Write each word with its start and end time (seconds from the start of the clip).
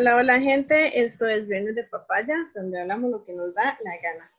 Hola, 0.00 0.16
hola 0.16 0.40
gente, 0.40 1.04
esto 1.04 1.26
es 1.26 1.46
Viernes 1.46 1.74
de 1.74 1.84
Papaya, 1.84 2.34
donde 2.54 2.80
hablamos 2.80 3.10
lo 3.10 3.22
que 3.22 3.34
nos 3.34 3.52
da 3.54 3.78
la 3.84 3.92
gana. 4.02 4.30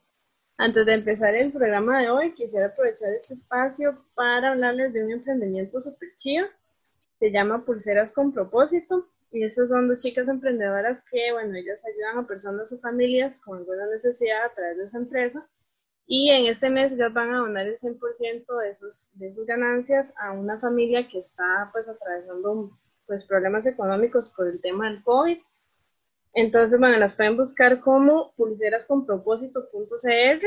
Antes 0.58 0.88
de 0.88 0.94
empezar 0.94 1.36
el 1.36 1.52
programa 1.52 2.02
de 2.02 2.10
hoy, 2.10 2.34
quisiera 2.34 2.66
aprovechar 2.66 3.14
este 3.14 3.36
espacio 3.36 4.04
para 4.16 4.54
hablarles 4.54 4.92
de 4.92 5.04
un 5.04 5.12
emprendimiento 5.12 5.80
súper 5.80 6.10
chido. 6.18 6.48
Se 7.20 7.30
llama 7.32 7.64
Pulseras 7.64 8.12
con 8.12 8.34
Propósito. 8.34 9.11
Y 9.32 9.44
estas 9.44 9.70
son 9.70 9.88
dos 9.88 10.00
chicas 10.00 10.28
emprendedoras 10.28 11.06
que, 11.10 11.32
bueno, 11.32 11.56
ellas 11.56 11.82
ayudan 11.86 12.18
a 12.18 12.28
personas 12.28 12.72
o 12.74 12.80
familias 12.80 13.40
con 13.40 13.60
alguna 13.60 13.88
necesidad 13.88 14.46
a 14.46 14.54
través 14.54 14.78
de 14.78 14.88
su 14.90 14.98
empresa. 14.98 15.48
Y 16.06 16.32
en 16.32 16.48
este 16.48 16.70
mes 16.70 16.92
ellas 16.92 17.14
van 17.14 17.34
a 17.34 17.40
donar 17.40 17.68
el 17.68 17.78
100% 17.78 18.62
de 18.62 18.76
sus, 18.76 19.10
de 19.14 19.34
sus 19.34 19.46
ganancias 19.46 20.14
a 20.18 20.32
una 20.32 20.60
familia 20.60 21.08
que 21.08 21.20
está 21.20 21.70
pues 21.72 21.88
atravesando 21.88 22.78
pues 23.06 23.26
problemas 23.26 23.66
económicos 23.66 24.34
por 24.36 24.48
el 24.48 24.60
tema 24.62 24.90
del 24.90 25.04
COVID 25.04 25.38
entonces, 26.34 26.80
bueno, 26.80 26.98
las 26.98 27.14
pueden 27.16 27.38
buscar 27.38 27.82
como 27.82 28.34
pulserasconpropósito.cr. 28.36 30.46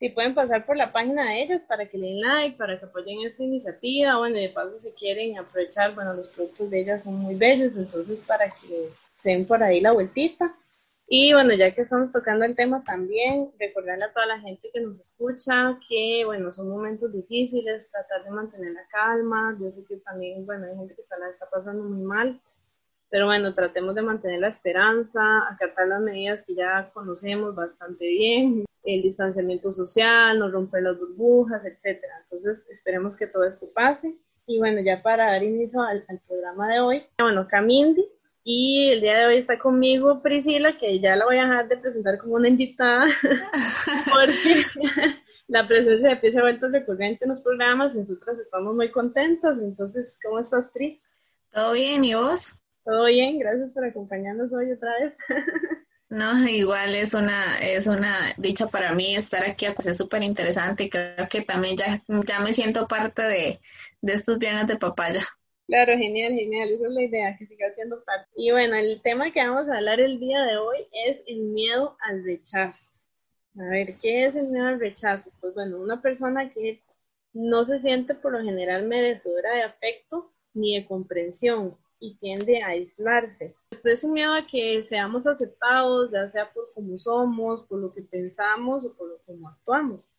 Si 0.00 0.08
pueden 0.08 0.34
pasar 0.34 0.64
por 0.64 0.78
la 0.78 0.92
página 0.92 1.28
de 1.28 1.42
ellas 1.42 1.62
para 1.66 1.84
que 1.86 1.98
le 1.98 2.06
den 2.06 2.20
like, 2.22 2.56
para 2.56 2.78
que 2.78 2.86
apoyen 2.86 3.20
esta 3.26 3.44
iniciativa. 3.44 4.16
Bueno, 4.16 4.38
y 4.38 4.44
de 4.44 4.48
paso, 4.48 4.78
si 4.78 4.90
quieren 4.92 5.38
aprovechar, 5.38 5.94
bueno, 5.94 6.14
los 6.14 6.28
productos 6.28 6.70
de 6.70 6.80
ellas 6.80 7.04
son 7.04 7.16
muy 7.16 7.34
bellos, 7.34 7.76
entonces 7.76 8.24
para 8.24 8.48
que 8.48 8.88
den 9.22 9.46
por 9.46 9.62
ahí 9.62 9.82
la 9.82 9.92
vueltita. 9.92 10.56
Y 11.06 11.34
bueno, 11.34 11.52
ya 11.52 11.74
que 11.74 11.82
estamos 11.82 12.12
tocando 12.12 12.46
el 12.46 12.56
tema 12.56 12.82
también, 12.82 13.50
recordarle 13.58 14.04
a 14.06 14.12
toda 14.12 14.24
la 14.24 14.40
gente 14.40 14.70
que 14.72 14.80
nos 14.80 14.98
escucha 14.98 15.78
que, 15.86 16.22
bueno, 16.24 16.50
son 16.50 16.70
momentos 16.70 17.12
difíciles, 17.12 17.90
tratar 17.90 18.24
de 18.24 18.30
mantener 18.30 18.72
la 18.72 18.86
calma. 18.90 19.54
Yo 19.60 19.70
sé 19.70 19.84
que 19.84 19.96
también, 19.98 20.46
bueno, 20.46 20.64
hay 20.64 20.76
gente 20.76 20.94
que 20.94 21.02
está, 21.02 21.18
la 21.18 21.28
está 21.28 21.46
pasando 21.50 21.84
muy 21.84 22.02
mal 22.02 22.40
pero 23.10 23.26
bueno, 23.26 23.54
tratemos 23.54 23.94
de 23.96 24.02
mantener 24.02 24.40
la 24.40 24.48
esperanza, 24.48 25.20
acatar 25.50 25.88
las 25.88 26.00
medidas 26.00 26.44
que 26.46 26.54
ya 26.54 26.90
conocemos 26.94 27.54
bastante 27.56 28.06
bien, 28.06 28.64
el 28.84 29.02
distanciamiento 29.02 29.72
social, 29.72 30.38
no 30.38 30.48
romper 30.48 30.84
las 30.84 30.98
burbujas, 30.98 31.64
etcétera. 31.64 32.24
Entonces, 32.30 32.64
esperemos 32.70 33.16
que 33.16 33.26
todo 33.26 33.44
esto 33.44 33.66
pase. 33.74 34.14
Y 34.46 34.58
bueno, 34.58 34.80
ya 34.80 35.02
para 35.02 35.26
dar 35.26 35.42
inicio 35.42 35.82
al, 35.82 36.04
programa 36.26 36.68
de 36.72 36.80
hoy, 36.80 37.02
bueno, 37.18 37.46
Camindi, 37.48 38.04
y 38.42 38.90
el 38.90 39.00
día 39.00 39.18
de 39.18 39.26
hoy 39.26 39.36
está 39.38 39.58
conmigo 39.58 40.22
Priscila, 40.22 40.78
que 40.78 40.98
ya 40.98 41.14
la 41.14 41.26
voy 41.26 41.36
a 41.36 41.42
dejar 41.42 41.68
de 41.68 41.76
presentar 41.76 42.18
como 42.18 42.34
una 42.34 42.48
invitada, 42.48 43.06
porque 44.12 44.64
la 45.48 45.66
presencia 45.68 46.10
de 46.10 46.16
Pri 46.16 46.32
se 46.32 46.38
ha 46.38 46.42
vuelto 46.42 46.68
recurrente 46.68 47.24
en 47.24 47.30
los 47.30 47.42
programas, 47.42 47.94
nosotras 47.94 48.38
estamos 48.38 48.74
muy 48.74 48.90
contentas. 48.90 49.58
Entonces, 49.60 50.16
¿cómo 50.24 50.38
estás, 50.38 50.66
Pri? 50.72 51.00
Todo 51.52 51.72
bien, 51.72 52.04
¿y 52.04 52.14
vos? 52.14 52.54
Todo 52.84 53.06
bien, 53.06 53.38
gracias 53.38 53.70
por 53.72 53.84
acompañarnos 53.84 54.52
hoy 54.52 54.72
otra 54.72 54.90
vez. 55.00 55.16
No, 56.10 56.44
igual 56.48 56.96
es 56.96 57.14
una, 57.14 57.60
es 57.60 57.86
una 57.86 58.34
dicha 58.36 58.66
para 58.66 58.92
mí 58.92 59.14
estar 59.14 59.44
aquí, 59.44 59.66
es 59.66 59.96
súper 59.96 60.24
interesante 60.24 60.82
y 60.82 60.90
creo 60.90 61.28
que 61.30 61.42
también 61.42 61.76
ya, 61.76 62.02
ya 62.26 62.40
me 62.40 62.52
siento 62.52 62.84
parte 62.86 63.22
de, 63.22 63.60
estos 64.02 64.40
viernes 64.40 64.66
de 64.66 64.76
papaya. 64.76 65.20
Claro, 65.68 65.96
genial, 65.96 66.32
genial, 66.32 66.68
esa 66.68 66.86
es 66.88 66.92
la 66.92 67.02
idea, 67.04 67.36
que 67.38 67.46
siga 67.46 67.72
siendo 67.76 68.02
parte. 68.02 68.28
Y 68.34 68.50
bueno, 68.50 68.74
el 68.74 69.00
tema 69.02 69.30
que 69.30 69.38
vamos 69.38 69.68
a 69.68 69.76
hablar 69.76 70.00
el 70.00 70.18
día 70.18 70.42
de 70.42 70.56
hoy 70.56 70.78
es 71.06 71.22
el 71.28 71.42
miedo 71.42 71.96
al 72.00 72.24
rechazo. 72.24 72.90
A 73.56 73.70
ver, 73.70 73.94
¿qué 74.02 74.24
es 74.24 74.34
el 74.34 74.48
miedo 74.48 74.66
al 74.66 74.80
rechazo? 74.80 75.30
Pues 75.40 75.54
bueno, 75.54 75.78
una 75.78 76.02
persona 76.02 76.50
que 76.52 76.82
no 77.32 77.64
se 77.66 77.80
siente 77.82 78.16
por 78.16 78.32
lo 78.32 78.42
general 78.42 78.88
merecedora 78.88 79.54
de 79.54 79.62
afecto 79.62 80.32
ni 80.54 80.76
de 80.76 80.86
comprensión, 80.86 81.76
y 82.00 82.16
tiende 82.16 82.62
a 82.62 82.68
aislarse. 82.68 83.54
Este 83.70 83.92
es 83.92 84.02
un 84.02 84.14
miedo 84.14 84.34
a 84.34 84.46
que 84.46 84.82
seamos 84.82 85.26
aceptados, 85.26 86.10
ya 86.10 86.26
sea 86.26 86.50
por 86.52 86.72
cómo 86.74 86.98
somos, 86.98 87.66
por 87.66 87.80
lo 87.80 87.92
que 87.92 88.02
pensamos 88.02 88.84
o 88.84 88.94
por 88.94 89.08
lo 89.08 89.18
cómo 89.26 89.48
actuamos. 89.48 90.14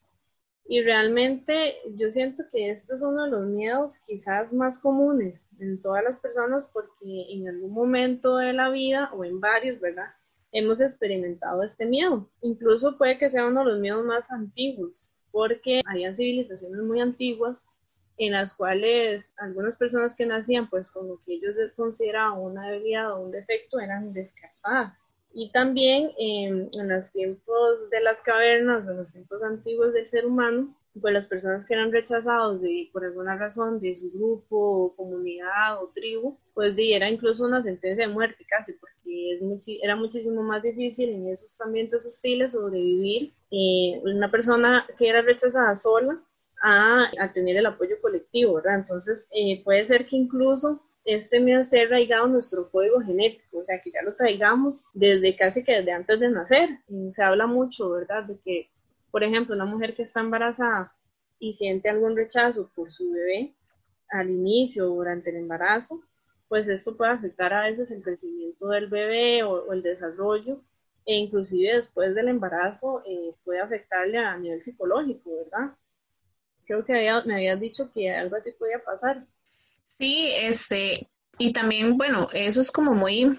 Y 0.66 0.81
realmente 0.84 1.75
yo 1.96 2.12
siento 2.12 2.44
que 2.52 2.70
este 2.70 2.96
es 2.96 3.02
uno 3.02 3.25
de 3.25 3.31
los 3.31 3.46
miedos 3.47 3.97
quizás 4.06 4.53
más 4.53 4.80
comunes 4.80 5.47
en 5.59 5.81
todas 5.81 6.03
las 6.03 6.20
personas 6.20 6.66
porque 6.72 7.34
en 7.34 7.50
algún 7.50 7.74
momento 7.74 8.38
de 8.38 8.53
la 8.53 8.70
vida 8.70 9.12
o 9.14 9.25
en 9.25 9.40
varios, 9.40 9.81
¿verdad? 9.81 10.12
Hemos 10.52 10.80
experimentado 10.80 11.64
este 11.64 11.86
miedo. 11.86 12.30
Incluso 12.41 12.97
puede 12.97 13.18
que 13.18 13.30
sea 13.30 13.47
uno 13.47 13.66
de 13.66 13.72
los 13.72 13.80
miedos 13.81 14.06
más 14.06 14.30
antiguos 14.31 15.12
porque 15.31 15.81
había 15.86 16.14
civilizaciones 16.14 16.81
muy 16.81 17.00
antiguas 17.00 17.68
en 18.22 18.34
las 18.34 18.56
cuales 18.56 19.34
algunas 19.38 19.78
personas 19.78 20.16
que 20.16 20.26
nacían 20.26 20.70
pues 20.70 20.92
con 20.92 21.08
lo 21.08 21.20
que 21.26 21.34
ellos 21.34 21.56
consideraban 21.76 22.40
una 22.40 22.70
debilidad 22.70 23.14
o 23.14 23.22
un 23.22 23.32
defecto 23.32 23.80
eran 23.80 24.14
descartadas. 24.14 24.94
Y 25.34 25.52
también 25.52 26.12
en 26.18 26.70
los 26.88 27.12
tiempos 27.12 27.90
de 27.90 28.02
las 28.02 28.20
cavernas, 28.22 28.88
en 28.88 28.98
los 28.98 29.14
tiempos 29.14 29.42
antiguos 29.44 29.94
del 29.94 30.08
ser 30.08 30.26
humano, 30.26 30.76
pues 31.00 31.14
las 31.14 31.28
personas 31.28 31.66
que 31.66 31.74
eran 31.74 31.92
rechazados 31.92 32.62
de, 32.62 32.90
por 32.92 33.06
alguna 33.06 33.38
razón 33.38 33.80
de 33.80 33.96
su 33.96 34.12
grupo, 34.12 34.58
o 34.86 34.96
comunidad 34.96 35.82
o 35.82 35.88
tribu, 35.96 36.38
pues 36.53 36.76
de, 36.76 36.96
era 36.96 37.09
incluso 37.09 37.46
una 37.46 37.62
sentencia 37.62 38.06
de 38.06 38.14
muerte 38.14 38.46
casi, 38.48 38.74
porque 38.74 39.40
era 39.82 39.96
muchísimo 39.96 40.44
más 40.44 40.62
difícil 40.62 41.09
en 41.09 41.30
esos 41.30 41.59
ambientes 41.62 42.06
hostiles 42.06 42.52
sobrevivir. 42.52 43.34
Eh, 43.52 44.02
una 44.03 44.30
persona 44.30 44.86
que 44.98 45.08
era 45.08 45.22
rechazada 45.22 45.76
sola 45.78 46.22
a, 46.61 47.11
tener 47.33 47.57
el 47.57 47.66
apoyo 47.66 47.99
colectivo, 48.01 48.55
¿verdad? 48.55 48.75
Entonces, 48.75 49.27
eh, 49.31 49.61
puede 49.63 49.88
ser 49.88 50.07
que 50.07 50.16
incluso 50.16 50.81
este 51.03 51.39
miedo 51.39 51.61
esté 51.61 51.81
arraigado 51.81 52.27
en 52.27 52.33
nuestro 52.33 52.69
código 52.69 53.01
genético, 53.01 53.59
o 53.59 53.63
sea, 53.63 53.81
que 53.81 53.91
ya 53.91 54.01
lo 54.03 54.16
traigamos 54.16 54.83
desde 54.94 55.35
casi 55.35 55.63
que 55.63 55.73
desde 55.73 55.91
antes 55.91 56.19
de 56.19 56.29
nacer. 56.29 56.69
se 57.09 57.23
habla 57.23 57.47
mucho, 57.47 57.89
¿verdad? 57.89 58.23
De 58.25 58.38
que, 58.39 58.69
por 59.09 59.23
ejemplo, 59.23 59.55
una 59.55 59.66
mujer 59.66 59.95
que 59.95 60.03
está 60.03 60.19
embarazada 60.19 60.94
y 61.39 61.53
siente 61.53 61.89
algún 61.89 62.16
rechazo 62.16 62.69
por 62.75 62.91
su 62.91 63.11
bebé 63.11 63.55
al 64.09 64.29
inicio 64.29 64.91
o 64.91 64.97
durante 64.97 65.31
el 65.31 65.38
embarazo, 65.38 66.01
pues 66.47 66.67
esto 66.67 66.95
puede 66.97 67.11
afectar 67.11 67.53
a 67.53 67.63
veces 67.66 67.89
el 67.91 68.03
crecimiento 68.03 68.67
del 68.67 68.88
bebé 68.88 69.43
o, 69.43 69.72
el 69.72 69.81
desarrollo 69.81 70.61
e 71.05 71.16
inclusive 71.16 71.75
después 71.75 72.13
del 72.13 72.28
embarazo 72.28 73.01
eh, 73.05 73.33
puede 73.43 73.59
afectarle 73.61 74.17
a 74.19 74.38
nivel 74.38 74.61
psicológico, 74.61 75.31
¿verdad? 75.38 75.75
Creo 76.72 76.86
que 76.86 77.28
me 77.28 77.34
habías 77.36 77.59
dicho 77.59 77.90
que 77.92 78.09
algo 78.09 78.38
así 78.38 78.52
podía 78.52 78.80
pasar. 78.80 79.26
Sí, 79.98 80.30
este, 80.34 81.09
y 81.38 81.52
también, 81.52 81.98
bueno, 81.98 82.30
eso 82.34 82.62
es 82.62 82.72
como 82.72 82.94
muy, 82.94 83.38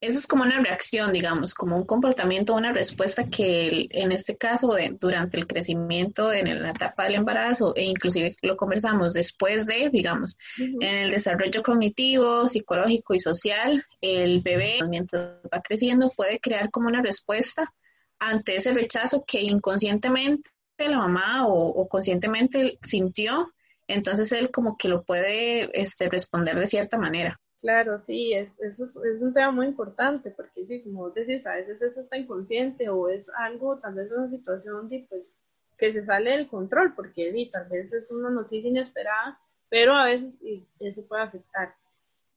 eso 0.00 0.18
es 0.18 0.26
como 0.26 0.44
una 0.44 0.60
reacción, 0.60 1.12
digamos, 1.12 1.54
como 1.54 1.76
un 1.76 1.84
comportamiento, 1.84 2.54
una 2.54 2.72
respuesta 2.72 3.24
que 3.24 3.88
en 3.90 4.12
este 4.12 4.36
caso, 4.36 4.74
de, 4.74 4.96
durante 4.98 5.38
el 5.38 5.46
crecimiento, 5.46 6.32
en 6.32 6.62
la 6.62 6.70
etapa 6.70 7.04
del 7.04 7.16
embarazo, 7.16 7.74
e 7.74 7.84
inclusive 7.84 8.36
lo 8.42 8.56
conversamos 8.56 9.12
después 9.12 9.66
de, 9.66 9.90
digamos, 9.90 10.38
en 10.56 10.82
el 10.82 11.10
desarrollo 11.10 11.62
cognitivo, 11.62 12.48
psicológico 12.48 13.14
y 13.14 13.20
social, 13.20 13.84
el 14.00 14.40
bebé, 14.40 14.78
mientras 14.88 15.36
va 15.52 15.60
creciendo, 15.62 16.12
puede 16.16 16.38
crear 16.38 16.70
como 16.70 16.88
una 16.88 17.02
respuesta 17.02 17.72
ante 18.20 18.54
ese 18.54 18.72
rechazo 18.72 19.24
que 19.26 19.40
inconscientemente 19.42 20.48
la 20.88 20.98
mamá 20.98 21.46
o, 21.46 21.88
conscientemente 21.88 22.78
sintió, 22.82 23.52
entonces 23.88 24.32
él 24.32 24.50
como 24.50 24.76
que 24.76 24.88
lo 24.88 25.02
puede 25.02 25.70
este, 25.80 26.08
responder 26.08 26.56
de 26.56 26.66
cierta 26.66 26.98
manera. 26.98 27.40
Claro, 27.60 28.00
sí, 28.00 28.32
es, 28.32 28.60
eso 28.60 28.84
es, 28.84 29.22
un 29.22 29.32
tema 29.32 29.52
muy 29.52 29.66
importante, 29.66 30.30
porque 30.30 30.66
sí, 30.66 30.82
como 30.82 31.02
vos 31.02 31.14
decís, 31.14 31.46
a 31.46 31.54
veces 31.54 31.80
eso 31.80 32.00
está 32.00 32.16
inconsciente 32.16 32.88
o 32.88 33.08
es 33.08 33.30
algo, 33.38 33.78
tal 33.78 33.94
vez 33.94 34.10
una 34.10 34.28
situación 34.28 34.88
de, 34.88 35.06
pues, 35.08 35.38
que 35.78 35.92
se 35.92 36.02
sale 36.02 36.32
del 36.32 36.48
control, 36.48 36.94
porque 36.94 37.32
tal 37.52 37.68
vez 37.68 37.92
es 37.92 38.10
una 38.10 38.30
noticia 38.30 38.68
inesperada, 38.68 39.38
pero 39.68 39.94
a 39.94 40.06
veces 40.06 40.40
eso 40.80 41.06
puede 41.06 41.22
afectar. 41.22 41.74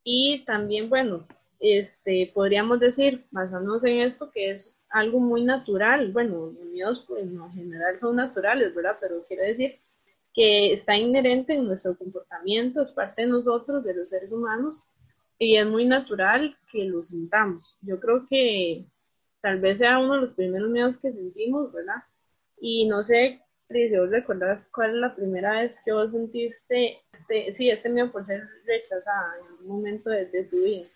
Y 0.03 0.45
también, 0.45 0.89
bueno, 0.89 1.27
este, 1.59 2.31
podríamos 2.33 2.79
decir, 2.79 3.25
basándonos 3.31 3.83
en 3.83 4.01
esto, 4.01 4.29
que 4.29 4.51
es 4.51 4.77
algo 4.95 5.19
muy 5.19 5.43
natural. 5.43 6.11
Bueno, 6.13 6.53
los 6.57 6.65
miedos 6.67 7.03
pues 7.05 7.23
en 7.23 7.51
general 7.51 7.99
son 7.99 8.15
naturales, 8.15 8.73
¿verdad? 8.73 8.97
Pero 9.01 9.25
quiero 9.27 9.43
decir 9.43 9.77
que 10.33 10.71
está 10.71 10.95
inherente 10.97 11.53
en 11.53 11.65
nuestro 11.65 11.97
comportamiento, 11.97 12.81
es 12.81 12.91
parte 12.91 13.23
de 13.23 13.27
nosotros, 13.27 13.83
de 13.83 13.93
los 13.93 14.09
seres 14.09 14.31
humanos, 14.31 14.87
y 15.37 15.57
es 15.57 15.65
muy 15.65 15.85
natural 15.85 16.57
que 16.71 16.85
lo 16.85 17.03
sintamos. 17.03 17.77
Yo 17.81 17.99
creo 17.99 18.25
que 18.29 18.85
tal 19.41 19.59
vez 19.59 19.79
sea 19.79 19.99
uno 19.99 20.15
de 20.15 20.21
los 20.21 20.33
primeros 20.33 20.69
miedos 20.69 20.97
que 20.97 21.11
sentimos, 21.11 21.73
¿verdad? 21.73 22.03
Y 22.57 22.87
no 22.87 23.03
sé, 23.03 23.41
si 23.67 23.97
vos 23.97 24.09
recordás 24.09 24.65
cuál 24.73 24.91
es 24.91 24.95
la 24.97 25.15
primera 25.15 25.59
vez 25.59 25.81
que 25.83 25.91
vos 25.91 26.11
sentiste, 26.11 27.01
este, 27.11 27.51
sí, 27.53 27.69
este 27.69 27.89
miedo 27.89 28.13
por 28.13 28.25
ser 28.25 28.47
rechazada 28.65 29.35
en 29.41 29.47
algún 29.47 29.67
momento 29.67 30.09
de, 30.09 30.25
de 30.27 30.45
tu 30.45 30.57
vida. 30.57 30.87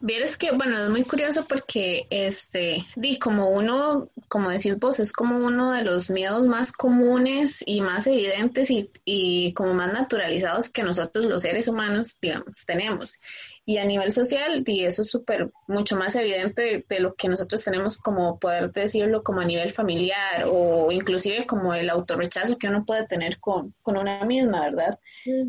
Vieres 0.00 0.36
que, 0.36 0.52
bueno, 0.52 0.82
es 0.82 0.90
muy 0.90 1.04
curioso 1.04 1.44
porque, 1.46 2.06
este, 2.10 2.86
di, 2.96 3.18
como 3.18 3.50
uno, 3.50 4.08
como 4.28 4.50
decís 4.50 4.78
vos, 4.78 5.00
es 5.00 5.12
como 5.12 5.36
uno 5.38 5.72
de 5.72 5.82
los 5.82 6.10
miedos 6.10 6.46
más 6.46 6.72
comunes 6.72 7.62
y 7.66 7.80
más 7.80 8.06
evidentes 8.06 8.70
y, 8.70 8.90
y 9.04 9.52
como 9.54 9.74
más 9.74 9.92
naturalizados 9.92 10.68
que 10.70 10.82
nosotros 10.82 11.26
los 11.26 11.42
seres 11.42 11.68
humanos, 11.68 12.18
digamos, 12.20 12.64
tenemos. 12.66 13.18
Y 13.66 13.78
a 13.78 13.84
nivel 13.84 14.12
social, 14.12 14.64
y 14.66 14.84
eso 14.84 15.02
es 15.02 15.10
súper, 15.10 15.50
mucho 15.68 15.96
más 15.96 16.16
evidente 16.16 16.84
de, 16.88 17.00
lo 17.00 17.14
que 17.14 17.28
nosotros 17.28 17.62
tenemos 17.62 17.98
como 17.98 18.38
poder 18.38 18.72
decirlo 18.72 19.22
como 19.22 19.40
a 19.40 19.44
nivel 19.44 19.70
familiar 19.70 20.46
o 20.50 20.90
inclusive 20.90 21.46
como 21.46 21.74
el 21.74 21.90
autorrechazo 21.90 22.58
que 22.58 22.68
uno 22.68 22.84
puede 22.84 23.06
tener 23.06 23.38
con, 23.38 23.74
con 23.82 23.96
una 23.96 24.24
misma, 24.24 24.62
¿verdad? 24.62 24.98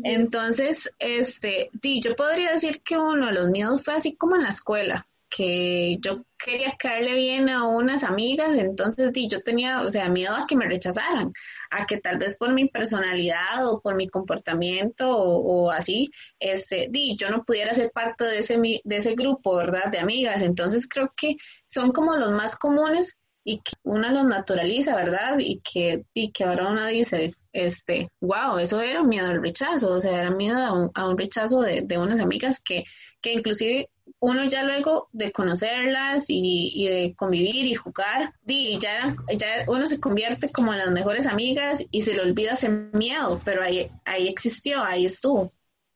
Entonces, 0.04 0.90
este, 0.98 1.70
yo 1.82 2.14
podría 2.14 2.52
decir 2.52 2.82
que 2.82 2.96
uno 2.96 3.26
de 3.26 3.32
los 3.32 3.48
miedos 3.48 3.82
fue 3.82 3.94
así 3.94 4.14
como 4.14 4.36
en 4.36 4.42
la 4.42 4.50
escuela, 4.50 5.06
que 5.34 5.96
yo 6.00 6.24
quería 6.36 6.74
caerle 6.78 7.14
bien 7.14 7.48
a 7.48 7.66
unas 7.66 8.04
amigas, 8.04 8.50
entonces 8.54 9.12
di, 9.12 9.28
yo 9.28 9.40
tenía, 9.40 9.80
o 9.82 9.90
sea, 9.90 10.08
miedo 10.08 10.34
a 10.34 10.46
que 10.46 10.56
me 10.56 10.66
rechazaran, 10.66 11.32
a 11.70 11.86
que 11.86 11.98
tal 11.98 12.18
vez 12.18 12.36
por 12.36 12.52
mi 12.52 12.68
personalidad 12.68 13.66
o 13.66 13.80
por 13.80 13.94
mi 13.96 14.08
comportamiento 14.08 15.08
o, 15.08 15.70
así, 15.70 16.10
este, 16.38 16.88
di, 16.90 17.16
yo 17.16 17.30
no 17.30 17.44
pudiera 17.44 17.72
ser 17.72 17.90
parte 17.92 18.24
de 18.24 18.38
ese, 18.40 18.58
de 18.58 18.96
ese 18.96 19.14
grupo, 19.14 19.56
¿verdad? 19.56 19.90
De 19.90 19.98
amigas. 19.98 20.42
Entonces 20.42 20.86
creo 20.88 21.12
que 21.16 21.36
son 21.66 21.92
como 21.92 22.16
los 22.16 22.32
más 22.32 22.56
comunes 22.56 23.16
y 23.44 23.58
que 23.58 23.72
uno 23.82 24.08
los 24.10 24.24
naturaliza, 24.26 24.94
¿verdad? 24.94 25.38
Y 25.38 25.60
que, 25.60 26.04
y 26.14 26.30
que 26.30 26.44
ahora 26.44 26.68
uno 26.68 26.86
dice, 26.86 27.34
este, 27.52 28.08
wow, 28.20 28.58
eso 28.58 28.80
era 28.80 29.02
miedo 29.02 29.26
al 29.28 29.42
rechazo, 29.42 29.94
o 29.94 30.00
sea, 30.00 30.20
era 30.20 30.30
miedo 30.30 30.58
a 30.58 30.72
un, 30.72 30.90
a 30.94 31.08
un 31.08 31.18
rechazo 31.18 31.60
de, 31.60 31.82
de, 31.82 31.98
unas 31.98 32.20
amigas 32.20 32.60
que, 32.62 32.84
que 33.20 33.32
inclusive 33.32 33.90
uno 34.20 34.44
ya 34.44 34.62
luego 34.62 35.08
de 35.12 35.32
conocerlas 35.32 36.26
y, 36.28 36.70
y 36.74 36.88
de 36.88 37.14
convivir 37.16 37.66
y 37.66 37.74
jugar, 37.74 38.32
y 38.46 38.78
ya, 38.78 39.16
ya 39.36 39.64
uno 39.68 39.86
se 39.86 40.00
convierte 40.00 40.50
como 40.50 40.72
en 40.72 40.78
las 40.78 40.90
mejores 40.90 41.26
amigas 41.26 41.84
y 41.90 42.02
se 42.02 42.14
le 42.14 42.22
olvida 42.22 42.52
ese 42.52 42.68
miedo, 42.68 43.40
pero 43.44 43.62
ahí, 43.62 43.90
ahí 44.04 44.28
existió, 44.28 44.82
ahí 44.82 45.04
estuvo. 45.06 45.50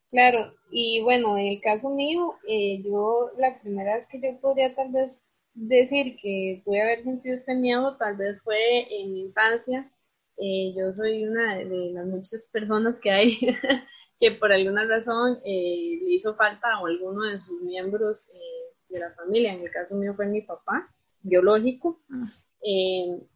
Claro, 0.08 0.54
y 0.70 1.00
bueno, 1.02 1.37
en 1.37 1.46
el 1.46 1.60
caso 1.60 1.90
mío, 1.90 2.34
eh, 2.48 2.82
yo 2.82 3.31
la 3.38 3.58
primera 3.60 3.96
vez 3.96 4.08
que 4.08 4.20
yo 4.20 4.38
podría 4.40 4.75
tal 4.75 4.90
vez 4.93 5.25
decir 5.56 6.17
que 6.20 6.62
pude 6.64 6.82
haber 6.82 7.03
sentido 7.03 7.35
este 7.35 7.55
miedo 7.55 7.97
tal 7.97 8.17
vez 8.17 8.41
fue 8.43 9.00
en 9.00 9.12
mi 9.12 9.20
infancia. 9.23 9.91
Eh, 10.37 10.75
yo 10.76 10.93
soy 10.93 11.26
una 11.26 11.56
de 11.56 11.93
las 11.93 12.06
muchas 12.06 12.49
personas 12.53 12.97
que 13.00 13.11
hay 13.11 13.38
que 14.20 14.32
por 14.32 14.53
alguna 14.53 14.85
razón 14.85 15.38
eh, 15.44 15.99
le 16.03 16.11
hizo 16.11 16.35
falta 16.37 16.69
a 16.69 16.87
alguno 16.87 17.23
de 17.23 17.41
sus 17.41 17.62
miembros 17.62 18.29
eh, 18.35 18.75
de 18.91 19.00
la 19.00 19.11
familia. 19.14 19.55
En 19.55 19.62
el 19.62 19.70
caso 19.70 19.94
mío 19.94 20.14
fue 20.14 20.26
mi 20.26 20.43
papá, 20.43 20.88
biológico. 21.23 22.00
Ah. 22.11 22.32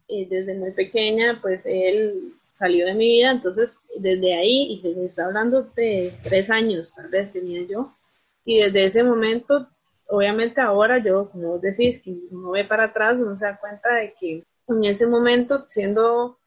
desde 0.07 0.55
muy 0.55 0.71
pequeña, 0.71 1.39
pues 1.41 1.65
él 1.65 2.33
salió 2.51 2.85
de 2.85 2.93
mi 2.93 3.07
vida, 3.07 3.31
entonces 3.31 3.79
desde 3.97 4.35
ahí, 4.35 4.73
y 4.73 4.81
desde, 4.81 5.05
está 5.05 5.25
hablando 5.25 5.63
de 5.75 6.11
tres 6.21 6.49
años, 6.49 6.93
tal 6.93 7.07
vez 7.09 7.31
tenía 7.31 7.63
yo, 7.63 7.95
y 8.43 8.59
desde 8.59 8.85
ese 8.85 9.03
momento 9.03 9.69
obviamente 10.11 10.61
ahora 10.61 10.99
yo, 10.99 11.29
como 11.31 11.57
decís, 11.57 12.01
que 12.01 12.15
uno 12.31 12.51
ve 12.51 12.65
para 12.65 12.85
atrás, 12.85 13.15
uno 13.17 13.35
se 13.35 13.45
da 13.45 13.57
cuenta 13.59 13.93
de 13.95 14.13
que 14.13 14.43
en 14.67 14.83
ese 14.83 15.07
momento, 15.07 15.65
siendo 15.69 16.37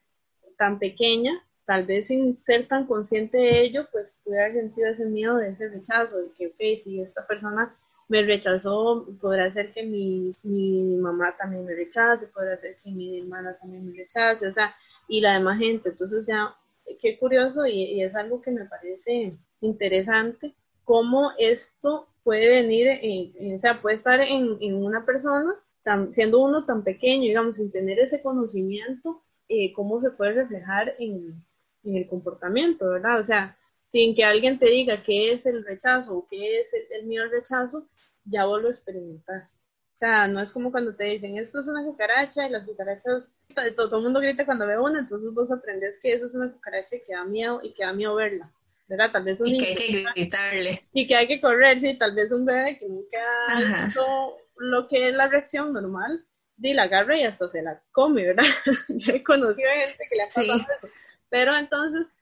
tan 0.57 0.79
pequeña, 0.79 1.33
tal 1.65 1.85
vez 1.85 2.09
sin 2.09 2.37
ser 2.37 2.69
tan 2.69 2.87
consciente 2.87 3.39
de 3.39 3.63
ello, 3.63 3.89
pues 3.91 4.23
haber 4.27 4.53
sentido 4.53 4.89
ese 4.89 5.07
miedo 5.07 5.37
de 5.37 5.49
ese 5.51 5.69
rechazo, 5.69 6.17
de 6.19 6.31
que, 6.37 6.47
ok, 6.49 6.83
si 6.83 7.01
esta 7.01 7.27
persona 7.27 7.75
me 8.09 8.23
rechazó, 8.23 9.07
podrá 9.21 9.51
ser 9.51 9.73
que 9.73 9.83
mi, 9.83 10.31
mi 10.45 10.97
mamá 10.97 11.35
también 11.39 11.65
me 11.65 11.75
rechace, 11.75 12.29
podrá 12.29 12.59
ser 12.59 12.77
que 12.85 12.91
mi 12.91 13.19
hermana 13.21 13.57
también 13.59 13.91
me 13.91 13.97
rechace, 13.97 14.47
o 14.47 14.53
sea, 14.53 14.75
y 15.09 15.21
la 15.21 15.35
demás 15.35 15.59
gente. 15.59 15.89
Entonces 15.89 16.27
ya, 16.27 16.55
qué 17.01 17.19
curioso 17.19 17.67
y 17.67 18.03
es 18.03 18.15
algo 18.15 18.43
que 18.43 18.51
me 18.51 18.67
parece 18.67 19.35
interesante, 19.63 20.55
cómo 20.85 21.33
esto 21.39 22.07
puede 22.25 22.49
venir, 22.49 23.55
o 23.57 23.61
sea, 23.61 23.81
puede 23.81 23.97
estar 23.97 24.21
en, 24.21 24.57
en 24.61 24.75
una 24.75 25.05
persona, 25.05 25.55
tan, 25.83 26.13
siendo 26.15 26.43
uno 26.43 26.65
tan 26.65 26.83
pequeño, 26.83 27.23
digamos, 27.23 27.57
sin 27.57 27.71
tener 27.71 28.01
ese 28.01 28.23
conocimiento, 28.23 29.23
eh, 29.49 29.73
cómo 29.75 30.01
se 30.01 30.11
puede 30.11 30.33
reflejar 30.33 30.97
en, 30.99 31.45
en, 31.85 31.97
el 31.97 32.09
comportamiento, 32.09 32.89
¿verdad? 32.89 33.21
O 33.21 33.25
sea, 33.25 33.59
sin 33.89 34.15
que 34.15 34.25
alguien 34.25 34.59
te 34.59 34.67
diga 34.67 35.03
qué 35.05 35.33
es 35.33 35.45
el 35.47 35.65
rechazo 35.65 36.17
o 36.17 36.27
qué 36.29 36.61
es 36.61 36.71
el, 36.91 37.07
miedo 37.07 37.25
al 37.25 37.31
rechazo, 37.31 37.87
ya 38.25 38.47
vos 38.47 38.63
lo 38.63 38.71
experimentas. 38.71 39.61
O 39.97 39.99
sea, 39.99 40.27
no 40.27 40.41
es 40.41 40.51
como 40.51 40.73
cuando 40.73 40.95
te 40.97 41.05
dicen, 41.05 41.37
esto 41.37 41.61
es 41.61 41.69
una 41.69 41.85
cucaracha 41.85 42.47
y 42.47 42.51
las 42.51 42.67
cucarachas, 42.67 43.35
todo, 43.77 43.99
el 43.99 44.03
mundo 44.03 44.21
grita 44.21 44.47
cuando 44.47 44.67
ve 44.67 44.79
una, 44.79 45.01
entonces 45.01 45.33
vos 45.33 45.53
aprendes 45.53 46.01
que 46.01 46.15
eso 46.15 46.27
es 46.27 46.35
una 46.35 46.51
cucaracha 46.51 46.97
y 46.97 47.03
que 47.03 47.13
da 47.13 47.25
miedo 47.25 47.61
y 47.63 47.75
que 47.75 47.85
da 47.85 47.93
miedo 47.93 48.15
verla. 48.15 48.51
¿Verdad? 48.87 49.11
Tal 49.13 49.25
vez 49.25 49.41
un 49.41 49.49
y 49.49 49.59
que 49.59 49.67
hay 49.67 49.75
que 49.75 50.05
gritarle. 50.15 50.89
Y 50.93 51.07
que 51.07 51.17
hay 51.17 51.27
que 51.27 51.41
correr, 51.41 51.81
sí, 51.81 51.95
tal 51.95 52.15
vez 52.15 52.31
un 52.33 52.45
bebé 52.45 52.79
que 52.79 52.89
nunca 52.89 53.85
visto 53.85 54.37
lo 54.57 54.89
que 54.89 55.09
es 55.09 55.15
la 55.15 55.29
reacción 55.29 55.73
normal, 55.73 56.25
y 56.59 56.73
la 56.73 56.85
agarra 56.85 57.17
y 57.17 57.25
hasta 57.25 57.49
se 57.49 57.63
la 57.63 57.83
come, 57.93 58.25
¿verdad? 58.25 58.45
Yo 58.89 59.13
he 59.13 59.23
conocido 59.23 59.69
gente 59.71 60.05
que 60.09 60.17
le 60.17 60.23
ha 60.23 60.27
pasado 60.27 60.77
eso. 60.77 60.89
Pero 61.29 61.57
entonces, 61.57 62.15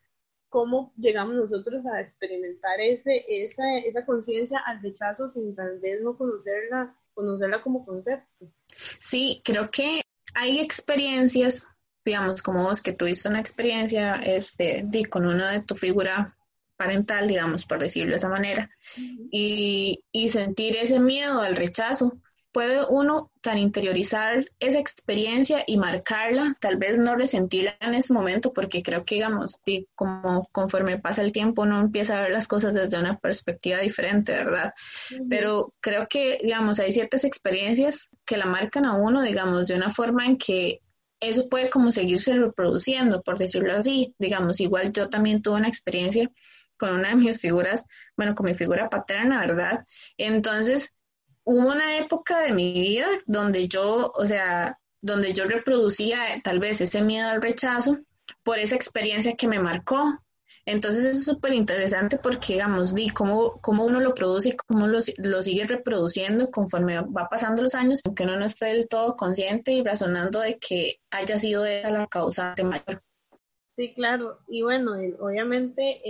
¿cómo 0.49 0.93
llegamos 0.97 1.35
nosotros 1.35 1.85
a 1.87 2.01
experimentar 2.01 2.81
ese, 2.81 3.25
esa, 3.29 3.79
esa 3.85 4.07
conciencia 4.07 4.59
al 4.65 4.83
rechazo 4.83 5.29
sin 5.29 5.55
tal 5.55 5.79
vez 5.81 6.01
no 6.01 6.17
conocerla, 6.17 6.97
conocerla 7.15 7.63
como 7.63 7.85
concepto? 7.85 8.51
Sí, 8.99 9.43
creo 9.45 9.71
que 9.71 10.01
hay 10.35 10.61
experiencias 10.61 11.69
digamos, 12.05 12.43
como 12.43 12.65
vos 12.65 12.83
que 12.83 12.93
tuviste 12.93 13.29
una 13.29 13.39
experiencia 13.39 14.17
este, 14.17 14.83
di, 14.85 15.05
con 15.05 15.25
una 15.25 15.53
de 15.53 15.61
tu 15.61 15.77
figura 15.77 16.37
parental, 16.83 17.29
digamos, 17.29 17.65
por 17.65 17.79
decirlo 17.79 18.11
de 18.11 18.17
esa 18.17 18.29
manera, 18.29 18.71
y, 19.31 20.03
y 20.11 20.29
sentir 20.29 20.77
ese 20.77 20.99
miedo 20.99 21.41
al 21.41 21.57
rechazo. 21.57 22.13
Puede 22.53 22.85
uno 22.87 23.31
tan 23.41 23.57
interiorizar 23.57 24.45
esa 24.61 24.79
experiencia 24.79 25.65
y 25.67 25.79
marcarla, 25.79 26.55
tal 26.61 26.77
vez 26.77 26.99
no 26.99 27.17
resentirla 27.17 27.77
en 27.81 27.95
ese 27.95 28.13
momento, 28.13 28.53
porque 28.53 28.83
creo 28.83 29.07
que, 29.07 29.15
digamos, 29.15 29.59
como 29.95 30.47
conforme 30.53 30.99
pasa 30.99 31.23
el 31.23 31.33
tiempo, 31.33 31.63
uno 31.63 31.81
empieza 31.81 32.19
a 32.19 32.23
ver 32.23 32.31
las 32.31 32.47
cosas 32.47 32.75
desde 32.75 32.99
una 32.99 33.17
perspectiva 33.17 33.79
diferente, 33.79 34.33
¿verdad? 34.33 34.75
Pero 35.31 35.73
creo 35.81 36.07
que, 36.09 36.41
digamos, 36.43 36.79
hay 36.79 36.93
ciertas 36.93 37.25
experiencias 37.25 38.11
que 38.27 38.37
la 38.37 38.45
marcan 38.45 38.85
a 38.85 38.97
uno, 38.97 39.23
digamos, 39.23 39.69
de 39.69 39.77
una 39.77 39.89
forma 39.89 40.27
en 40.27 40.37
que 40.37 40.81
eso 41.21 41.49
puede 41.49 41.71
como 41.71 41.91
seguirse 41.91 42.35
reproduciendo, 42.35 43.23
por 43.23 43.39
decirlo 43.39 43.73
así. 43.73 44.15
Digamos, 44.19 44.61
igual 44.61 44.93
yo 44.93 45.09
también 45.09 45.41
tuve 45.41 45.57
una 45.57 45.69
experiencia 45.69 46.29
con 46.83 46.95
una 46.95 47.11
de 47.11 47.15
mis 47.15 47.41
figuras, 47.41 47.85
bueno, 48.17 48.35
con 48.35 48.47
mi 48.47 48.57
figura 48.57 48.89
paterna, 48.89 49.39
¿verdad? 49.39 49.85
Entonces, 50.17 50.93
hubo 51.45 51.69
una 51.69 51.97
época 51.97 52.41
de 52.41 52.51
mi 52.51 52.73
vida 52.73 53.07
donde 53.25 53.69
yo, 53.69 54.11
o 54.13 54.25
sea, 54.25 54.81
donde 55.01 55.33
yo 55.33 55.45
reproducía 55.45 56.41
tal 56.43 56.59
vez 56.59 56.81
ese 56.81 57.01
miedo 57.01 57.29
al 57.29 57.41
rechazo 57.41 58.01
por 58.43 58.59
esa 58.59 58.75
experiencia 58.75 59.37
que 59.37 59.47
me 59.47 59.61
marcó. 59.61 60.19
Entonces 60.67 61.05
eso 61.05 61.21
es 61.21 61.25
súper 61.25 61.53
interesante 61.53 62.19
porque, 62.19 62.55
digamos, 62.55 62.97
di 62.97 63.11
cómo, 63.11 63.61
cómo 63.61 63.85
uno 63.85 64.01
lo 64.01 64.13
produce 64.13 64.49
y 64.49 64.57
cómo 64.57 64.89
lo, 64.89 64.99
lo, 65.19 65.41
sigue 65.41 65.65
reproduciendo 65.69 66.51
conforme 66.51 67.01
va 67.01 67.29
pasando 67.31 67.63
los 67.63 67.77
años, 67.77 68.01
aunque 68.05 68.25
uno 68.25 68.37
no 68.37 68.45
esté 68.45 68.67
del 68.67 68.89
todo 68.89 69.15
consciente 69.15 69.71
y 69.71 69.85
razonando 69.85 70.41
de 70.41 70.59
que 70.59 70.97
haya 71.13 71.39
sido 71.39 71.65
esa 71.65 71.91
la 71.91 72.09
causante 72.09 72.65
mayor. 72.65 73.05
Sí, 73.75 73.95
claro. 73.95 74.39
Y 74.49 74.63
bueno, 74.63 74.93
obviamente 75.19 76.01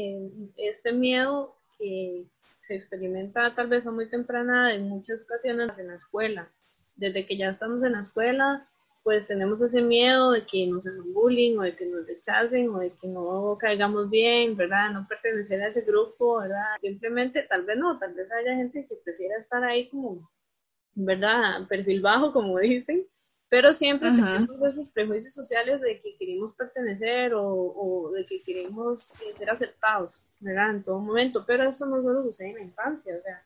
este 0.56 0.92
miedo 0.92 1.54
que 1.78 2.26
se 2.60 2.74
experimenta 2.74 3.54
tal 3.54 3.68
vez 3.68 3.86
a 3.86 3.90
muy 3.90 4.08
temprana 4.08 4.74
en 4.74 4.88
muchas 4.88 5.22
ocasiones 5.22 5.78
en 5.78 5.88
la 5.88 5.96
escuela. 5.96 6.48
Desde 6.96 7.26
que 7.26 7.36
ya 7.36 7.50
estamos 7.50 7.82
en 7.84 7.92
la 7.92 8.00
escuela, 8.00 8.68
pues 9.02 9.26
tenemos 9.26 9.60
ese 9.60 9.80
miedo 9.82 10.32
de 10.32 10.46
que 10.46 10.66
nos 10.66 10.86
hagan 10.86 11.12
bullying 11.12 11.58
o 11.58 11.62
de 11.62 11.74
que 11.74 11.86
nos 11.86 12.06
rechacen 12.06 12.68
o 12.68 12.78
de 12.78 12.92
que 12.92 13.08
no 13.08 13.56
caigamos 13.58 14.10
bien, 14.10 14.56
¿verdad? 14.56 14.90
No 14.90 15.06
pertenecer 15.08 15.60
a 15.62 15.68
ese 15.68 15.80
grupo, 15.80 16.38
¿verdad? 16.40 16.76
Simplemente, 16.76 17.42
tal 17.42 17.64
vez 17.64 17.76
no, 17.78 17.98
tal 17.98 18.14
vez 18.14 18.30
haya 18.30 18.54
gente 18.54 18.86
que 18.86 18.94
prefiera 18.96 19.38
estar 19.38 19.64
ahí 19.64 19.88
como, 19.88 20.30
¿verdad? 20.94 21.66
Perfil 21.68 22.00
bajo, 22.00 22.32
como 22.32 22.58
dicen, 22.58 23.04
pero 23.52 23.74
siempre 23.74 24.08
tenemos 24.08 24.62
esos 24.62 24.88
prejuicios 24.88 25.34
sociales 25.34 25.82
de 25.82 26.00
que 26.00 26.16
queremos 26.16 26.54
pertenecer 26.54 27.34
o, 27.34 28.10
de 28.14 28.24
que 28.24 28.42
queremos 28.42 29.12
eh, 29.20 29.34
ser 29.34 29.50
aceptados, 29.50 30.24
¿verdad? 30.40 30.70
En 30.70 30.82
todo 30.82 30.98
momento, 31.00 31.44
pero 31.46 31.64
eso 31.64 31.84
no 31.84 32.00
solo 32.00 32.22
sucede 32.22 32.48
en 32.48 32.54
la 32.54 32.62
infancia, 32.62 33.14
o 33.14 33.22
sea, 33.22 33.44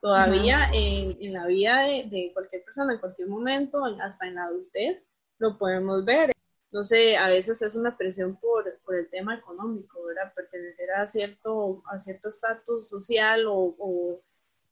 todavía 0.00 0.68
en, 0.72 1.16
en, 1.20 1.32
la 1.32 1.46
vida 1.46 1.82
de, 1.82 2.08
de, 2.10 2.32
cualquier 2.34 2.64
persona, 2.64 2.94
en 2.94 2.98
cualquier 2.98 3.28
momento, 3.28 3.84
hasta 4.02 4.26
en 4.26 4.34
la 4.34 4.46
adultez, 4.46 5.08
lo 5.38 5.56
podemos 5.56 6.04
ver. 6.04 6.32
No 6.72 6.82
sé, 6.82 7.16
a 7.16 7.28
veces 7.28 7.62
es 7.62 7.76
una 7.76 7.96
presión 7.96 8.34
por, 8.34 8.76
por 8.84 8.96
el 8.96 9.08
tema 9.10 9.36
económico, 9.36 10.02
¿verdad? 10.06 10.32
Pertenecer 10.34 10.90
a 10.90 11.06
cierto 11.06 11.84
a 11.86 12.00
cierto 12.00 12.30
estatus 12.30 12.88
social 12.88 13.46
o, 13.46 13.76
o 13.78 14.20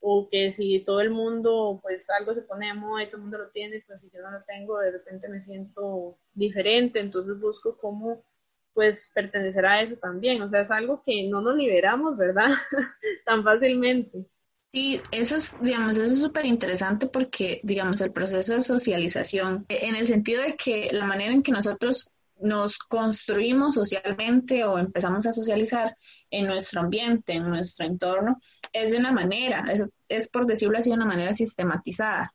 o 0.06 0.28
que 0.30 0.52
si 0.52 0.80
todo 0.80 1.00
el 1.00 1.10
mundo, 1.10 1.80
pues 1.82 2.10
algo 2.10 2.34
se 2.34 2.42
pone 2.42 2.66
de 2.66 2.74
moda 2.74 3.02
y 3.02 3.06
todo 3.06 3.16
el 3.16 3.22
mundo 3.22 3.38
lo 3.38 3.48
tiene, 3.48 3.82
pues 3.86 4.02
si 4.02 4.10
yo 4.10 4.22
no 4.22 4.30
lo 4.32 4.42
tengo, 4.44 4.78
de 4.78 4.90
repente 4.90 5.28
me 5.28 5.42
siento 5.42 6.18
diferente, 6.34 7.00
entonces 7.00 7.40
busco 7.40 7.78
cómo 7.78 8.22
pues 8.74 9.10
pertenecer 9.14 9.64
a 9.64 9.80
eso 9.80 9.96
también, 9.96 10.42
o 10.42 10.50
sea, 10.50 10.60
es 10.60 10.70
algo 10.70 11.02
que 11.06 11.26
no 11.28 11.40
nos 11.40 11.56
liberamos, 11.56 12.18
¿verdad? 12.18 12.50
Tan 13.24 13.42
fácilmente. 13.44 14.26
Sí, 14.70 15.00
eso 15.10 15.36
es, 15.36 15.56
digamos, 15.62 15.96
eso 15.96 16.12
es 16.12 16.20
súper 16.20 16.44
interesante 16.44 17.06
porque, 17.06 17.60
digamos, 17.62 18.00
el 18.02 18.12
proceso 18.12 18.54
de 18.54 18.60
socialización, 18.60 19.64
en 19.68 19.94
el 19.94 20.06
sentido 20.06 20.42
de 20.42 20.56
que 20.56 20.90
la 20.92 21.06
manera 21.06 21.32
en 21.32 21.42
que 21.42 21.52
nosotros 21.52 22.10
nos 22.40 22.78
construimos 22.78 23.74
socialmente 23.74 24.64
o 24.64 24.78
empezamos 24.78 25.26
a 25.26 25.32
socializar 25.32 25.96
en 26.30 26.46
nuestro 26.46 26.80
ambiente, 26.80 27.34
en 27.34 27.48
nuestro 27.48 27.86
entorno, 27.86 28.38
es 28.72 28.90
de 28.90 28.98
una 28.98 29.12
manera, 29.12 29.64
es, 29.72 29.90
es 30.08 30.28
por 30.28 30.46
decirlo 30.46 30.78
así, 30.78 30.90
de 30.90 30.96
una 30.96 31.06
manera 31.06 31.32
sistematizada 31.32 32.32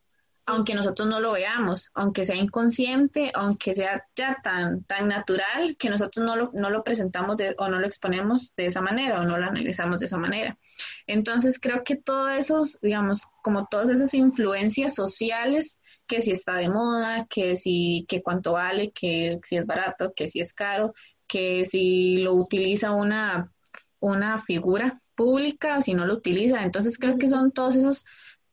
aunque 0.50 0.74
nosotros 0.74 1.08
no 1.08 1.20
lo 1.20 1.34
veamos, 1.34 1.92
aunque 1.94 2.26
sea 2.26 2.36
inconsciente, 2.36 3.32
aunque 3.36 3.76
sea 3.76 4.04
ya 4.16 4.38
tan, 4.44 4.84
tan 4.84 5.08
natural 5.08 5.78
que 5.78 5.92
nosotros 5.92 6.26
no 6.26 6.36
lo, 6.36 6.50
no 6.54 6.72
lo 6.72 6.84
presentamos 6.84 7.36
o 7.58 7.70
no 7.70 7.80
lo 7.80 7.86
exponemos 7.86 8.54
de 8.58 8.66
esa 8.66 8.82
manera 8.82 9.22
o 9.22 9.24
no 9.26 9.38
lo 9.38 9.46
analizamos 9.46 10.00
de 10.00 10.08
esa 10.08 10.18
manera. 10.18 10.58
Entonces 11.06 11.60
creo 11.60 11.84
que 11.84 11.98
todo 11.98 12.30
eso, 12.30 12.64
digamos, 12.82 13.22
como 13.44 13.68
todas 13.68 13.90
esas 13.90 14.14
influencias 14.16 14.96
sociales, 14.96 15.78
que 16.08 16.20
si 16.22 16.32
está 16.32 16.56
de 16.56 16.70
moda, 16.70 17.28
que 17.30 17.56
si, 17.56 18.06
que 18.10 18.24
cuánto 18.24 18.54
vale, 18.54 18.92
que 18.92 19.40
si 19.44 19.58
es 19.58 19.66
barato, 19.68 20.14
que 20.16 20.30
si 20.30 20.40
es 20.40 20.54
caro, 20.54 20.96
que 21.28 21.68
si 21.68 22.18
lo 22.18 22.34
utiliza 22.34 22.92
una, 22.92 23.52
una 24.00 24.42
figura 24.42 25.00
pública 25.14 25.78
o 25.78 25.82
si 25.84 25.94
no 25.94 26.08
lo 26.08 26.16
utiliza. 26.16 26.64
Entonces 26.64 26.98
creo 26.98 27.20
que 27.20 27.28
son 27.28 27.52
todos 27.52 27.76
esos 27.76 28.04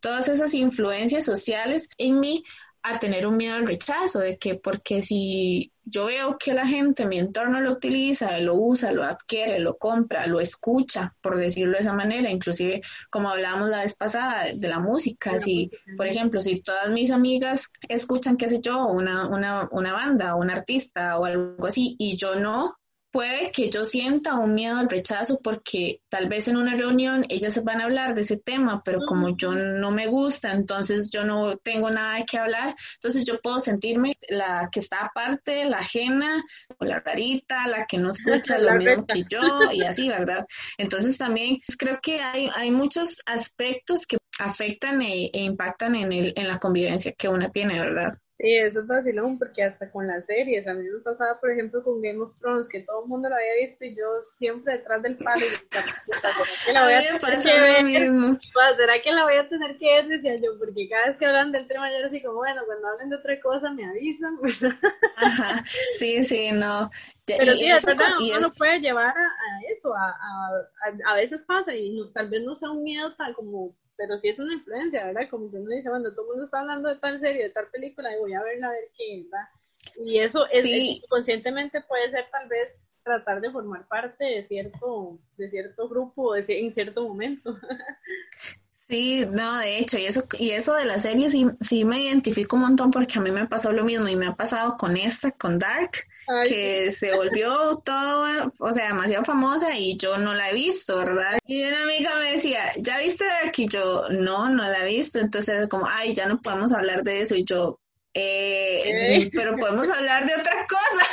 todas 0.01 0.29
esas 0.29 0.55
influencias 0.55 1.25
sociales 1.25 1.89
en 1.99 2.21
mí 2.21 2.45
a 2.83 3.01
tener 3.01 3.27
un 3.27 3.37
miedo 3.37 3.57
al 3.57 3.67
rechazo, 3.67 4.21
de 4.21 4.39
que 4.39 4.55
porque 4.55 5.03
si 5.03 5.73
yo 5.85 6.07
veo 6.07 6.37
que 6.39 6.55
la 6.55 6.67
gente 6.67 7.03
en 7.03 7.09
mi 7.09 7.19
entorno 7.19 7.61
lo 7.61 7.73
utiliza, 7.73 8.39
lo 8.39 8.55
usa, 8.55 8.93
lo 8.93 9.03
adquiere, 9.03 9.59
lo 9.59 9.77
compra, 9.77 10.27
lo 10.29 10.39
escucha, 10.39 11.15
por 11.21 11.37
decirlo 11.37 11.73
de 11.73 11.81
esa 11.81 11.93
manera, 11.93 12.31
inclusive 12.31 12.83
como 13.11 13.29
hablábamos 13.29 13.71
la 13.71 13.83
vez 13.83 13.97
pasada 13.97 14.53
de 14.55 14.69
la 14.69 14.79
música, 14.79 15.39
si, 15.41 15.71
por 15.97 16.07
ejemplo, 16.07 16.41
si 16.41 16.61
todas 16.61 16.91
mis 16.91 17.11
amigas 17.11 17.69
escuchan, 17.89 18.37
qué 18.37 18.49
sé 18.49 18.61
yo, 18.61 18.87
una, 18.87 19.29
una, 19.29 19.67
una 19.73 19.93
banda, 19.93 20.37
un 20.37 20.51
artista 20.51 21.19
o 21.19 21.25
algo 21.25 21.67
así, 21.67 21.97
y 21.99 22.17
yo 22.17 22.37
no, 22.37 22.77
puede 23.17 23.51
que 23.51 23.71
yo 23.71 23.87
sienta 23.87 24.35
un 24.35 24.53
miedo 24.53 24.77
al 24.77 24.91
rechazo 24.91 25.41
porque 25.43 26.03
tal 26.11 26.29
vez 26.29 26.49
en 26.49 26.59
una 26.59 26.77
reunión 26.77 27.25
ellas 27.31 27.55
se 27.55 27.63
van 27.63 27.81
a 27.81 27.85
hablar 27.85 28.15
de 28.15 28.21
ese 28.21 28.37
tema, 28.37 28.83
pero 28.85 28.99
como 29.09 29.35
yo 29.39 29.53
no 29.55 29.91
me 29.91 30.07
gusta, 30.07 30.53
entonces 30.53 31.09
yo 31.11 31.25
no 31.25 31.57
tengo 31.57 31.89
nada 31.89 32.19
de 32.19 32.27
qué 32.27 32.37
hablar, 32.37 32.77
entonces 32.97 33.25
yo 33.25 33.41
puedo 33.41 33.59
sentirme 33.61 34.19
la 34.29 34.69
que 34.71 34.81
está 34.81 35.07
aparte, 35.07 35.65
la 35.65 35.79
ajena, 35.79 36.45
o 36.77 36.85
la 36.85 37.01
rarita, 37.01 37.67
la 37.67 37.87
que 37.87 37.97
no 37.97 38.11
escucha 38.11 38.59
lo 38.59 38.75
mismo 38.75 39.07
que 39.07 39.25
yo 39.31 39.73
y 39.73 39.81
así, 39.81 40.11
¿verdad? 40.11 40.45
Entonces 40.77 41.17
también 41.17 41.61
creo 41.79 41.99
que 42.03 42.21
hay, 42.21 42.51
hay 42.55 42.71
muchos 42.71 43.23
aspectos 43.25 44.05
que 44.07 44.19
afectan 44.39 45.01
e, 45.01 45.31
e 45.33 45.41
impactan 45.41 45.95
en, 45.95 46.13
el, 46.13 46.35
en 46.37 46.49
la 46.49 46.59
convivencia 46.59 47.15
que 47.17 47.29
una 47.29 47.49
tiene, 47.49 47.81
¿verdad? 47.81 48.13
Sí, 48.39 48.55
eso 48.55 48.81
es 48.81 48.87
vacilón, 48.87 49.39
porque 49.39 49.63
hasta 49.63 49.91
con 49.91 50.07
las 50.07 50.27
series, 50.27 50.67
a 50.67 50.75
mí 50.75 50.85
me 50.85 51.01
pasaba, 51.01 51.41
por 51.41 51.51
ejemplo, 51.51 51.83
con 51.83 52.03
Game 52.03 52.21
of 52.21 52.39
Thrones, 52.39 52.69
que 52.69 52.81
todo 52.81 53.05
el 53.05 53.09
mundo 53.09 53.31
lo 53.31 53.35
había 53.35 53.67
visto 53.67 53.87
y 53.87 53.97
yo 53.97 54.23
siempre 54.23 54.75
detrás 54.75 55.03
del 55.03 55.17
palo, 55.17 55.41
y 55.41 55.49
¿será 56.13 56.35
que 56.67 56.73
la 56.75 56.85
voy 56.85 56.93
a 56.93 57.19
tener 57.19 57.43
que 57.43 57.61
ver? 57.61 58.39
¿Será 58.77 59.03
que 59.03 59.11
la 59.13 59.25
voy 59.25 59.37
a 59.37 59.49
tener 59.49 59.79
que 59.79 59.87
ver? 59.87 60.09
Decía 60.09 60.37
yo, 60.37 60.59
porque 60.59 60.87
cada 60.87 61.07
vez 61.07 61.17
que 61.17 61.25
hablan 61.25 61.51
del 61.51 61.67
tema, 61.67 61.91
yo 61.91 61.97
era 61.97 62.09
así 62.09 62.21
como, 62.21 62.37
bueno, 62.37 62.61
cuando 62.67 62.89
hablen 62.89 63.09
de 63.09 63.17
otra 63.17 63.41
cosa 63.41 63.73
me 63.73 63.87
avisan, 63.87 64.37
Ajá, 65.17 65.65
sí, 65.99 66.23
sí, 66.23 66.53
no. 66.53 66.91
Pero 67.25 67.57
sí, 67.57 67.71
es 67.71 67.87
verdad, 67.87 68.19
uno 68.21 68.39
lo 68.39 68.53
puede 68.53 68.81
llevar 68.81 69.17
a, 69.17 69.73
eso, 69.73 69.95
a, 69.95 70.11
a, 70.11 71.11
a, 71.11 71.15
veces 71.15 71.43
pasa 71.43 71.75
y 71.75 71.99
tal 72.13 72.29
vez 72.29 72.45
no 72.45 72.55
sea 72.55 72.71
un 72.71 72.85
miedo 72.85 73.15
tal 73.17 73.35
como 73.35 73.75
pero 73.97 74.17
sí 74.17 74.29
es 74.29 74.39
una 74.39 74.55
influencia, 74.55 75.07
¿verdad? 75.07 75.29
Como 75.31 75.51
que 75.51 75.57
uno 75.57 75.71
dice, 75.71 75.89
bueno, 75.89 76.11
todo 76.13 76.23
el 76.23 76.29
mundo 76.29 76.45
está 76.45 76.61
hablando 76.61 76.89
de 76.89 76.97
tal 76.97 77.21
serie, 77.21 77.45
de 77.45 77.51
tal 77.51 77.69
película, 77.69 78.15
y 78.15 78.21
voy 78.21 78.35
a 78.35 78.43
verla 78.43 78.69
a 78.69 78.73
ver 78.73 78.91
qué, 78.97 79.25
¿verdad? 79.25 79.49
Y 80.05 80.19
eso 80.19 80.47
es, 80.51 80.67
conscientemente 81.09 81.81
puede 81.83 82.11
ser 82.11 82.27
tal 82.31 82.49
vez 82.49 82.77
tratar 83.03 83.41
de 83.41 83.51
formar 83.51 83.87
parte 83.87 84.25
de 84.25 84.47
cierto, 84.47 85.19
de 85.37 85.49
cierto 85.49 85.89
grupo 85.89 86.35
en 86.37 86.73
cierto 86.73 87.09
momento. 87.09 87.57
Sí, 88.89 89.27
no, 89.33 89.59
de 89.59 89.79
hecho, 89.79 89.99
y 89.99 90.07
eso, 90.07 90.25
y 90.39 90.51
eso 90.51 90.75
de 90.75 90.85
la 90.85 91.01
serie 91.01 91.29
sí, 91.29 91.45
sí 91.61 91.85
me 91.85 92.05
identifico 92.05 92.55
un 92.55 92.63
montón 92.63 92.93
porque 92.93 93.19
a 93.19 93.23
mí 93.23 93.33
me 93.33 93.49
pasó 93.49 93.73
lo 93.73 93.85
mismo 93.85 94.07
y 94.07 94.15
me 94.15 94.29
ha 94.29 94.35
pasado 94.35 94.77
con 94.77 94.97
esta, 94.97 95.33
con 95.33 95.59
Dark, 95.59 95.91
que 96.49 96.93
se 96.93 97.13
volvió 97.13 97.83
todo, 97.85 98.53
o 98.59 98.73
sea, 98.73 98.89
demasiado 98.89 99.25
famosa 99.25 99.77
y 99.77 99.97
yo 99.97 100.19
no 100.19 100.35
la 100.35 100.51
he 100.51 100.55
visto, 100.55 100.99
¿verdad? 100.99 101.37
Y 101.47 101.65
una 101.65 101.83
amiga 101.83 102.17
me 102.21 102.33
decía, 102.33 102.73
¿ya 102.77 102.99
viste 102.99 103.25
Dark? 103.25 103.53
Y 103.57 103.69
yo, 103.69 104.09
no, 104.09 104.49
no 104.49 104.63
la 104.63 104.85
he 104.85 104.87
visto. 104.87 105.19
Entonces, 105.19 105.69
como, 105.69 105.87
ay, 105.89 106.15
ya 106.15 106.27
no 106.27 106.41
podemos 106.41 106.73
hablar 106.73 107.03
de 107.03 107.21
eso. 107.21 107.35
Y 107.35 107.45
yo, 107.45 107.81
eh, 108.15 109.31
pero 109.35 109.57
podemos 109.57 109.91
hablar 109.91 110.27
de 110.27 110.35
otra 110.35 110.67
cosa. 110.69 111.07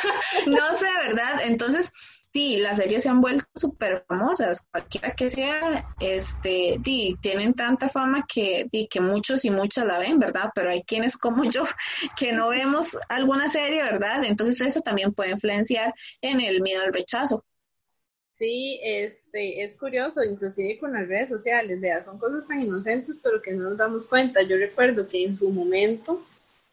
no 0.47 0.73
sé, 0.75 0.87
¿verdad? 1.07 1.41
Entonces, 1.43 1.91
sí, 2.33 2.57
las 2.57 2.77
series 2.77 3.03
se 3.03 3.09
han 3.09 3.21
vuelto 3.21 3.45
súper 3.53 4.03
famosas, 4.07 4.67
cualquiera 4.71 5.11
que 5.11 5.29
sea, 5.29 5.85
este, 5.99 6.77
di, 6.79 7.15
tienen 7.21 7.53
tanta 7.53 7.87
fama 7.87 8.25
que, 8.27 8.67
di, 8.71 8.87
que 8.87 8.99
muchos 8.99 9.45
y 9.45 9.51
muchas 9.51 9.85
la 9.85 9.99
ven, 9.99 10.19
¿verdad? 10.19 10.49
Pero 10.55 10.71
hay 10.71 10.83
quienes 10.83 11.15
como 11.15 11.43
yo 11.45 11.63
que 12.17 12.33
no 12.33 12.49
vemos 12.49 12.97
alguna 13.07 13.47
serie, 13.47 13.83
¿verdad? 13.83 14.23
Entonces 14.25 14.59
eso 14.61 14.81
también 14.81 15.13
puede 15.13 15.31
influenciar 15.31 15.93
en 16.21 16.41
el 16.41 16.61
miedo 16.61 16.81
al 16.81 16.93
rechazo. 16.93 17.45
Sí, 18.31 18.79
este, 18.83 19.63
es 19.63 19.77
curioso, 19.77 20.23
inclusive 20.23 20.79
con 20.79 20.91
las 20.91 21.07
redes 21.07 21.29
sociales, 21.29 21.79
vea, 21.79 22.03
son 22.03 22.17
cosas 22.17 22.47
tan 22.47 22.61
inocentes, 22.61 23.17
pero 23.21 23.41
que 23.41 23.51
no 23.51 23.69
nos 23.69 23.77
damos 23.77 24.07
cuenta. 24.07 24.41
Yo 24.41 24.57
recuerdo 24.57 25.07
que 25.07 25.23
en 25.23 25.37
su 25.37 25.51
momento, 25.51 26.25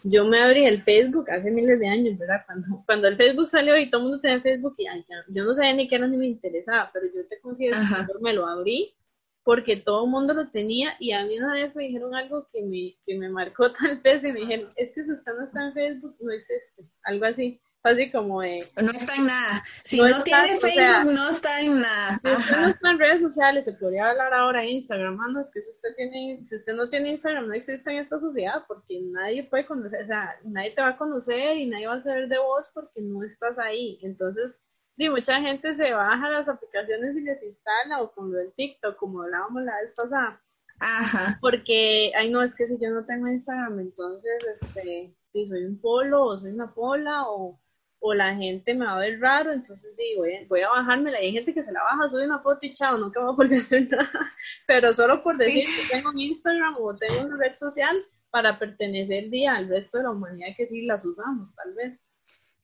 yo 0.03 0.25
me 0.25 0.41
abrí 0.41 0.65
el 0.65 0.83
Facebook 0.83 1.31
hace 1.31 1.51
miles 1.51 1.79
de 1.79 1.89
años, 1.89 2.19
¿verdad? 2.19 2.43
Cuando, 2.47 2.83
cuando 2.87 3.09
el 3.09 3.17
Facebook 3.17 3.49
salió 3.49 3.77
y 3.77 3.91
todo 3.91 4.01
el 4.01 4.09
mundo 4.09 4.21
tenía 4.21 4.41
Facebook, 4.41 4.75
y 4.79 4.87
yo 5.35 5.45
no 5.45 5.55
sabía 5.55 5.75
ni 5.75 5.89
qué 5.89 5.97
era 5.97 6.07
ni 6.07 6.17
me 6.17 6.27
interesaba, 6.27 6.91
pero 6.93 7.07
yo 7.15 7.27
te 7.29 7.41
confieso 7.41 7.79
que 7.79 8.23
me 8.23 8.33
lo 8.33 8.47
abrí 8.47 8.95
porque 9.43 9.77
todo 9.77 10.05
el 10.05 10.11
mundo 10.11 10.35
lo 10.35 10.49
tenía 10.51 10.95
y 11.01 11.13
a 11.13 11.25
mí 11.25 11.39
una 11.39 11.55
vez 11.55 11.75
me 11.75 11.85
dijeron 11.85 12.15
algo 12.15 12.47
que 12.53 12.63
me, 12.63 12.95
que 13.07 13.17
me 13.17 13.29
marcó 13.29 13.73
tal 13.73 13.99
vez 13.99 14.23
y 14.23 14.33
me 14.33 14.41
dijeron, 14.41 14.71
es 14.77 14.95
que 14.95 15.03
si 15.03 15.13
usted 15.13 15.33
no 15.35 15.45
está 15.45 15.67
en 15.67 15.73
Facebook, 15.73 16.17
no 16.21 16.33
existe, 16.33 16.85
algo 17.05 17.25
así 17.25 17.61
así 17.83 18.11
como 18.11 18.41
de... 18.41 18.69
No 18.81 18.93
está 18.93 19.15
en 19.15 19.27
nada. 19.27 19.65
Si 19.85 20.01
no, 20.01 20.23
tiene 20.23 20.59
Facebook, 20.59 21.13
no 21.13 21.29
está 21.31 21.61
en 21.61 21.81
nada. 21.81 22.21
Si 22.25 22.33
usted 22.33 22.57
no 22.57 22.69
está 22.69 22.91
en 22.91 22.99
redes 22.99 23.21
sociales, 23.21 23.65
se 23.65 23.73
podría 23.73 24.11
hablar 24.11 24.35
ahora 24.35 24.63
en 24.63 24.71
Instagram. 24.71 25.17
Mano, 25.17 25.41
es 25.41 25.51
que 25.53 25.63
si 25.63 25.71
usted, 25.71 25.95
tiene, 25.97 26.41
si 26.47 26.57
usted 26.57 26.75
no 26.75 26.89
tiene 26.89 27.11
Instagram, 27.11 27.49
no 27.49 27.55
existe 27.55 27.91
en 27.91 27.99
esta 27.99 28.21
sociedad 28.21 28.65
porque 28.67 29.01
nadie 29.01 29.45
puede 29.45 29.67
conocer, 29.67 30.05
o 30.05 30.07
sea, 30.07 30.37
nadie 30.45 30.73
te 30.73 30.83
va 30.83 30.89
a 30.89 30.97
conocer 30.97 31.57
y 31.57 31.67
nadie 31.67 31.87
va 31.87 31.95
a 31.95 32.03
saber 32.03 32.29
de 32.29 32.39
vos 32.39 32.71
porque 32.75 33.01
no 33.01 33.23
estás 33.25 33.59
ahí. 33.59 33.99
Entonces, 34.03 34.61
sí, 34.97 35.09
mucha 35.09 35.41
gente 35.41 35.75
se 35.77 35.93
baja 35.93 36.29
las 36.31 36.49
aplicaciones 36.49 37.17
y 37.17 37.21
les 37.23 37.43
instala 37.43 38.03
o 38.03 38.13
con 38.13 38.31
lo 38.33 38.39
del 38.39 38.53
TikTok, 38.53 38.97
como 38.97 39.23
hablábamos 39.23 39.63
la 39.63 39.81
vez 39.81 39.93
pasada. 39.97 40.41
Ajá. 40.81 41.39
Porque, 41.43 42.11
ay, 42.17 42.31
no, 42.31 42.43
es 42.43 42.55
que 42.55 42.67
si 42.67 42.79
yo 42.81 42.91
no 42.91 43.05
tengo 43.05 43.29
Instagram, 43.29 43.81
entonces, 43.81 44.47
este, 44.61 45.15
si 45.33 45.47
soy 45.47 45.65
un 45.65 45.79
polo 45.79 46.25
o 46.25 46.39
soy 46.39 46.53
una 46.53 46.73
pola 46.73 47.25
o 47.29 47.60
o 48.01 48.15
la 48.15 48.35
gente 48.35 48.75
me 48.75 48.87
va 48.87 48.97
a 48.97 49.01
ver 49.01 49.21
raro, 49.21 49.53
entonces 49.53 49.95
digo, 49.97 50.25
voy 50.49 50.61
a 50.63 50.69
bajármela. 50.71 51.21
Y 51.21 51.27
hay 51.27 51.33
gente 51.33 51.53
que 51.55 51.63
se 51.63 51.71
la 51.71 51.83
baja, 51.83 52.09
sube 52.09 52.25
una 52.25 52.41
foto 52.41 52.59
y 52.63 52.73
chao, 52.73 52.97
nunca 52.97 53.21
va 53.21 53.33
a 53.33 53.37
poder 53.37 53.61
hacer 53.61 53.89
nada. 53.91 54.35
Pero 54.67 54.95
solo 54.95 55.23
por 55.23 55.37
decir 55.37 55.67
que 55.67 55.95
tengo 55.95 56.11
un 56.11 56.19
Instagram 56.19 56.77
o 56.81 56.97
tengo 56.97 57.27
una 57.27 57.37
red 57.37 57.57
social 57.57 57.97
para 58.31 58.59
pertenecer 58.59 59.29
día 59.29 59.55
al 59.55 59.69
resto 59.69 59.99
de 59.99 60.05
la 60.05 60.11
humanidad 60.11 60.49
que 60.57 60.67
sí 60.67 60.83
las 60.87 61.05
usamos, 61.05 61.55
tal 61.55 61.75
vez. 61.75 61.99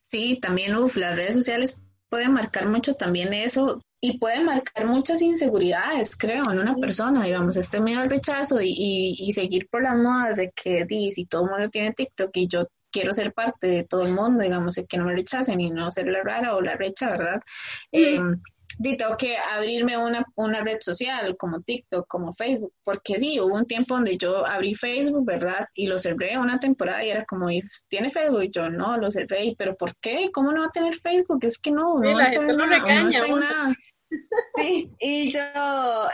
Sí, 0.07 0.39
también, 0.41 0.75
uf, 0.77 0.97
las 0.97 1.17
redes 1.17 1.35
sociales 1.35 1.81
pueden 2.09 2.33
marcar 2.33 2.67
mucho 2.67 2.95
también 2.95 3.35
eso 3.35 3.83
y 4.01 4.19
pueden 4.19 4.45
marcar 4.45 4.87
muchas 4.87 5.21
inseguridades, 5.21 6.17
creo, 6.17 6.51
en 6.51 6.61
una 6.61 6.77
persona, 6.77 7.25
digamos, 7.25 7.57
este 7.57 7.81
miedo 7.81 8.01
al 8.01 8.11
rechazo 8.11 8.61
y, 8.61 9.17
y, 9.19 9.33
seguir 9.33 9.69
por 9.69 9.83
las 9.83 9.97
modas 9.97 10.37
de 10.37 10.53
que 10.53 10.85
di, 10.85 11.11
si 11.11 11.27
todo 11.27 11.45
el 11.45 11.51
mundo 11.51 11.71
tiene 11.71 11.93
TikTok 11.93 12.31
y 12.35 12.47
yo 12.47 12.67
quiero 12.97 13.13
ser 13.13 13.35
parte 13.35 13.67
de 13.67 13.85
todo 13.85 14.05
el 14.05 14.15
mundo, 14.15 14.43
digamos, 14.43 14.81
que 14.89 14.97
no 14.97 15.05
me 15.05 15.13
rechacen 15.13 15.61
y 15.61 15.71
no 15.71 15.91
ser 15.91 16.07
la 16.07 16.23
rara 16.23 16.57
o 16.57 16.63
la 16.63 16.77
recha, 16.77 17.11
¿verdad? 17.11 17.43
Eh, 17.93 18.19
tengo 18.79 19.17
que 19.19 19.37
abrirme 19.37 19.99
una, 19.99 20.25
una 20.35 20.63
red 20.63 20.79
social 20.81 21.37
como 21.37 21.61
TikTok, 21.61 22.07
como 22.09 22.33
Facebook, 22.33 22.73
porque 22.85 23.19
sí, 23.19 23.39
hubo 23.39 23.55
un 23.55 23.67
tiempo 23.67 23.95
donde 23.95 24.17
yo 24.17 24.47
abrí 24.47 24.75
Facebook, 24.75 25.27
¿verdad? 25.27 25.67
Y 25.75 25.89
lo 25.89 25.99
cerré 25.99 26.39
una 26.39 26.59
temporada 26.59 27.05
y 27.05 27.11
era 27.11 27.27
como, 27.27 27.49
¿tiene 27.89 28.11
Facebook? 28.11 28.45
Y 28.45 28.51
yo, 28.51 28.71
no, 28.71 28.97
lo 28.97 29.11
cerré, 29.11 29.55
pero 29.59 29.77
¿por 29.77 29.95
qué? 29.97 30.31
¿Cómo 30.33 30.53
no 30.53 30.63
va 30.63 30.69
a 30.69 30.73
tener 30.73 30.95
Facebook? 31.01 31.41
Es 31.43 31.59
que 31.59 31.71
no, 31.71 31.99
no, 31.99 32.17
la 32.17 32.31
gente 32.31 32.67
regaña. 32.67 33.23
Sí, 34.57 34.91
y 35.01 35.31
yo, 35.31 35.41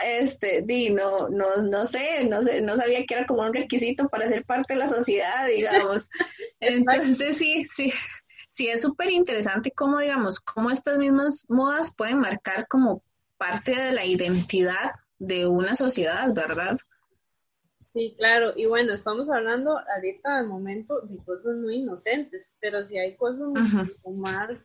este, 0.03 0.63
di, 0.65 0.89
no, 0.89 1.29
no, 1.29 1.57
no 1.57 1.85
sé, 1.85 2.23
no 2.25 2.41
sé, 2.41 2.61
no 2.61 2.75
sabía 2.75 3.05
que 3.05 3.13
era 3.13 3.25
como 3.25 3.43
un 3.43 3.53
requisito 3.53 4.09
para 4.09 4.27
ser 4.27 4.45
parte 4.45 4.73
de 4.73 4.79
la 4.79 4.87
sociedad, 4.87 5.47
digamos. 5.47 6.09
Entonces, 6.59 7.37
sí, 7.37 7.65
sí, 7.65 7.91
sí 8.49 8.67
es 8.67 8.81
súper 8.81 9.11
interesante 9.11 9.71
cómo, 9.71 9.99
digamos, 9.99 10.39
cómo 10.39 10.71
estas 10.71 10.97
mismas 10.97 11.45
modas 11.49 11.93
pueden 11.95 12.19
marcar 12.19 12.67
como 12.67 13.03
parte 13.37 13.75
de 13.75 13.91
la 13.91 14.05
identidad 14.05 14.91
de 15.19 15.47
una 15.47 15.75
sociedad, 15.75 16.33
¿verdad? 16.33 16.77
Sí, 17.79 18.15
claro, 18.17 18.53
y 18.55 18.65
bueno, 18.65 18.93
estamos 18.93 19.29
hablando 19.29 19.77
ahorita 19.77 20.37
del 20.37 20.47
momento 20.47 21.01
de 21.01 21.23
cosas 21.23 21.55
muy 21.57 21.75
inocentes, 21.75 22.57
pero 22.59 22.83
si 22.85 22.97
hay 22.97 23.15
cosas 23.15 23.49
más 24.03 24.63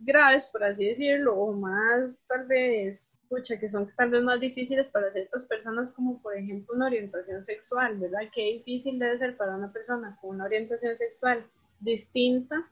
graves, 0.00 0.46
por 0.46 0.64
así 0.64 0.86
decirlo, 0.86 1.34
o 1.34 1.52
más 1.52 2.10
tal 2.26 2.46
vez, 2.46 3.04
escucha, 3.22 3.58
que 3.58 3.68
son 3.68 3.90
tal 3.96 4.10
vez 4.10 4.22
más 4.22 4.40
difíciles 4.40 4.88
para 4.88 5.12
ciertas 5.12 5.44
personas, 5.44 5.92
como 5.92 6.20
por 6.20 6.36
ejemplo 6.36 6.74
una 6.74 6.86
orientación 6.86 7.44
sexual, 7.44 7.98
¿verdad? 7.98 8.30
Qué 8.34 8.42
difícil 8.42 8.98
debe 8.98 9.18
ser 9.18 9.36
para 9.36 9.56
una 9.56 9.72
persona 9.72 10.18
con 10.20 10.30
una 10.36 10.46
orientación 10.46 10.96
sexual 10.96 11.44
distinta 11.78 12.68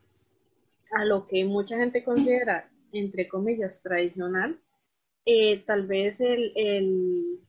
a 0.91 1.05
lo 1.05 1.27
que 1.27 1.45
mucha 1.45 1.77
gente 1.77 2.03
considera, 2.03 2.69
entre 2.91 3.27
comillas, 3.27 3.81
tradicional, 3.81 4.59
eh, 5.25 5.63
tal 5.65 5.85
vez 5.85 6.19
el, 6.21 6.51
el, 6.55 7.39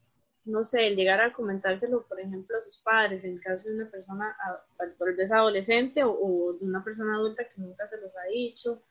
no 0.45 0.65
sé, 0.65 0.89
el 0.89 0.97
llegar 0.97 1.21
a 1.21 1.33
comentárselo, 1.33 2.07
por 2.07 2.21
ejemplo, 2.21 2.57
a 2.57 2.65
sus 2.65 2.81
padres, 2.83 3.25
en 3.25 3.39
caso 3.39 3.69
de 3.69 3.77
una 3.77 3.91
persona 3.91 4.37
tal 4.77 5.15
vez 5.15 5.33
adolescente 5.33 6.03
o, 6.05 6.57
de 6.59 6.65
una 6.65 6.85
persona 6.85 7.15
adulta 7.15 7.45
que 7.45 7.61
nunca 7.61 7.89
se 7.89 7.99
los 7.99 8.11
ha 8.17 8.29
dicho, 8.31 8.83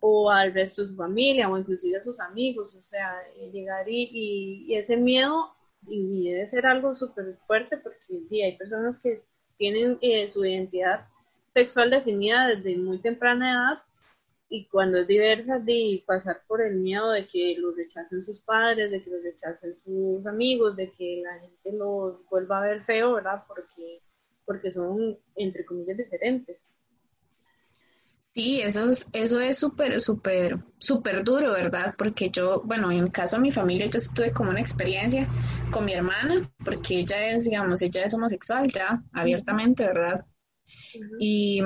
o 0.00 0.30
al 0.30 0.52
resto 0.52 0.82
de 0.82 0.88
su 0.88 0.96
familia, 0.96 1.48
o 1.48 1.58
inclusive 1.58 1.98
a 1.98 2.02
sus 2.04 2.20
amigos, 2.20 2.76
o 2.76 2.82
sea, 2.82 3.22
eh, 3.36 3.50
llegar 3.52 3.88
y, 3.88 4.74
ese 4.74 4.96
miedo, 4.96 5.54
y, 5.86 6.30
debe 6.30 6.46
ser 6.46 6.66
algo 6.66 6.94
súper 6.96 7.36
fuerte, 7.46 7.76
porque 7.78 8.20
sí, 8.28 8.42
hay 8.42 8.56
personas 8.56 9.00
que 9.00 9.22
tienen 9.56 9.98
eh, 10.00 10.28
su 10.28 10.44
identidad 10.44 11.06
sexual 11.52 11.90
definida 11.90 12.48
desde 12.48 12.76
muy 12.76 12.98
temprana 12.98 13.52
edad, 13.52 13.82
y 14.48 14.66
cuando 14.66 14.98
es 14.98 15.06
diversa 15.06 15.58
de 15.58 16.02
pasar 16.06 16.42
por 16.46 16.60
el 16.60 16.76
miedo 16.76 17.10
de 17.10 17.26
que 17.26 17.56
los 17.58 17.76
rechacen 17.76 18.22
sus 18.22 18.40
padres, 18.40 18.90
de 18.90 19.02
que 19.02 19.10
los 19.10 19.22
rechacen 19.22 19.76
sus 19.84 20.24
amigos, 20.26 20.76
de 20.76 20.90
que 20.92 21.22
la 21.24 21.40
gente 21.40 21.72
los 21.72 22.24
vuelva 22.28 22.58
a 22.58 22.66
ver 22.68 22.84
feo, 22.84 23.14
¿verdad? 23.14 23.42
Porque, 23.48 24.00
porque 24.44 24.70
son, 24.70 25.18
entre 25.34 25.64
comillas, 25.64 25.96
diferentes. 25.96 26.58
Sí, 28.36 28.60
eso 28.60 28.90
es, 28.90 29.06
eso 29.14 29.40
es 29.40 29.58
súper, 29.58 29.98
súper, 29.98 30.58
súper 30.76 31.24
duro, 31.24 31.52
¿verdad? 31.52 31.94
Porque 31.96 32.28
yo, 32.28 32.60
bueno, 32.66 32.90
en 32.90 32.98
el 32.98 33.10
caso 33.10 33.36
de 33.36 33.42
mi 33.42 33.50
familia, 33.50 33.86
yo 33.86 33.96
estuve 33.96 34.30
como 34.30 34.50
una 34.50 34.60
experiencia 34.60 35.26
con 35.70 35.86
mi 35.86 35.94
hermana, 35.94 36.46
porque 36.62 36.98
ella 36.98 37.28
es, 37.28 37.44
digamos, 37.44 37.80
ella 37.80 38.04
es 38.04 38.12
homosexual 38.12 38.70
ya, 38.70 39.02
abiertamente, 39.14 39.86
¿verdad? 39.86 40.26
Y 41.18 41.62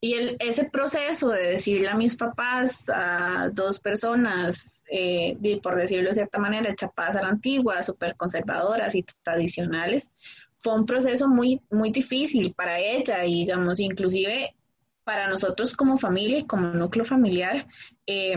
y 0.00 0.14
el, 0.14 0.36
ese 0.40 0.64
proceso 0.64 1.28
de 1.28 1.50
decirle 1.50 1.88
a 1.88 1.96
mis 1.96 2.16
papás, 2.16 2.86
a 2.92 3.50
dos 3.52 3.78
personas, 3.78 4.82
eh, 4.90 5.36
por 5.62 5.76
decirlo 5.76 6.08
de 6.08 6.14
cierta 6.14 6.38
manera, 6.40 6.74
chapadas 6.74 7.14
a 7.14 7.22
la 7.22 7.28
antigua, 7.28 7.80
súper 7.84 8.16
conservadoras 8.16 8.96
y 8.96 9.04
tradicionales, 9.22 10.10
fue 10.56 10.74
un 10.74 10.84
proceso 10.84 11.28
muy, 11.28 11.62
muy 11.70 11.92
difícil 11.92 12.54
para 12.54 12.80
ella 12.80 13.24
y, 13.24 13.44
digamos, 13.44 13.78
inclusive 13.78 14.56
para 15.08 15.26
nosotros 15.26 15.74
como 15.74 15.96
familia 15.96 16.40
y 16.40 16.44
como 16.44 16.68
núcleo 16.68 17.02
familiar, 17.02 17.66
eh, 18.06 18.36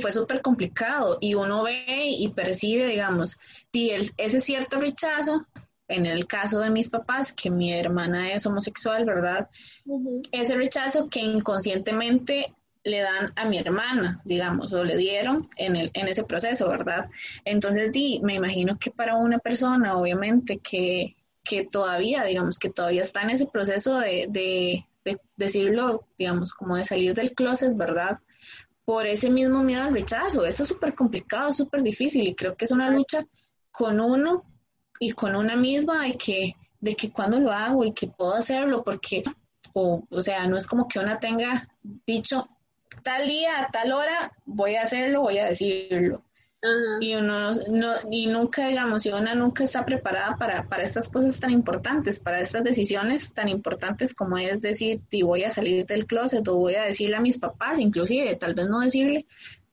fue 0.00 0.10
súper 0.10 0.42
complicado 0.42 1.18
y 1.20 1.34
uno 1.34 1.62
ve 1.62 1.84
y 2.08 2.28
percibe, 2.30 2.84
digamos, 2.88 3.38
ese 3.72 4.40
cierto 4.40 4.80
rechazo 4.80 5.46
en 5.86 6.06
el 6.06 6.26
caso 6.26 6.58
de 6.58 6.70
mis 6.70 6.88
papás, 6.88 7.32
que 7.32 7.48
mi 7.48 7.72
hermana 7.72 8.32
es 8.32 8.44
homosexual, 8.44 9.04
¿verdad? 9.04 9.48
Ese 10.32 10.56
rechazo 10.56 11.08
que 11.08 11.20
inconscientemente 11.20 12.52
le 12.82 12.98
dan 12.98 13.32
a 13.36 13.44
mi 13.44 13.58
hermana, 13.58 14.20
digamos, 14.24 14.72
o 14.72 14.82
le 14.82 14.96
dieron 14.96 15.48
en, 15.56 15.76
el, 15.76 15.92
en 15.94 16.08
ese 16.08 16.24
proceso, 16.24 16.68
¿verdad? 16.68 17.08
Entonces, 17.44 17.92
di, 17.92 18.18
me 18.24 18.34
imagino 18.34 18.80
que 18.80 18.90
para 18.90 19.14
una 19.14 19.38
persona, 19.38 19.96
obviamente, 19.96 20.58
que, 20.58 21.14
que 21.44 21.64
todavía, 21.64 22.24
digamos, 22.24 22.58
que 22.58 22.68
todavía 22.68 23.02
está 23.02 23.22
en 23.22 23.30
ese 23.30 23.46
proceso 23.46 24.00
de, 24.00 24.26
de, 24.28 24.86
de 25.04 25.20
decirlo, 25.36 26.06
digamos, 26.18 26.54
como 26.54 26.76
de 26.76 26.84
salir 26.84 27.14
del 27.14 27.32
closet, 27.32 27.76
¿verdad? 27.76 28.18
Por 28.84 29.06
ese 29.06 29.30
mismo 29.30 29.62
miedo 29.62 29.82
al 29.82 29.94
rechazo, 29.94 30.44
eso 30.44 30.62
es 30.62 30.68
súper 30.68 30.94
complicado, 30.94 31.52
súper 31.52 31.82
difícil 31.82 32.26
y 32.26 32.34
creo 32.34 32.56
que 32.56 32.64
es 32.64 32.70
una 32.70 32.90
lucha 32.90 33.24
con 33.70 34.00
uno 34.00 34.44
y 34.98 35.12
con 35.12 35.34
una 35.34 35.56
misma 35.56 36.04
de 36.04 36.16
que, 36.16 36.54
de 36.80 36.94
que 36.94 37.10
cuando 37.10 37.40
lo 37.40 37.52
hago 37.52 37.84
y 37.84 37.92
que 37.92 38.08
puedo 38.08 38.34
hacerlo, 38.34 38.82
porque, 38.84 39.22
o, 39.72 40.04
o 40.08 40.22
sea, 40.22 40.46
no 40.46 40.56
es 40.56 40.66
como 40.66 40.88
que 40.88 40.98
una 40.98 41.18
tenga 41.18 41.68
dicho 42.06 42.48
tal 43.02 43.26
día, 43.28 43.60
a 43.60 43.70
tal 43.70 43.92
hora, 43.92 44.32
voy 44.44 44.76
a 44.76 44.82
hacerlo, 44.82 45.22
voy 45.22 45.38
a 45.38 45.46
decirlo. 45.46 46.24
Y 47.00 47.16
uno 47.16 47.50
no, 47.70 47.94
y 48.08 48.26
nunca, 48.28 48.68
digamos, 48.68 49.02
si 49.02 49.10
una 49.10 49.34
nunca 49.34 49.64
está 49.64 49.84
preparada 49.84 50.36
para, 50.36 50.68
para 50.68 50.84
estas 50.84 51.08
cosas 51.08 51.40
tan 51.40 51.50
importantes, 51.50 52.20
para 52.20 52.40
estas 52.40 52.62
decisiones 52.62 53.32
tan 53.32 53.48
importantes 53.48 54.14
como 54.14 54.38
es 54.38 54.62
decir, 54.62 55.00
si 55.10 55.22
voy 55.22 55.42
a 55.42 55.50
salir 55.50 55.86
del 55.86 56.06
closet 56.06 56.46
o 56.46 56.56
voy 56.56 56.76
a 56.76 56.84
decirle 56.84 57.16
a 57.16 57.20
mis 57.20 57.38
papás, 57.38 57.80
inclusive, 57.80 58.36
tal 58.36 58.54
vez 58.54 58.68
no 58.68 58.78
decirle 58.78 59.26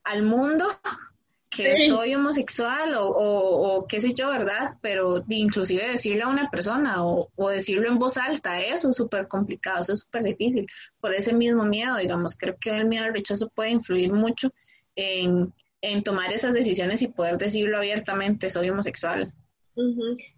al 0.04 0.23
mundo, 0.23 0.65
que 1.52 1.88
soy 1.88 2.15
homosexual 2.15 2.95
o, 2.95 3.08
o, 3.08 3.86
qué 3.86 3.99
sé 3.99 4.13
yo, 4.15 4.30
¿verdad? 4.30 4.78
Pero 4.82 5.23
inclusive 5.30 5.91
decirle 5.91 6.23
a 6.23 6.28
una 6.28 6.49
persona 6.49 7.06
o, 7.06 7.30
o 7.36 7.49
decirlo 7.49 7.88
en 7.88 7.99
voz 7.99 8.17
alta, 8.17 8.62
eso 8.62 8.89
es 8.89 8.95
súper 8.95 9.28
complicado, 9.28 9.82
eso 9.82 9.93
es 9.93 9.99
súper 9.99 10.23
difícil, 10.23 10.65
por 10.99 11.13
ese 11.13 11.34
mismo 11.34 11.65
miedo, 11.65 11.97
digamos, 11.97 12.36
creo 12.36 12.58
que 12.60 12.75
el 12.75 12.86
miedo 12.86 13.06
al 13.06 13.13
rechazo 13.13 13.47
puede 13.49 13.69
influir 13.71 14.12
mucho 14.12 14.52
en, 14.95 15.54
en 15.81 16.03
tomar 16.03 16.31
esas 16.33 16.53
decisiones 16.53 17.01
y 17.01 17.07
poder 17.07 17.37
decirlo 17.37 17.77
abiertamente, 17.77 18.49
soy 18.49 18.69
homosexual. 18.69 19.31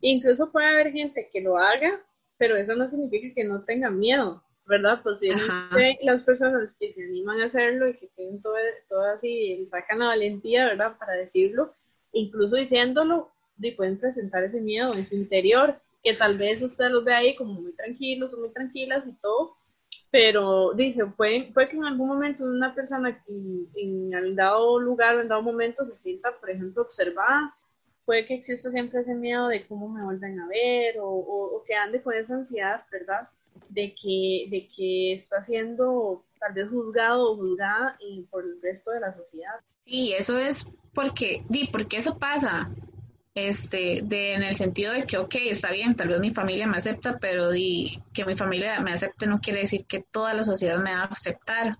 Incluso 0.01 0.51
puede 0.51 0.67
haber 0.67 0.91
gente 0.91 1.30
que 1.32 1.41
lo 1.41 1.58
haga, 1.58 1.99
pero 2.38 2.56
eso 2.58 2.75
no 2.75 2.88
significa 2.88 3.34
que 3.34 3.43
no 3.43 3.63
tenga 3.63 3.89
miedo. 3.89 4.43
¿verdad? 4.71 5.01
Pues 5.04 5.21
las 6.01 6.23
personas 6.23 6.73
que 6.80 6.93
se 6.93 7.04
animan 7.04 7.41
a 7.41 7.45
hacerlo 7.45 7.89
y 7.89 7.97
que 7.97 8.08
tienen 8.15 8.41
todo, 8.41 8.56
todo 8.88 9.04
así, 9.04 9.67
sacan 9.69 9.99
la 9.99 10.08
valentía, 10.08 10.65
¿verdad? 10.65 10.97
Para 10.97 11.13
decirlo, 11.13 11.73
incluso 12.13 12.56
diciéndolo, 12.56 13.30
y 13.60 13.71
pueden 13.71 13.97
presentar 13.97 14.43
ese 14.43 14.62
miedo 14.62 14.93
en 14.95 15.06
su 15.06 15.15
interior, 15.15 15.80
que 16.04 16.13
tal 16.13 16.38
vez 16.38 16.62
usted 16.62 16.89
los 16.89 17.04
ve 17.04 17.13
ahí 17.13 17.36
como 17.36 17.54
muy 17.54 17.73
tranquilos 17.73 18.34
o 18.34 18.38
muy 18.38 18.49
tranquilas 18.49 19.04
y 19.06 19.13
todo, 19.21 19.56
pero 20.12 20.74
dice, 20.74 21.06
puede, 21.06 21.52
puede 21.54 21.69
que 21.69 21.78
en 21.78 21.86
algún 21.86 22.10
momento 22.10 22.43
una 22.43 22.76
persona 22.76 23.17
en, 23.28 23.67
en 23.76 24.13
el 24.13 24.36
dado 24.36 24.80
lugar 24.80 25.15
o 25.15 25.21
en 25.21 25.30
dado 25.30 25.41
momento 25.41 25.86
se 25.86 25.95
sienta, 25.95 26.32
por 26.39 26.50
ejemplo, 26.50 26.84
observada, 26.84 27.56
puede 28.06 28.26
que 28.26 28.36
exista 28.36 28.69
siempre 28.71 29.00
ese 29.00 29.15
miedo 29.15 29.47
de 29.47 29.65
cómo 29.65 29.88
me 29.89 30.04
vuelven 30.04 30.39
a 30.39 30.47
ver 30.47 31.00
o, 31.00 31.08
o, 31.08 31.56
o 31.56 31.63
que 31.63 31.74
ande 31.74 32.02
con 32.02 32.13
esa 32.13 32.36
ansiedad, 32.36 32.84
¿verdad? 32.91 33.30
de 33.69 33.95
que, 33.95 34.47
de 34.50 34.69
que 34.76 35.13
está 35.13 35.41
siendo 35.41 36.24
tal 36.39 36.54
vez 36.54 36.69
juzgado 36.69 37.32
o 37.32 37.36
juzgada 37.36 37.97
y 38.00 38.24
por 38.24 38.43
el 38.43 38.62
resto 38.62 38.91
de 38.91 39.00
la 39.00 39.15
sociedad. 39.15 39.56
Sí, 39.86 40.13
eso 40.13 40.38
es 40.38 40.69
porque, 40.93 41.43
di, 41.50 41.67
porque 41.71 41.97
eso 41.97 42.17
pasa, 42.17 42.69
este, 43.34 44.02
de, 44.04 44.34
en 44.34 44.44
el 44.44 44.56
sentido 44.56 44.94
de 44.94 45.06
que, 45.06 45.17
ok, 45.17 45.36
está 45.50 45.72
bien, 45.72 45.96
tal 45.96 46.10
vez 46.10 46.20
mi 46.20 46.32
familia 46.32 46.67
me 46.67 46.78
acepta, 46.78 47.17
pero 47.20 47.50
di, 47.50 48.02
que 48.13 48.26
mi 48.26 48.36
familia 48.36 48.80
me 48.82 48.91
acepte 48.91 49.26
no 49.26 49.39
quiere 49.39 49.62
decir 49.62 49.86
que 49.86 50.04
toda 50.12 50.34
la 50.34 50.44
sociedad 50.44 50.78
me 50.80 50.94
va 50.94 51.04
a 51.04 51.06
aceptar. 51.06 51.78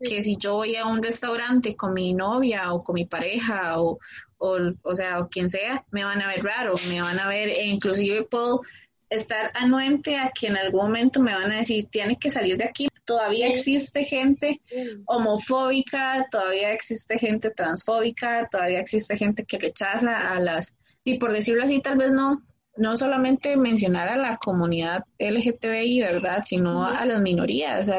Que 0.00 0.20
si 0.20 0.36
yo 0.36 0.54
voy 0.54 0.76
a 0.76 0.86
un 0.86 1.02
restaurante 1.02 1.74
con 1.74 1.94
mi 1.94 2.14
novia 2.14 2.72
o 2.72 2.84
con 2.84 2.94
mi 2.94 3.06
pareja 3.06 3.80
o, 3.80 3.98
o, 4.38 4.58
o 4.82 4.94
sea, 4.94 5.18
o 5.18 5.28
quien 5.28 5.48
sea, 5.48 5.84
me 5.90 6.04
van 6.04 6.22
a 6.22 6.28
ver 6.28 6.42
raro, 6.44 6.74
me 6.88 7.00
van 7.00 7.18
a 7.18 7.26
ver, 7.26 7.48
e 7.48 7.64
inclusive 7.66 8.24
puedo 8.24 8.60
estar 9.08 9.50
anuente 9.54 10.16
a 10.16 10.30
que 10.30 10.46
en 10.46 10.56
algún 10.56 10.86
momento 10.86 11.20
me 11.20 11.34
van 11.34 11.50
a 11.50 11.56
decir, 11.56 11.86
tiene 11.90 12.18
que 12.18 12.30
salir 12.30 12.56
de 12.56 12.64
aquí. 12.64 12.88
Todavía 13.04 13.48
existe 13.48 14.04
gente 14.04 14.60
homofóbica, 15.06 16.26
todavía 16.30 16.72
existe 16.72 17.18
gente 17.18 17.50
transfóbica, 17.50 18.48
todavía 18.50 18.78
existe 18.78 19.16
gente 19.16 19.44
que 19.44 19.58
rechaza 19.58 20.32
a 20.32 20.38
las, 20.38 20.74
y 21.04 21.18
por 21.18 21.32
decirlo 21.32 21.64
así, 21.64 21.80
tal 21.80 21.98
vez 21.98 22.12
no, 22.12 22.42
no 22.76 22.96
solamente 22.96 23.56
mencionar 23.56 24.08
a 24.08 24.16
la 24.16 24.36
comunidad 24.38 25.04
LGTBI, 25.18 26.00
¿verdad? 26.00 26.42
Sino 26.44 26.84
a 26.84 27.04
las 27.04 27.20
minorías. 27.20 27.90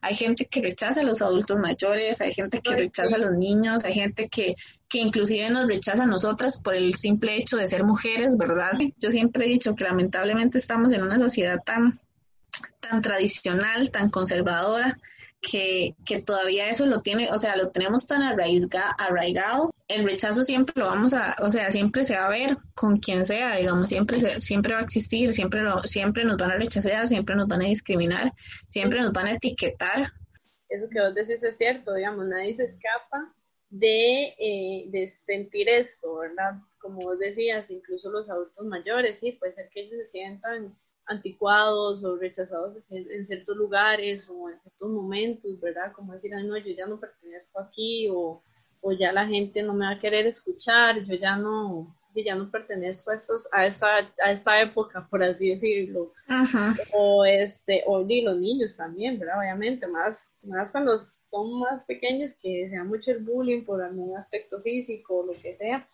hay 0.00 0.14
gente 0.14 0.46
que 0.46 0.62
rechaza 0.62 1.02
a 1.02 1.04
los 1.04 1.20
adultos 1.20 1.58
mayores, 1.58 2.20
hay 2.20 2.32
gente 2.32 2.60
que 2.60 2.74
rechaza 2.74 3.16
a 3.16 3.18
los 3.18 3.32
niños, 3.32 3.84
hay 3.84 3.92
gente 3.92 4.28
que, 4.28 4.54
que 4.88 4.98
inclusive 4.98 5.50
nos 5.50 5.66
rechaza 5.66 6.04
a 6.04 6.06
nosotras 6.06 6.60
por 6.62 6.74
el 6.74 6.94
simple 6.94 7.36
hecho 7.36 7.56
de 7.56 7.66
ser 7.66 7.84
mujeres, 7.84 8.38
¿verdad? 8.38 8.72
Yo 8.98 9.10
siempre 9.10 9.46
he 9.46 9.48
dicho 9.48 9.74
que 9.74 9.84
lamentablemente 9.84 10.58
estamos 10.58 10.92
en 10.92 11.02
una 11.02 11.18
sociedad 11.18 11.58
tan, 11.64 12.00
tan 12.80 13.02
tradicional, 13.02 13.90
tan 13.90 14.10
conservadora, 14.10 14.96
que, 15.42 15.94
que 16.06 16.22
todavía 16.22 16.70
eso 16.70 16.86
lo 16.86 17.00
tiene, 17.00 17.30
o 17.30 17.36
sea, 17.36 17.54
lo 17.56 17.68
tenemos 17.68 18.06
tan 18.06 18.22
arraigado 18.22 19.73
el 19.88 20.04
rechazo 20.04 20.42
siempre 20.42 20.74
lo 20.76 20.86
vamos 20.86 21.12
a, 21.12 21.36
o 21.40 21.50
sea, 21.50 21.70
siempre 21.70 22.04
se 22.04 22.16
va 22.16 22.26
a 22.26 22.30
ver 22.30 22.56
con 22.74 22.96
quien 22.96 23.26
sea, 23.26 23.56
digamos, 23.56 23.90
siempre 23.90 24.18
siempre 24.40 24.74
va 24.74 24.80
a 24.80 24.84
existir, 24.84 25.32
siempre 25.32 25.62
lo, 25.62 25.82
siempre 25.82 26.24
nos 26.24 26.38
van 26.38 26.52
a 26.52 26.56
rechazar, 26.56 27.06
siempre 27.06 27.36
nos 27.36 27.48
van 27.48 27.62
a 27.62 27.66
discriminar, 27.66 28.32
siempre 28.68 29.00
nos 29.00 29.12
van 29.12 29.26
a 29.26 29.34
etiquetar. 29.34 30.12
Eso 30.68 30.88
que 30.90 31.00
vos 31.00 31.14
decís 31.14 31.42
es 31.42 31.56
cierto, 31.56 31.94
digamos, 31.94 32.26
nadie 32.26 32.54
se 32.54 32.64
escapa 32.64 33.34
de, 33.68 34.34
eh, 34.38 34.86
de 34.88 35.08
sentir 35.08 35.68
esto, 35.68 36.16
¿verdad? 36.16 36.54
Como 36.78 37.00
vos 37.00 37.18
decías, 37.18 37.70
incluso 37.70 38.10
los 38.10 38.30
adultos 38.30 38.64
mayores, 38.64 39.20
sí, 39.20 39.32
puede 39.32 39.54
ser 39.54 39.68
que 39.68 39.82
ellos 39.82 39.98
se 40.04 40.06
sientan 40.06 40.74
anticuados 41.06 42.02
o 42.02 42.16
rechazados 42.16 42.90
en 42.90 43.26
ciertos 43.26 43.56
lugares 43.58 44.26
o 44.30 44.48
en 44.48 44.58
ciertos 44.60 44.88
momentos, 44.88 45.60
¿verdad? 45.60 45.92
Como 45.92 46.14
decir, 46.14 46.32
ay, 46.34 46.44
no, 46.44 46.56
yo 46.56 46.72
ya 46.72 46.86
no 46.86 46.98
pertenezco 46.98 47.60
aquí 47.60 48.08
o, 48.10 48.42
o 48.86 48.92
ya 48.92 49.12
la 49.12 49.26
gente 49.26 49.62
no 49.62 49.72
me 49.72 49.86
va 49.86 49.92
a 49.92 49.98
querer 49.98 50.26
escuchar, 50.26 51.02
yo 51.06 51.14
ya 51.14 51.36
no, 51.36 51.96
ya 52.14 52.34
no 52.34 52.50
pertenezco 52.50 53.10
a 53.10 53.14
estos, 53.14 53.48
a 53.50 53.64
esta, 53.64 54.10
a 54.22 54.30
esta 54.30 54.60
época, 54.60 55.08
por 55.08 55.22
así 55.22 55.48
decirlo. 55.48 56.12
O 56.92 57.24
este, 57.24 57.82
o 57.86 58.04
y 58.06 58.20
los 58.20 58.36
niños 58.36 58.76
también, 58.76 59.18
¿verdad? 59.18 59.38
Obviamente, 59.38 59.86
más, 59.86 60.36
más 60.42 60.70
cuando 60.70 60.98
son 60.98 61.60
más 61.60 61.82
pequeños 61.86 62.32
que 62.42 62.68
sea 62.68 62.84
mucho 62.84 63.10
el 63.10 63.24
bullying 63.24 63.64
por 63.64 63.82
algún 63.82 64.18
aspecto 64.18 64.60
físico 64.60 65.20
o 65.20 65.26
lo 65.26 65.32
que 65.32 65.54
sea. 65.54 65.88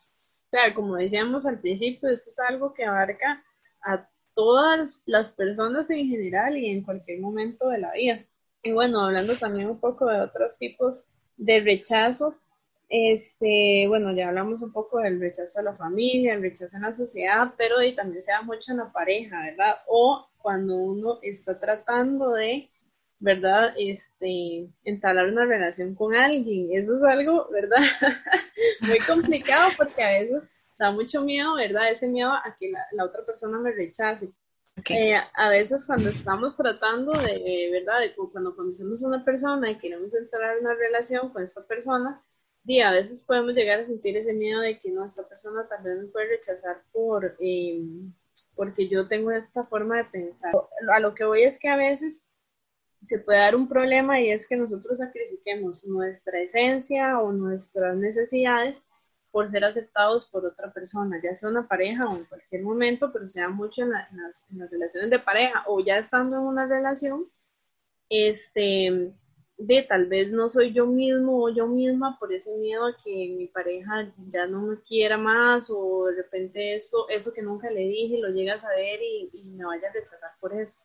O 0.46 0.50
sea, 0.50 0.74
como 0.74 0.96
decíamos 0.96 1.46
al 1.46 1.60
principio, 1.60 2.08
esto 2.08 2.28
es 2.28 2.38
algo 2.40 2.74
que 2.74 2.84
abarca 2.84 3.44
a 3.82 4.04
todas 4.34 5.00
las 5.06 5.30
personas 5.30 5.88
en 5.90 6.08
general 6.08 6.58
y 6.58 6.70
en 6.70 6.82
cualquier 6.82 7.20
momento 7.20 7.68
de 7.68 7.78
la 7.78 7.92
vida. 7.92 8.24
Y 8.64 8.72
bueno, 8.72 9.00
hablando 9.00 9.36
también 9.36 9.70
un 9.70 9.78
poco 9.78 10.06
de 10.06 10.20
otros 10.20 10.58
tipos 10.58 11.04
de 11.36 11.60
rechazo, 11.60 12.34
este, 12.92 13.86
bueno, 13.86 14.12
ya 14.12 14.28
hablamos 14.28 14.60
un 14.62 14.72
poco 14.72 14.98
del 14.98 15.20
rechazo 15.20 15.60
a 15.60 15.62
la 15.62 15.76
familia, 15.76 16.34
el 16.34 16.42
rechazo 16.42 16.76
en 16.76 16.82
la 16.82 16.92
sociedad, 16.92 17.54
pero 17.56 17.76
también 17.94 18.20
se 18.20 18.32
da 18.32 18.42
mucho 18.42 18.72
en 18.72 18.78
la 18.78 18.90
pareja, 18.90 19.40
¿verdad? 19.44 19.76
O 19.86 20.28
cuando 20.38 20.76
uno 20.76 21.20
está 21.22 21.60
tratando 21.60 22.32
de, 22.32 22.68
¿verdad? 23.20 23.74
Este, 23.78 24.68
entablar 24.82 25.28
una 25.28 25.46
relación 25.46 25.94
con 25.94 26.16
alguien. 26.16 26.68
Eso 26.72 26.96
es 26.96 27.02
algo, 27.04 27.48
¿verdad? 27.52 27.78
Muy 28.80 28.98
complicado 28.98 29.70
porque 29.76 30.02
a 30.02 30.18
veces 30.18 30.42
da 30.76 30.90
mucho 30.90 31.22
miedo, 31.22 31.54
¿verdad? 31.54 31.92
Ese 31.92 32.08
miedo 32.08 32.32
a 32.32 32.56
que 32.58 32.72
la, 32.72 33.04
otra 33.04 33.24
persona 33.24 33.58
me 33.58 33.70
rechace. 33.70 34.30
Eh, 34.88 35.14
a 35.34 35.50
veces 35.50 35.84
cuando 35.84 36.08
estamos 36.08 36.56
tratando 36.56 37.12
de, 37.12 37.68
¿verdad? 37.70 38.00
De, 38.00 38.14
cuando 38.32 38.56
conocemos 38.56 39.04
a 39.04 39.08
una 39.08 39.24
persona 39.24 39.70
y 39.70 39.78
queremos 39.78 40.12
entrar 40.12 40.56
en 40.56 40.64
una 40.64 40.74
relación 40.74 41.28
con 41.30 41.44
esta 41.44 41.64
persona, 41.64 42.20
y 42.64 42.80
a 42.80 42.92
veces 42.92 43.24
podemos 43.26 43.54
llegar 43.54 43.80
a 43.80 43.86
sentir 43.86 44.16
ese 44.16 44.32
miedo 44.32 44.60
de 44.60 44.78
que 44.78 44.90
nuestra 44.90 45.28
persona 45.28 45.66
tal 45.68 45.82
vez 45.82 45.98
me 45.98 46.08
puede 46.08 46.28
rechazar 46.28 46.82
por, 46.92 47.36
em, 47.40 48.12
porque 48.56 48.88
yo 48.88 49.08
tengo 49.08 49.30
esta 49.30 49.64
forma 49.64 49.98
de 49.98 50.04
pensar. 50.04 50.52
A 50.92 51.00
lo 51.00 51.14
que 51.14 51.24
voy 51.24 51.42
es 51.44 51.58
que 51.58 51.68
a 51.68 51.76
veces 51.76 52.20
se 53.02 53.18
puede 53.18 53.38
dar 53.38 53.56
un 53.56 53.68
problema 53.68 54.20
y 54.20 54.30
es 54.30 54.46
que 54.46 54.56
nosotros 54.56 54.98
sacrifiquemos 54.98 55.84
nuestra 55.84 56.40
esencia 56.40 57.20
o 57.20 57.32
nuestras 57.32 57.96
necesidades 57.96 58.76
por 59.30 59.50
ser 59.50 59.64
aceptados 59.64 60.26
por 60.26 60.44
otra 60.44 60.72
persona, 60.72 61.20
ya 61.22 61.34
sea 61.36 61.48
una 61.48 61.66
pareja 61.68 62.08
o 62.08 62.16
en 62.16 62.24
cualquier 62.24 62.62
momento, 62.62 63.12
pero 63.12 63.28
se 63.28 63.40
da 63.40 63.48
mucho 63.48 63.82
en, 63.82 63.90
las, 63.90 64.44
relaciones 64.70 65.10
de 65.10 65.18
pareja 65.20 65.64
o 65.66 65.80
ya 65.80 65.98
estando 65.98 66.36
en 66.36 66.42
una 66.42 66.66
relación, 66.66 67.26
este, 68.08 69.12
de 69.60 69.82
tal 69.82 70.06
vez 70.06 70.30
no 70.30 70.48
soy 70.50 70.72
yo 70.72 70.86
mismo 70.86 71.44
o 71.44 71.50
yo 71.50 71.66
misma 71.66 72.18
por 72.18 72.32
ese 72.32 72.50
miedo 72.56 72.86
a 72.86 72.96
que 72.96 73.34
mi 73.36 73.46
pareja 73.46 74.10
ya 74.26 74.46
no 74.46 74.62
me 74.62 74.80
quiera 74.80 75.18
más 75.18 75.70
o 75.70 76.06
de 76.06 76.16
repente 76.16 76.74
eso, 76.74 77.08
eso 77.08 77.32
que 77.32 77.42
nunca 77.42 77.70
le 77.70 77.80
dije 77.80 78.18
lo 78.18 78.30
llega 78.30 78.54
a 78.54 78.58
saber 78.58 79.00
y, 79.02 79.30
y 79.32 79.44
me 79.44 79.64
vaya 79.64 79.88
a 79.88 79.92
rechazar 79.92 80.30
por 80.40 80.54
eso. 80.54 80.80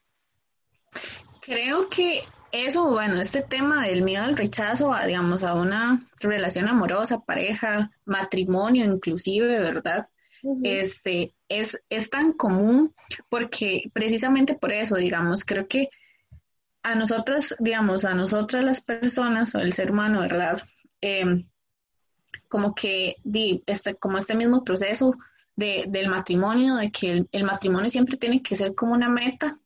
Creo 1.42 1.90
que 1.90 2.24
eso, 2.52 2.90
bueno, 2.90 3.20
este 3.20 3.42
tema 3.42 3.88
del 3.88 4.02
miedo 4.02 4.24
al 4.24 4.36
rechazo, 4.36 4.94
a, 4.94 5.06
digamos, 5.06 5.44
a 5.44 5.56
una 5.56 6.06
relación 6.20 6.68
amorosa, 6.68 7.20
pareja, 7.20 7.92
matrimonio 8.06 8.86
inclusive, 8.86 9.60
¿verdad? 9.60 10.08
Este, 10.64 11.34
es, 11.50 11.80
es 11.90 12.10
tan 12.10 12.34
común 12.34 12.94
porque 13.30 13.84
precisamente 13.94 14.54
por 14.54 14.74
eso, 14.74 14.96
digamos, 14.96 15.44
creo 15.44 15.68
que 15.68 15.90
a 16.86 16.94
nosotras, 16.94 17.56
digamos, 17.58 18.06
a 18.06 18.14
nosotras 18.14 18.64
las 18.64 18.80
personas 18.80 19.56
o 19.56 19.60
el 19.60 19.74
ser 19.74 19.90
humano, 19.90 20.20
¿verdad? 20.20 20.62
Em, 21.02 21.50
como 22.48 22.76
que, 22.76 23.16
di, 23.24 23.64
este, 23.66 23.96
como 23.96 24.20
este 24.20 24.36
mismo 24.36 24.64
proceso 24.64 25.16
de, 25.56 25.86
del 25.88 26.10
matrimonio, 26.10 26.76
de 26.76 26.92
que 26.92 27.12
el, 27.12 27.30
el 27.32 27.44
matrimonio 27.44 27.90
siempre 27.90 28.18
tiene 28.18 28.44
que 28.44 28.56
ser 28.56 28.76
como 28.76 28.94
una 28.94 29.10
meta, 29.10 29.58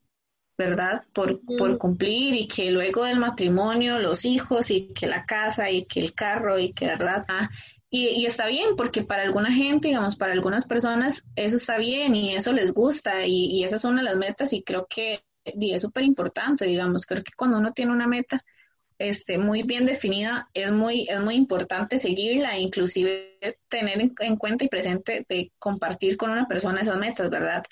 ¿verdad? 0.58 1.03
Por, 1.12 1.41
por, 1.58 1.77
cumplir 1.77 2.36
y 2.36 2.47
que 2.47 2.71
luego 2.71 3.03
del 3.03 3.19
matrimonio 3.19 3.99
los 3.99 4.23
hijos 4.23 4.71
y 4.71 4.93
que 4.93 5.05
la 5.05 5.25
casa 5.25 5.69
y 5.69 5.84
que 5.84 5.99
el 5.99 6.13
carro 6.13 6.58
y 6.58 6.71
que, 6.71 6.86
¿verdad? 6.86 7.25
Ah, 7.27 7.49
y, 7.89 8.08
y, 8.08 8.27
está 8.27 8.47
bien 8.47 8.77
porque 8.77 9.03
para 9.03 9.23
alguna 9.23 9.51
gente, 9.51 9.89
digamos, 9.89 10.15
para 10.15 10.32
algunas 10.32 10.67
personas 10.67 11.25
eso 11.36 11.58
está 11.58 11.77
bien 11.77 12.15
y 12.15 12.34
eso 12.34 12.53
les 12.53 12.73
gusta 12.73 13.25
y, 13.25 13.47
y 13.47 13.65
esas 13.65 13.82
son 13.82 14.01
las 14.01 14.15
metas 14.15 14.53
y 14.53 14.63
creo 14.63 14.88
que 14.88 15.23
y 15.57 15.73
es 15.73 15.81
súper 15.81 16.03
importante, 16.03 16.65
digamos, 16.65 17.05
creo 17.05 17.23
que 17.23 17.31
cuando 17.35 17.57
uno 17.57 17.73
tiene 17.73 17.91
una 17.91 18.07
meta 18.07 18.43
este, 18.97 19.38
muy 19.38 19.63
bien 19.63 19.85
definida, 19.85 20.49
es 20.53 20.71
muy, 20.71 21.07
es 21.09 21.21
muy 21.21 21.35
importante 21.35 21.97
seguirla, 21.97 22.57
e 22.57 22.62
inclusive 22.62 23.39
tener 23.67 24.01
en, 24.01 24.13
en 24.19 24.35
cuenta 24.35 24.65
y 24.65 24.67
presente 24.67 25.25
de 25.29 25.51
compartir 25.57 26.17
con 26.17 26.31
una 26.31 26.47
persona 26.47 26.81
esas 26.81 26.97
metas, 26.97 27.29
¿verdad? 27.29 27.63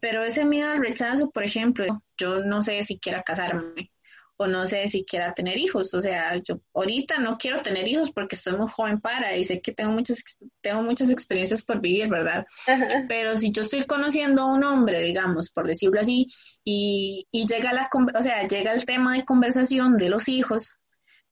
Pero 0.00 0.22
ese 0.22 0.44
miedo 0.44 0.70
al 0.70 0.80
rechazo, 0.80 1.30
por 1.30 1.44
ejemplo, 1.44 2.02
yo 2.18 2.40
no 2.40 2.62
sé 2.62 2.82
si 2.82 2.98
quiera 2.98 3.22
casarme 3.22 3.90
o 4.36 4.46
no 4.46 4.66
sé 4.66 4.88
si 4.88 5.04
quiera 5.04 5.34
tener 5.34 5.58
hijos. 5.58 5.94
O 5.94 6.02
sea, 6.02 6.36
yo 6.36 6.60
ahorita 6.74 7.18
no 7.18 7.38
quiero 7.38 7.62
tener 7.62 7.86
hijos 7.88 8.10
porque 8.10 8.36
estoy 8.36 8.56
muy 8.56 8.68
joven 8.68 9.00
para 9.00 9.36
y 9.36 9.44
sé 9.44 9.60
que 9.60 9.72
tengo 9.72 9.92
muchas, 9.92 10.22
tengo 10.60 10.82
muchas 10.82 11.10
experiencias 11.10 11.64
por 11.64 11.80
vivir, 11.80 12.08
¿verdad? 12.08 12.46
Pero 13.08 13.36
si 13.36 13.52
yo 13.52 13.62
estoy 13.62 13.86
conociendo 13.86 14.42
a 14.42 14.54
un 14.54 14.64
hombre, 14.64 15.00
digamos, 15.02 15.50
por 15.50 15.66
decirlo 15.66 16.00
así, 16.00 16.28
y, 16.64 17.26
y 17.30 17.46
llega, 17.46 17.72
la, 17.72 17.88
o 17.92 18.22
sea, 18.22 18.46
llega 18.46 18.72
el 18.72 18.84
tema 18.84 19.14
de 19.14 19.24
conversación 19.24 19.96
de 19.96 20.08
los 20.08 20.28
hijos, 20.28 20.78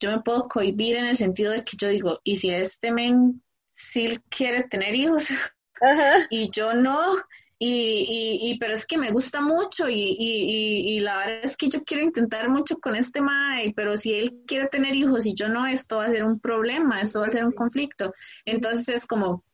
yo 0.00 0.10
me 0.10 0.22
puedo 0.22 0.48
cohibir 0.48 0.96
en 0.96 1.06
el 1.06 1.16
sentido 1.16 1.52
de 1.52 1.64
que 1.64 1.76
yo 1.76 1.88
digo, 1.88 2.20
¿y 2.24 2.36
si 2.36 2.50
este 2.50 2.90
men 2.90 3.42
sí 3.70 4.18
quiere 4.28 4.64
tener 4.64 4.94
hijos? 4.94 5.28
y 6.30 6.50
yo 6.50 6.74
no, 6.74 7.16
y, 7.62 8.38
y, 8.40 8.58
pero 8.58 8.72
es 8.72 8.86
que 8.86 8.96
me 8.96 9.10
gusta 9.12 9.42
mucho 9.42 9.86
y, 9.86 10.16
y, 10.18 10.98
la 11.00 11.18
verdad 11.18 11.40
es 11.42 11.58
que 11.58 11.68
yo 11.68 11.84
quiero 11.84 12.02
intentar 12.02 12.48
mucho 12.48 12.78
con 12.78 12.96
este 12.96 13.20
Mae, 13.20 13.74
pero 13.76 13.98
si 13.98 14.14
él 14.14 14.42
quiere 14.46 14.68
tener 14.68 14.94
hijos 14.94 15.26
y 15.26 15.34
yo 15.34 15.50
no, 15.50 15.66
esto 15.66 15.98
va 15.98 16.06
a 16.06 16.10
ser 16.10 16.24
un 16.24 16.40
problema, 16.40 17.02
esto 17.02 17.20
va 17.20 17.26
a 17.26 17.30
ser 17.30 17.44
un 17.44 17.52
conflicto. 17.52 18.14
Entonces 18.46 18.88
es 18.88 19.06
como, 19.06 19.44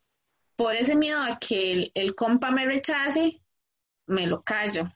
por 0.55 0.77
ese 0.77 0.95
miedo 0.95 1.21
a 1.21 1.41
que 1.41 1.73
el, 1.73 1.93
el 1.95 2.15
compa 2.15 2.53
me 2.53 2.65
rechace, 2.65 3.43
me 4.07 4.29
lo 4.29 4.41
callo. 4.43 4.89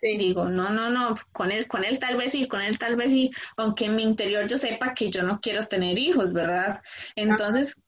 Digo, 0.00 0.50
no, 0.50 0.68
no, 0.70 0.90
no, 0.90 1.14
con 1.32 1.50
él, 1.50 1.66
con 1.66 1.82
él 1.82 1.98
tal 1.98 2.18
vez 2.18 2.32
sí, 2.32 2.46
con 2.46 2.60
él 2.60 2.78
tal 2.78 2.94
vez 2.94 3.10
sí, 3.10 3.30
aunque 3.56 3.86
en 3.86 3.96
mi 3.96 4.02
interior 4.02 4.46
yo 4.46 4.58
sepa 4.58 4.92
que 4.92 5.10
yo 5.10 5.22
no 5.22 5.40
quiero 5.40 5.64
tener 5.64 5.98
hijos, 5.98 6.34
¿verdad? 6.34 6.82
Entonces, 7.16 7.80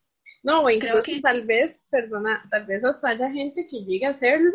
no, 0.43 0.63
o 0.63 0.71
incluso 0.71 1.03
que... 1.03 1.21
tal 1.21 1.47
vez, 1.47 1.85
perdona, 1.91 2.47
tal 2.51 2.67
vez 2.67 2.85
hasta 2.85 3.09
haya 3.09 3.31
gente 3.31 3.67
que 3.67 3.85
llegue 3.85 4.07
a 4.07 4.11
hacerlo 4.11 4.53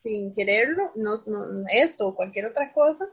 sin 0.00 0.34
quererlo, 0.34 0.92
no, 0.94 1.22
no, 1.26 1.64
esto 1.70 2.08
o 2.08 2.14
cualquier 2.14 2.46
otra 2.46 2.72
cosa, 2.72 3.06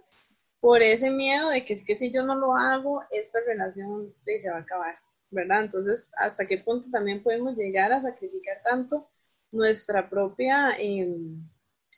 por 0.59 0.81
ese 0.81 1.11
miedo 1.11 1.49
de 1.49 1.65
que 1.65 1.73
es 1.73 1.85
que 1.85 1.95
si 1.95 2.11
yo 2.11 2.23
no 2.23 2.35
lo 2.35 2.55
hago, 2.55 3.03
esta 3.11 3.39
relación 3.45 4.13
se 4.23 4.49
va 4.49 4.57
a 4.57 4.61
acabar, 4.61 4.95
¿verdad? 5.29 5.65
Entonces, 5.65 6.09
¿hasta 6.17 6.45
qué 6.45 6.57
punto 6.57 6.89
también 6.89 7.21
podemos 7.21 7.55
llegar 7.55 7.91
a 7.91 8.01
sacrificar 8.01 8.61
tanto 8.63 9.09
nuestra 9.51 10.09
propia 10.09 10.75
em, 10.77 11.41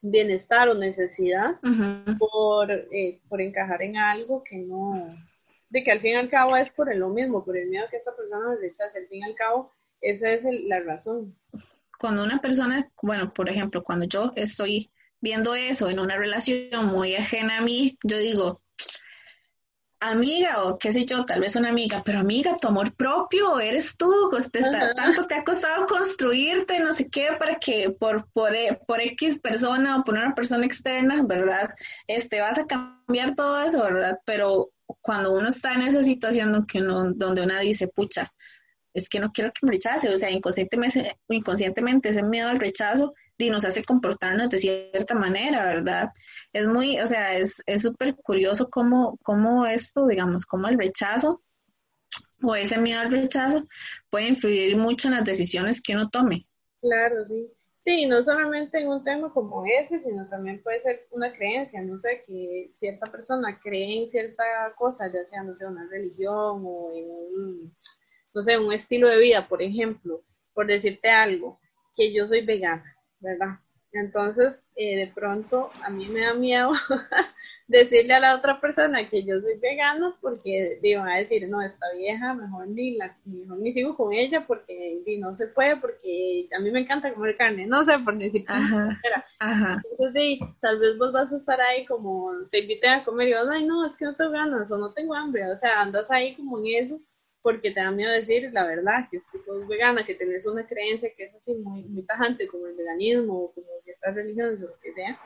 bienestar 0.02 0.70
o 0.70 0.74
necesidad 0.74 1.60
por, 2.18 2.72
eh, 2.72 3.22
por 3.28 3.42
encajar 3.42 3.82
en 3.82 3.98
algo 3.98 4.44
que 4.44 4.58
no, 4.58 5.16
de 5.70 5.84
que 5.84 5.92
al 5.92 6.00
fin 6.00 6.12
y 6.12 6.16
al 6.16 6.30
cabo 6.30 6.56
es 6.56 6.70
por 6.70 6.94
lo 6.96 7.10
mismo, 7.10 7.46
por 7.46 7.58
el 7.58 7.70
miedo 7.70 7.88
que 7.90 7.98
esta 7.98 8.16
persona 8.16 8.50
me 8.50 8.56
rechace, 8.56 8.98
al 8.98 9.08
fin 9.08 9.20
y 9.20 9.24
al 9.24 9.36
cabo 9.36 9.72
esa 10.02 10.32
es 10.32 10.44
la 10.66 10.80
razón. 10.82 11.36
Cuando 11.98 12.24
una 12.24 12.40
persona, 12.40 12.90
bueno, 13.02 13.34
por 13.34 13.50
ejemplo, 13.50 13.84
cuando 13.84 14.06
yo 14.06 14.32
estoy 14.36 14.90
viendo 15.22 15.56
eso 15.56 15.90
en 15.90 16.00
una 16.00 16.18
relación 16.18 16.86
muy 16.86 17.16
ajena 17.16 17.58
a 17.58 17.62
mí, 17.62 17.98
yo 18.04 18.18
digo, 18.18 18.62
amiga 20.00 20.64
o 20.64 20.78
qué 20.78 20.92
sé 20.92 21.06
yo, 21.06 21.26
tal 21.26 21.42
vez 21.42 21.56
una 21.56 21.70
amiga, 21.70 22.02
pero 22.06 22.20
amiga, 22.20 22.56
tu 22.56 22.68
amor 22.70 22.96
propio, 22.96 23.60
eres 23.60 23.98
tú, 23.98 24.30
pues 24.32 24.50
te 24.50 24.60
está, 24.60 24.94
tanto 24.94 25.26
te 25.28 25.36
ha 25.36 25.44
costado 25.44 25.86
construirte, 25.86 26.80
no 26.80 26.94
sé 26.94 27.10
qué, 27.10 27.30
para 27.38 27.56
que 27.56 27.90
por, 27.90 28.30
por, 28.32 28.56
eh, 28.56 28.80
por 28.88 29.02
X 29.02 29.42
persona 29.42 29.98
o 29.98 30.04
por 30.04 30.16
una 30.16 30.34
persona 30.34 30.66
externa, 30.66 31.22
¿verdad? 31.24 31.74
Este, 32.08 32.40
vas 32.40 32.58
a 32.58 32.66
cambiar 32.66 33.36
todo 33.36 33.62
eso, 33.62 33.84
¿verdad? 33.84 34.20
Pero 34.26 34.72
cuando 35.02 35.34
uno 35.34 35.50
está 35.50 35.74
en 35.74 35.82
esa 35.82 36.04
situación 36.04 36.52
donde 36.52 36.82
uno, 36.82 37.12
donde 37.14 37.42
una 37.44 37.60
dice, 37.60 37.88
pucha, 37.88 38.32
es 38.93 39.10
que 39.10 39.19
no 39.19 39.32
quiero 39.32 39.52
que 39.52 39.65
me 39.65 39.73
rechace, 39.73 40.10
o 40.10 40.17
sea, 40.17 40.30
inconscientemente, 40.32 41.17
inconscientemente 41.30 42.10
ese 42.10 42.23
miedo 42.23 42.49
al 42.49 42.60
rechazo 42.60 43.13
y 43.38 43.49
nos 43.49 43.63
hace 43.65 43.84
comportarnos 43.84 44.49
de 44.49 44.58
cierta 44.58 45.15
manera, 45.15 45.63
¿verdad? 45.65 46.10
Es 46.52 46.67
muy, 46.67 46.99
o 46.99 47.08
sea, 47.08 47.38
es 47.38 47.63
súper 47.78 48.15
curioso 48.15 48.69
cómo, 48.69 49.17
cómo 49.23 49.65
esto, 49.65 50.08
digamos, 50.08 50.45
cómo 50.45 50.67
el 50.67 50.78
rechazo 50.78 51.41
o 52.41 52.56
ese 52.56 52.78
miedo 52.78 52.99
al 52.99 53.12
rechazo 53.12 53.67
puede 54.10 54.30
influir 54.30 54.75
mucho 54.78 55.08
en 55.08 55.15
las 55.15 55.25
decisiones 55.25 55.82
que 55.82 55.93
uno 55.93 56.10
tome. 56.10 56.47
Claro, 56.82 57.25
sí. 57.28 57.49
Sí, 57.82 58.06
no 58.06 58.21
solamente 58.21 58.80
en 58.80 58.89
un 58.89 59.04
tema 59.04 59.32
como 59.34 59.63
ese, 59.65 60.04
sino 60.04 60.28
también 60.28 60.62
puede 60.62 60.82
ser 60.82 61.08
una 61.12 61.34
creencia, 61.34 61.82
no 61.82 61.97
sé, 61.97 62.23
que 62.28 62.69
cierta 62.73 63.10
persona 63.10 63.58
cree 63.63 64.04
en 64.04 64.10
cierta 64.10 64.43
cosa, 64.78 65.12
ya 65.12 65.23
sea, 65.23 65.43
no 65.43 65.56
sé, 65.56 65.65
una 65.65 65.88
religión 65.89 66.62
o 66.65 66.91
en 66.93 67.10
un, 67.10 67.75
no 68.34 68.44
sé, 68.44 68.58
un 68.58 68.74
estilo 68.74 69.08
de 69.08 69.20
vida, 69.20 69.48
por 69.48 69.62
ejemplo, 69.62 70.22
por 70.54 70.68
decirte 70.68 71.10
algo, 71.10 71.60
que 71.96 72.13
yo 72.13 72.28
soy 72.28 72.46
vegana, 72.46 72.96
¿verdad? 73.20 73.60
Entonces, 73.92 74.68
eh, 74.76 74.98
de 74.98 75.08
pronto, 75.08 75.72
a 75.84 75.89
mí 75.89 76.08
me 76.08 76.22
da 76.22 76.34
miedo 76.34 76.72
decirle 77.68 78.13
a 78.13 78.20
la 78.20 78.36
otra 78.36 78.60
persona 78.62 79.10
que 79.10 79.24
yo 79.24 79.39
soy 79.42 79.58
vegano 79.58 80.15
porque 80.22 80.80
digo, 80.82 81.02
a 81.02 81.18
decir, 81.18 81.48
no, 81.50 81.62
esta 81.62 81.86
vieja, 81.96 82.34
mejor 82.34 82.68
ni, 82.68 82.96
la, 82.98 83.18
mejor 83.26 83.60
ni 83.60 83.74
sigo 83.74 83.96
con 83.96 84.13
ella 84.13 84.46
porque 84.46 85.02
no 85.20 85.34
se 85.34 85.48
puede, 85.48 85.78
porque 85.78 86.48
a 86.56 86.60
mí 86.60 86.72
me 86.72 86.82
encanta 86.82 87.13
comer 87.13 87.36
carne, 87.36 87.65
no 87.65 87.84
sé, 87.84 87.98
por 88.00 88.18
decir 88.18 88.46
ajá, 88.48 89.00
ajá. 89.39 89.82
Entonces, 89.92 90.39
tal 90.62 90.80
vez 90.80 90.98
vos 90.98 91.12
vas 91.12 91.32
a 91.32 91.38
estar 91.38 91.60
ahí 91.62 91.86
como, 91.86 92.32
te 92.52 92.60
inviten 92.60 92.92
a 92.92 93.04
comer 93.04 93.30
y 93.30 93.34
vas, 93.34 93.50
ay, 93.50 93.65
no, 93.65 93.86
es 93.86 93.98
que 93.98 94.06
no 94.06 94.15
tengo 94.15 94.32
ganas 94.32 94.72
o 94.72 94.78
no 94.78 94.94
tengo 94.94 95.15
hambre, 95.15 95.52
o 95.52 95.58
sea, 95.58 95.82
andas 95.82 96.10
ahí 96.12 96.36
como 96.36 96.60
en 96.60 96.84
eso 96.84 97.02
porque 97.41 97.71
te 97.71 97.80
da 97.80 97.91
miedo 97.91 98.12
decir 98.12 98.52
la 98.54 98.65
verdad, 98.65 99.08
que 99.10 99.17
es 99.17 99.28
que 99.30 99.41
sos 99.41 99.67
vegana, 99.67 100.06
que 100.06 100.15
tenés 100.15 100.45
una 100.45 100.67
creencia 100.67 101.10
que 101.15 101.25
es 101.25 101.36
así 101.36 101.54
muy, 101.56 101.84
muy 101.84 102.04
tajante 102.04 102.47
como 102.47 102.67
el 102.67 102.75
veganismo 102.75 103.45
o 103.45 103.54
como 103.54 103.67
ciertas 103.84 104.15
religiones 104.15 104.62
o 104.62 104.67
lo 104.67 104.80
que 104.80 104.93
sea 104.93 105.19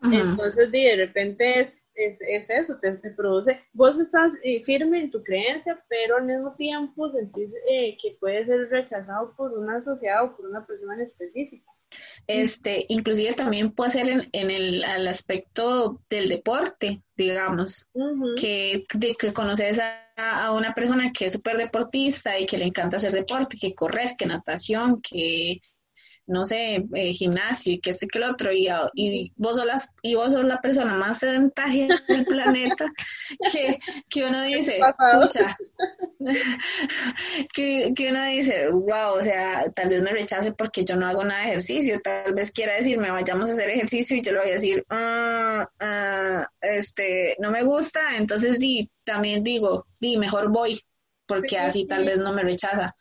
entonces, 0.00 0.70
de 0.70 0.96
repente 0.96 1.60
es, 1.60 1.84
es, 1.94 2.50
eso, 2.50 2.78
te, 2.78 2.92
produce, 3.10 3.60
vos 3.72 3.98
estás 3.98 4.32
eh, 4.42 4.62
firme 4.64 5.00
en 5.00 5.10
tu 5.10 5.22
creencia, 5.22 5.82
pero 5.88 6.16
al 6.16 6.24
mismo 6.24 6.54
tiempo 6.54 7.10
sentís 7.10 7.50
eh, 7.68 7.96
que 8.00 8.16
puede 8.20 8.46
ser 8.46 8.68
rechazado 8.70 9.34
por 9.36 9.52
una 9.58 9.80
sociedad 9.80 10.24
o 10.24 10.36
por 10.36 10.46
una 10.46 10.64
persona 10.64 10.94
en 10.94 11.02
específico. 11.02 11.74
Este, 12.26 12.84
inclusive 12.88 13.34
también 13.34 13.72
puede 13.72 13.90
ser 13.90 14.08
en, 14.08 14.28
en 14.32 14.50
el, 14.50 14.84
aspecto 15.08 16.00
del 16.10 16.28
deporte, 16.28 17.02
digamos, 17.16 17.88
que, 18.40 18.84
de, 18.94 19.14
que 19.14 19.32
conoces 19.32 19.80
a, 19.80 20.46
a, 20.46 20.52
una 20.52 20.74
persona 20.74 21.12
que 21.12 21.26
es 21.26 21.32
súper 21.32 21.56
deportista 21.56 22.38
y 22.38 22.46
que 22.46 22.58
le 22.58 22.66
encanta 22.66 22.96
hacer 22.96 23.12
deporte, 23.12 23.56
que 23.58 23.74
correr, 23.74 24.10
que 24.18 24.26
natación, 24.26 25.00
que 25.00 25.60
no 26.28 26.44
sé, 26.44 26.84
eh, 26.94 27.12
gimnasio 27.14 27.72
y 27.72 27.80
que 27.80 27.90
esto 27.90 28.04
y 28.04 28.08
que 28.08 28.18
el 28.18 28.24
otro, 28.24 28.52
y, 28.52 28.68
y, 28.94 29.32
vos 29.36 29.56
sos 29.56 29.64
las, 29.64 29.90
y 30.02 30.14
vos 30.14 30.32
sos 30.32 30.44
la 30.44 30.60
persona 30.60 30.94
más 30.94 31.18
sedentaria 31.18 31.88
del 32.06 32.26
planeta, 32.26 32.84
que, 33.50 33.78
que 34.10 34.24
uno 34.26 34.42
dice, 34.42 34.78
pucha, 35.20 35.56
que, 37.54 37.92
que 37.94 38.08
uno 38.10 38.24
dice, 38.24 38.68
wow, 38.70 39.14
o 39.18 39.22
sea, 39.22 39.70
tal 39.74 39.88
vez 39.88 40.02
me 40.02 40.10
rechace 40.10 40.52
porque 40.52 40.84
yo 40.84 40.96
no 40.96 41.06
hago 41.06 41.24
nada 41.24 41.42
de 41.42 41.48
ejercicio, 41.48 42.00
tal 42.00 42.34
vez 42.34 42.50
quiera 42.50 42.74
decirme, 42.74 43.10
vayamos 43.10 43.48
a 43.48 43.52
hacer 43.52 43.70
ejercicio 43.70 44.16
y 44.16 44.22
yo 44.22 44.32
le 44.32 44.38
voy 44.40 44.48
a 44.48 44.52
decir, 44.52 44.84
ah, 44.90 45.68
ah, 45.80 46.48
este, 46.60 47.36
no 47.38 47.50
me 47.50 47.62
gusta, 47.62 48.16
entonces 48.16 48.58
di, 48.58 48.90
también 49.04 49.44
digo, 49.44 49.86
di, 50.00 50.16
mejor 50.16 50.50
voy, 50.50 50.80
porque 51.26 51.58
así 51.58 51.86
tal 51.86 52.04
vez 52.04 52.18
no 52.18 52.32
me 52.32 52.42
rechaza. 52.42 52.94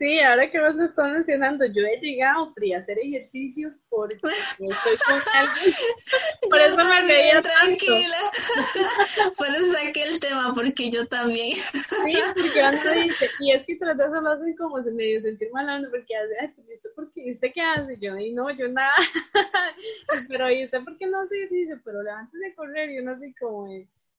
Sí, 0.00 0.18
ahora 0.20 0.50
que 0.50 0.58
vos 0.58 0.74
lo 0.76 0.86
estás 0.86 1.12
mencionando, 1.12 1.66
yo 1.66 1.82
he 1.82 2.00
llegado 2.00 2.50
fría 2.54 2.78
a 2.78 2.80
hacer 2.80 2.98
ejercicio 2.98 3.70
porque 3.90 4.14
estoy 4.22 4.96
con 4.96 5.20
alguien. 5.34 5.74
Por 6.48 6.58
eso 6.58 6.76
me 6.78 7.06
veía 7.06 7.42
tranquila. 7.42 8.32
Por 9.36 9.48
eso 9.48 9.72
saqué 9.72 10.04
el 10.04 10.18
tema, 10.18 10.54
porque 10.54 10.88
yo 10.88 11.06
también. 11.06 11.58
Sí, 11.74 12.16
porque 12.34 12.60
uno 12.60 13.02
dice, 13.04 13.28
y 13.40 13.52
es 13.52 13.66
que 13.66 13.76
tras 13.76 13.98
de 13.98 14.04
hacen 14.04 14.56
como 14.56 14.82
se 14.82 14.90
medio 14.90 15.20
sentir 15.20 15.50
mal, 15.52 15.86
porque 15.90 16.16
hace, 16.16 16.34
ay, 16.40 16.54
¿por 16.96 17.12
qué? 17.12 17.22
¿Y 17.26 17.32
usted 17.32 17.48
qué 17.54 17.60
hace? 17.60 17.98
Yo, 18.00 18.16
y 18.16 18.32
no, 18.32 18.50
yo 18.56 18.68
nada. 18.68 18.94
pero, 20.28 20.50
¿y 20.50 20.64
usted 20.64 20.82
por 20.82 20.96
qué 20.96 21.08
no 21.08 21.28
se 21.28 21.46
dice? 21.54 21.76
Pero 21.84 22.00
antes 22.10 22.40
de 22.40 22.54
correr, 22.54 22.88
y 22.90 23.00
uno 23.00 23.10
así 23.10 23.34
como, 23.38 23.68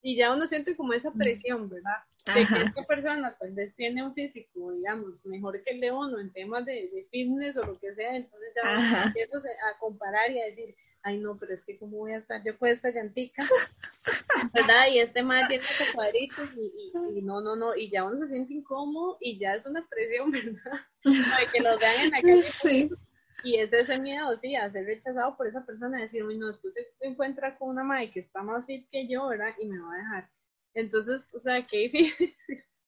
y 0.02 0.16
ya 0.16 0.34
uno 0.34 0.48
siente 0.48 0.76
como 0.76 0.94
esa 0.94 1.12
presión, 1.12 1.70
¿verdad? 1.70 2.04
de 2.26 2.46
que 2.46 2.64
esta 2.64 2.84
persona 2.84 3.36
tal 3.40 3.52
vez 3.54 3.74
tiene 3.76 4.04
un 4.04 4.14
físico, 4.14 4.72
digamos, 4.74 5.26
mejor 5.26 5.62
que 5.64 5.72
el 5.72 5.82
de 5.82 5.92
uno 5.92 6.20
en 6.20 6.32
temas 6.32 6.66
de, 6.66 6.90
de 6.94 7.08
fitness 7.10 7.58
o 7.58 7.66
lo 7.66 7.80
que 7.80 7.94
sea, 7.96 8.16
entonces 8.16 8.50
ya 8.56 9.04
empiezo 9.06 9.38
a 9.38 9.80
comparar 9.80 10.32
y 10.32 10.40
a 10.40 10.46
decir, 10.46 10.76
ay 11.04 11.18
no, 11.18 11.38
pero 11.38 11.54
es 11.54 11.64
que 11.66 11.78
cómo 11.78 11.98
voy 11.98 12.14
a 12.14 12.18
estar 12.18 12.44
yo 12.44 12.58
con 12.58 12.70
esta 12.70 12.92
llantica, 12.92 13.44
¿verdad? 14.54 14.88
Y 14.92 15.00
este 15.00 15.24
más 15.24 15.48
tiene 15.48 15.64
estos 15.64 15.92
cuadritos 15.94 16.50
y, 16.56 16.92
y, 17.18 17.22
no, 17.22 17.42
no, 17.42 17.56
no, 17.56 17.76
y 17.76 17.90
ya 17.90 18.04
uno 18.04 18.18
se 18.18 18.28
siente 18.28 18.54
incómodo 18.54 19.18
y 19.20 19.40
ya 19.40 19.56
es 19.56 19.66
una 19.66 19.86
presión, 19.88 20.32
¿verdad? 20.32 20.80
De 21.04 21.52
que 21.52 21.60
lo 21.60 21.78
vean 21.80 22.06
en 22.06 22.12
la 22.12 22.22
calle. 22.22 22.44
Sí. 22.44 22.90
Y 23.44 23.56
es 23.56 23.74
ese 23.74 24.00
miedo, 24.00 24.38
sí, 24.39 24.56
a 24.56 24.72
ser 24.72 24.86
rechazado 24.86 25.36
por 25.36 25.48
esa 25.48 25.65
persona, 25.65 26.00
decir, 26.00 26.24
uy, 26.24 26.38
no, 26.38 26.48
después 26.48 26.74
se 26.74 27.08
encuentra 27.08 27.58
con 27.58 27.70
una 27.70 27.84
madre 27.84 28.12
que 28.12 28.20
está 28.20 28.44
más 28.44 28.65
fit 28.65 28.88
que 28.91 29.08
yo, 29.08 29.28
¿verdad? 29.28 29.54
Y 29.60 29.67
me 29.67 29.80
va 29.80 29.94
a 29.94 29.98
dejar. 29.98 30.30
Entonces, 30.74 31.28
o 31.34 31.39
sea, 31.39 31.65
qué 31.67 31.89
difícil. 31.89 32.36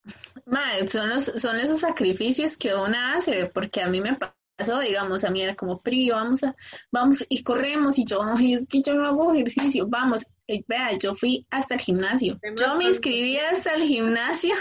Madre, 0.46 0.86
son, 0.88 1.08
los, 1.08 1.24
son 1.24 1.56
esos 1.58 1.80
sacrificios 1.80 2.56
que 2.56 2.74
uno 2.74 2.96
hace, 3.14 3.46
porque 3.46 3.80
a 3.80 3.88
mí 3.88 4.00
me 4.00 4.18
pasó, 4.56 4.78
digamos, 4.80 5.24
a 5.24 5.30
mí 5.30 5.40
era 5.40 5.56
como, 5.56 5.80
Pri, 5.80 6.10
vamos 6.10 6.44
a, 6.44 6.54
vamos, 6.92 7.24
y 7.28 7.42
corremos, 7.42 7.98
y 7.98 8.04
yo, 8.04 8.22
ay, 8.22 8.54
es 8.54 8.66
que 8.66 8.82
yo 8.82 8.94
no 8.94 9.06
hago 9.06 9.32
ejercicio, 9.32 9.86
vamos, 9.88 10.26
vea, 10.68 10.98
yo 10.98 11.14
fui 11.14 11.46
hasta 11.50 11.74
el 11.74 11.80
gimnasio, 11.80 12.38
yo 12.56 12.76
me 12.76 12.84
inscribí 12.84 13.38
hasta 13.38 13.74
el 13.74 13.84
gimnasio 13.84 14.54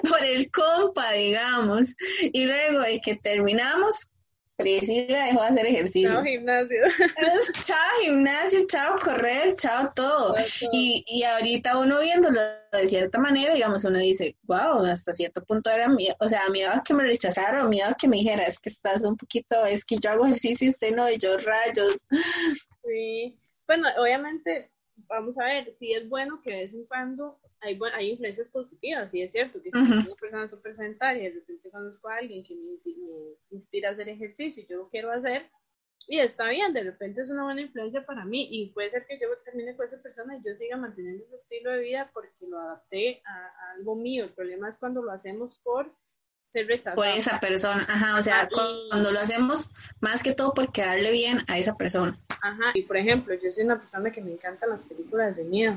por 0.08 0.24
el 0.24 0.50
compa, 0.50 1.12
digamos, 1.12 1.94
y 2.20 2.46
luego 2.46 2.80
de 2.80 3.00
que 3.00 3.16
terminamos, 3.16 4.08
Priscila 4.58 5.26
dejó 5.26 5.40
de 5.40 5.46
hacer 5.46 5.66
ejercicio. 5.66 6.10
Chao 6.10 6.24
gimnasio. 6.24 6.80
chao 7.64 8.00
gimnasio, 8.02 8.66
chao 8.66 8.98
correr, 8.98 9.54
chao 9.54 9.92
todo. 9.94 10.34
Y, 10.72 11.04
y 11.06 11.22
ahorita 11.22 11.78
uno 11.78 12.00
viéndolo 12.00 12.40
de 12.72 12.86
cierta 12.88 13.20
manera, 13.20 13.54
digamos, 13.54 13.84
uno 13.84 13.98
dice, 14.00 14.36
wow, 14.42 14.84
hasta 14.84 15.14
cierto 15.14 15.44
punto 15.44 15.70
era 15.70 15.88
miedo, 15.88 16.16
o 16.18 16.28
sea, 16.28 16.48
miedo 16.50 16.72
a 16.72 16.82
que 16.82 16.92
me 16.92 17.04
rechazara 17.04 17.64
o 17.64 17.68
miedo 17.68 17.88
a 17.88 17.94
que 17.94 18.08
me 18.08 18.16
dijera, 18.16 18.42
es 18.42 18.58
que 18.58 18.68
estás 18.68 19.04
un 19.04 19.16
poquito, 19.16 19.64
es 19.64 19.84
que 19.84 19.96
yo 19.96 20.10
hago 20.10 20.24
ejercicio 20.24 20.66
y 20.66 20.70
usted 20.70 20.94
no, 20.94 21.08
y 21.08 21.18
yo 21.18 21.36
rayos. 21.38 22.04
Sí, 22.84 23.38
bueno, 23.66 23.88
obviamente, 23.96 24.72
vamos 25.06 25.38
a 25.38 25.44
ver, 25.44 25.72
si 25.72 25.92
es 25.92 26.08
bueno 26.08 26.40
que 26.42 26.50
de 26.50 26.56
vez 26.62 26.74
en 26.74 26.84
cuando 26.86 27.38
hay, 27.60 27.78
hay 27.94 28.10
influencias 28.10 28.48
positivas, 28.48 29.10
sí 29.10 29.22
es 29.22 29.32
cierto, 29.32 29.62
que 29.62 29.70
si 29.70 29.78
soy 29.78 29.98
una 29.98 30.14
persona 30.14 30.48
súper 30.48 30.76
sedentaria, 30.76 31.24
de 31.24 31.34
repente 31.36 31.70
conozco 31.70 32.08
a 32.08 32.16
alguien 32.16 32.44
que 32.44 32.54
me, 32.54 32.72
inspira 33.50 33.88
a 33.88 33.92
hacer 33.92 34.08
ejercicio 34.08 34.62
y 34.62 34.66
yo 34.66 34.78
lo 34.78 34.88
quiero 34.88 35.10
hacer, 35.10 35.46
y 36.06 36.20
está 36.20 36.48
bien, 36.48 36.72
de 36.72 36.84
repente 36.84 37.22
es 37.22 37.30
una 37.30 37.44
buena 37.44 37.60
influencia 37.60 38.04
para 38.06 38.24
mí, 38.24 38.48
y 38.50 38.68
puede 38.68 38.90
ser 38.90 39.06
que 39.06 39.18
yo 39.18 39.28
termine 39.44 39.76
con 39.76 39.86
esa 39.86 40.00
persona 40.00 40.36
y 40.36 40.42
yo 40.42 40.54
siga 40.54 40.76
manteniendo 40.76 41.24
ese 41.24 41.36
estilo 41.36 41.72
de 41.72 41.80
vida 41.80 42.10
porque 42.12 42.46
lo 42.48 42.58
adapté 42.58 43.22
a, 43.26 43.72
algo 43.76 43.94
mío, 43.94 44.24
el 44.24 44.30
problema 44.30 44.68
es 44.68 44.78
cuando 44.78 45.02
lo 45.02 45.12
hacemos 45.12 45.58
por 45.58 45.92
ser 46.50 46.66
rechazado. 46.66 46.96
Por 46.96 47.08
esa 47.08 47.38
persona, 47.40 47.84
ajá, 47.88 48.18
o 48.18 48.22
sea, 48.22 48.42
ah, 48.42 48.48
cuando 48.90 49.12
lo 49.12 49.20
hacemos 49.20 49.70
más 50.00 50.22
que 50.22 50.34
todo 50.34 50.54
por 50.54 50.72
quedarle 50.72 51.10
bien 51.10 51.44
a 51.46 51.58
esa 51.58 51.76
persona. 51.76 52.18
Ajá, 52.40 52.70
y 52.74 52.82
por 52.82 52.96
ejemplo, 52.96 53.34
yo 53.34 53.52
soy 53.52 53.64
una 53.64 53.78
persona 53.78 54.10
que 54.10 54.22
me 54.22 54.32
encantan 54.32 54.70
las 54.70 54.80
películas 54.82 55.36
de 55.36 55.44
miedo, 55.44 55.76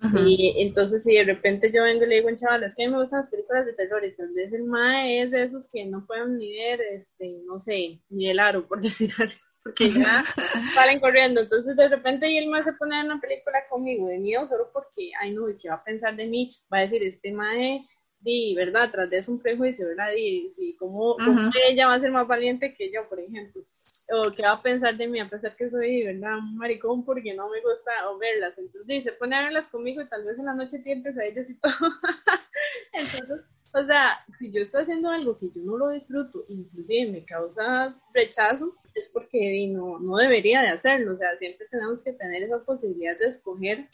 y 0.00 0.54
entonces 0.62 1.02
si 1.02 1.14
de 1.16 1.24
repente 1.24 1.72
yo 1.72 1.82
vengo 1.82 2.04
y 2.04 2.08
le 2.08 2.14
digo 2.16 2.28
chaval, 2.36 2.62
es 2.62 2.76
que 2.76 2.84
a 2.84 2.86
mí 2.86 2.92
me 2.92 3.00
gustan 3.00 3.20
las 3.20 3.30
películas 3.30 3.66
de 3.66 3.72
terror 3.72 4.04
y 4.04 4.14
tal 4.14 4.32
vez 4.32 4.52
el 4.52 4.64
mae 4.64 5.22
es 5.22 5.30
de 5.32 5.42
esos 5.42 5.68
que 5.72 5.84
no 5.86 6.06
pueden 6.06 6.38
ni 6.38 6.56
ver, 6.56 6.80
este, 6.80 7.40
no 7.44 7.58
sé, 7.58 8.00
ni 8.08 8.30
el 8.30 8.38
aro, 8.38 8.66
por 8.66 8.80
decir 8.82 9.10
algo, 9.18 9.34
porque 9.62 9.90
ya 9.90 10.22
salen 10.74 11.00
corriendo. 11.00 11.40
Entonces 11.40 11.76
de 11.76 11.88
repente 11.88 12.30
y 12.30 12.38
el 12.38 12.48
mae 12.48 12.62
se 12.62 12.74
pone 12.74 13.00
en 13.00 13.06
una 13.06 13.20
película 13.20 13.58
conmigo 13.68 14.06
de 14.06 14.18
miedo 14.18 14.46
solo 14.46 14.70
porque, 14.72 15.10
ay 15.20 15.32
no, 15.32 15.48
¿y 15.48 15.58
qué 15.58 15.68
va 15.68 15.76
a 15.76 15.84
pensar 15.84 16.14
de 16.14 16.26
mí? 16.26 16.56
Va 16.72 16.78
a 16.78 16.82
decir, 16.82 17.02
este 17.02 17.32
mae, 17.32 17.84
di, 18.20 18.54
¿verdad? 18.54 18.90
Tras 18.92 19.10
de 19.10 19.18
eso 19.18 19.32
un 19.32 19.40
prejuicio, 19.40 19.88
¿verdad? 19.88 20.12
Y, 20.16 20.50
sí, 20.52 20.76
¿cómo, 20.78 21.16
¿cómo 21.16 21.50
ella 21.68 21.88
va 21.88 21.94
a 21.94 22.00
ser 22.00 22.12
más 22.12 22.28
valiente 22.28 22.74
que 22.74 22.92
yo, 22.92 23.08
por 23.08 23.18
ejemplo? 23.18 23.62
O 24.10 24.32
qué 24.32 24.42
va 24.42 24.52
a 24.52 24.62
pensar 24.62 24.96
de 24.96 25.06
mí, 25.06 25.20
a 25.20 25.28
pesar 25.28 25.54
que 25.56 25.70
soy, 25.70 26.04
¿verdad? 26.04 26.38
Un 26.38 26.56
maricón 26.56 27.04
porque 27.04 27.34
no 27.34 27.48
me 27.50 27.60
gusta 27.60 28.10
o 28.10 28.18
verlas. 28.18 28.56
Entonces, 28.56 28.86
dice, 28.86 29.12
pone 29.12 29.36
a 29.36 29.42
verlas 29.42 29.68
conmigo 29.68 30.00
y 30.00 30.08
tal 30.08 30.24
vez 30.24 30.38
en 30.38 30.46
la 30.46 30.54
noche 30.54 30.78
tiene 30.78 31.02
ellas 31.22 31.48
y 31.48 31.54
todo. 31.54 31.72
Entonces, 32.92 33.44
o 33.74 33.84
sea, 33.84 34.24
si 34.38 34.50
yo 34.50 34.62
estoy 34.62 34.82
haciendo 34.82 35.10
algo 35.10 35.38
que 35.38 35.46
yo 35.54 35.62
no 35.62 35.76
lo 35.76 35.90
disfruto, 35.90 36.44
inclusive 36.48 37.10
me 37.12 37.24
causa 37.24 37.94
rechazo, 38.14 38.74
es 38.94 39.10
porque 39.12 39.68
no, 39.72 39.98
no 39.98 40.16
debería 40.16 40.62
de 40.62 40.68
hacerlo. 40.68 41.12
O 41.12 41.16
sea, 41.16 41.36
siempre 41.36 41.66
tenemos 41.70 42.02
que 42.02 42.12
tener 42.14 42.42
esa 42.42 42.58
posibilidad 42.64 43.18
de 43.18 43.26
escoger 43.26 43.88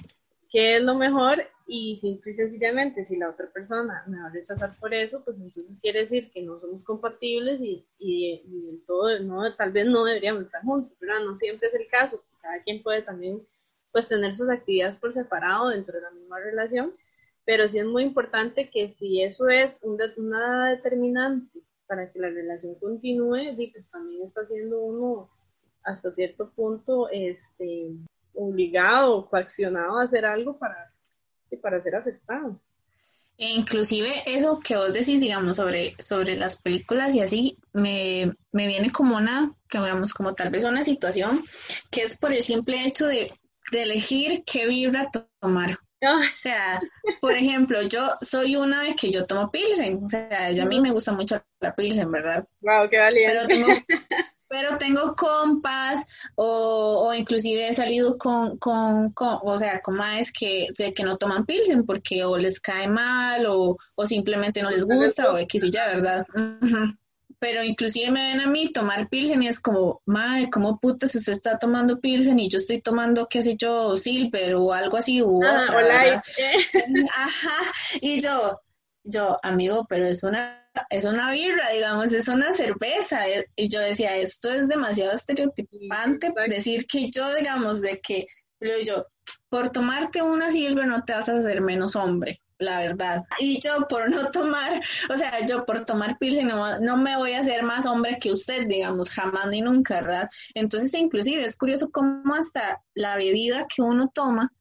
qué 0.50 0.76
es 0.76 0.82
lo 0.82 0.94
mejor 0.94 1.44
y 1.66 1.96
simple 1.96 2.32
y 2.32 2.34
sencillamente 2.34 3.04
si 3.04 3.16
la 3.16 3.30
otra 3.30 3.48
persona 3.50 4.04
me 4.06 4.18
va 4.18 4.26
a 4.26 4.30
rechazar 4.30 4.70
por 4.78 4.92
eso, 4.92 5.24
pues 5.24 5.36
entonces 5.38 5.78
quiere 5.80 6.00
decir 6.00 6.30
que 6.30 6.42
no 6.42 6.60
somos 6.60 6.84
compatibles 6.84 7.60
y, 7.60 7.86
y, 7.98 8.82
todo, 8.86 9.18
no, 9.20 9.54
tal 9.54 9.72
vez 9.72 9.86
no 9.86 10.04
deberíamos 10.04 10.44
estar 10.44 10.62
juntos, 10.62 10.96
pero 11.00 11.18
no 11.20 11.36
siempre 11.36 11.68
es 11.68 11.74
el 11.74 11.88
caso, 11.88 12.22
cada 12.42 12.62
quien 12.62 12.82
puede 12.82 13.02
también 13.02 13.42
pues 13.92 14.08
tener 14.08 14.34
sus 14.34 14.50
actividades 14.50 14.96
por 14.96 15.12
separado 15.12 15.68
dentro 15.68 15.94
de 15.94 16.02
la 16.02 16.10
misma 16.10 16.38
relación, 16.40 16.94
pero 17.44 17.68
sí 17.68 17.78
es 17.78 17.86
muy 17.86 18.02
importante 18.02 18.70
que 18.70 18.94
si 18.98 19.22
eso 19.22 19.48
es 19.48 19.80
una 19.82 20.70
determinante 20.70 21.60
para 21.86 22.10
que 22.10 22.18
la 22.18 22.28
relación 22.28 22.74
continúe, 22.74 23.54
pues 23.72 23.90
también 23.90 24.26
está 24.26 24.46
siendo 24.46 24.80
uno 24.80 25.30
hasta 25.82 26.10
cierto 26.12 26.50
punto 26.50 27.08
este, 27.10 27.90
obligado 28.34 29.16
o 29.16 29.28
coaccionado 29.28 29.98
a 29.98 30.04
hacer 30.04 30.24
algo 30.24 30.58
para, 30.58 30.93
para 31.56 31.80
ser 31.80 31.96
aceptado. 31.96 32.60
E 33.36 33.48
inclusive 33.48 34.22
eso 34.26 34.60
que 34.60 34.76
vos 34.76 34.92
decís, 34.92 35.20
digamos, 35.20 35.56
sobre, 35.56 35.94
sobre 36.00 36.36
las 36.36 36.56
películas 36.56 37.14
y 37.14 37.20
así, 37.20 37.58
me, 37.72 38.32
me 38.52 38.68
viene 38.68 38.92
como 38.92 39.16
una, 39.16 39.52
que 39.68 39.78
digamos, 39.78 40.14
como 40.14 40.34
tal 40.34 40.50
vez 40.50 40.62
una 40.62 40.84
situación 40.84 41.44
que 41.90 42.02
es 42.02 42.16
por 42.16 42.32
el 42.32 42.42
simple 42.42 42.86
hecho 42.86 43.06
de, 43.06 43.32
de 43.72 43.82
elegir 43.82 44.44
qué 44.46 44.66
vibra 44.66 45.10
tomar. 45.40 45.78
O 46.04 46.22
sea, 46.34 46.80
por 47.20 47.32
ejemplo, 47.32 47.80
yo 47.82 48.10
soy 48.20 48.56
una 48.56 48.82
de 48.82 48.94
que 48.94 49.10
yo 49.10 49.26
tomo 49.26 49.50
pilsen, 49.50 50.04
o 50.04 50.08
sea, 50.08 50.48
a 50.48 50.66
mí 50.66 50.80
me 50.80 50.92
gusta 50.92 51.12
mucho 51.12 51.42
la 51.60 51.74
pilsen, 51.74 52.10
¿verdad? 52.12 52.46
Wow, 52.60 52.88
qué 52.90 52.98
valiente. 52.98 53.32
Pero 53.32 53.48
tengo, 53.48 53.66
pero 54.54 54.78
tengo 54.78 55.16
compas 55.16 56.06
o, 56.36 57.08
o 57.08 57.12
inclusive 57.12 57.68
he 57.68 57.74
salido 57.74 58.16
con, 58.16 58.56
con, 58.58 59.10
con, 59.10 59.40
o 59.42 59.58
sea, 59.58 59.80
con 59.80 59.96
más 59.96 60.30
que, 60.30 60.68
de 60.78 60.94
que 60.94 61.02
no 61.02 61.18
toman 61.18 61.44
pilsen 61.44 61.84
porque 61.84 62.24
o 62.24 62.38
les 62.38 62.60
cae 62.60 62.86
mal 62.86 63.46
o, 63.46 63.76
o 63.96 64.06
simplemente 64.06 64.62
no 64.62 64.70
les 64.70 64.84
gusta 64.84 65.32
o 65.32 65.38
X 65.38 65.64
y 65.64 65.72
ya, 65.72 65.86
¿verdad? 65.86 66.24
pero 67.40 67.64
inclusive 67.64 68.12
me 68.12 68.28
ven 68.28 68.40
a 68.40 68.46
mí 68.46 68.72
tomar 68.72 69.08
pilsen 69.08 69.42
y 69.42 69.48
es 69.48 69.60
como, 69.60 70.00
madre, 70.06 70.48
¿cómo 70.50 70.78
putas 70.78 71.16
usted 71.16 71.32
está 71.32 71.58
tomando 71.58 72.00
pilsen 72.00 72.38
y 72.38 72.48
yo 72.48 72.58
estoy 72.58 72.80
tomando, 72.80 73.26
qué 73.28 73.42
sé 73.42 73.56
yo, 73.56 73.96
silver 73.96 74.54
o 74.54 74.72
algo 74.72 74.96
así 74.96 75.20
u 75.20 75.42
ah, 75.44 75.64
Ajá, 77.16 77.72
y 78.00 78.20
yo, 78.20 78.60
yo, 79.02 79.36
amigo, 79.42 79.84
pero 79.88 80.06
es 80.06 80.22
una, 80.22 80.63
es 80.90 81.04
una 81.04 81.30
birra, 81.30 81.70
digamos, 81.70 82.12
es 82.12 82.28
una 82.28 82.52
cerveza. 82.52 83.22
Y 83.56 83.68
yo 83.68 83.80
decía, 83.80 84.16
esto 84.16 84.52
es 84.52 84.68
demasiado 84.68 85.12
estereotipante, 85.12 86.32
decir 86.48 86.86
que 86.86 87.10
yo, 87.10 87.34
digamos, 87.34 87.80
de 87.80 88.00
que, 88.00 88.26
yo, 88.84 89.06
por 89.48 89.70
tomarte 89.70 90.22
una 90.22 90.50
silver 90.50 90.86
no 90.86 91.04
te 91.04 91.12
vas 91.12 91.28
a 91.28 91.38
hacer 91.38 91.60
menos 91.60 91.96
hombre 91.96 92.40
la 92.58 92.78
verdad. 92.78 93.24
Y 93.40 93.60
yo 93.60 93.86
por 93.88 94.08
no 94.08 94.30
tomar, 94.30 94.80
o 95.10 95.16
sea, 95.16 95.44
yo 95.46 95.64
por 95.64 95.84
tomar 95.84 96.18
pilsen 96.18 96.48
no, 96.48 96.78
no, 96.78 96.96
me 96.96 97.16
voy 97.16 97.32
a 97.32 97.40
hacer 97.40 97.62
más 97.62 97.84
hombre 97.84 98.18
que 98.20 98.32
usted, 98.32 98.66
digamos, 98.68 99.10
jamás 99.10 99.48
ni 99.48 99.60
nunca, 99.60 99.96
¿verdad? 99.96 100.28
Entonces, 100.54 100.94
inclusive 100.94 101.44
es 101.44 101.56
curioso 101.56 101.90
cómo 101.90 102.34
hasta 102.34 102.80
la 102.94 103.16
bebida 103.16 103.66
que 103.74 103.82
uno 103.82 104.08
toma 104.14 104.52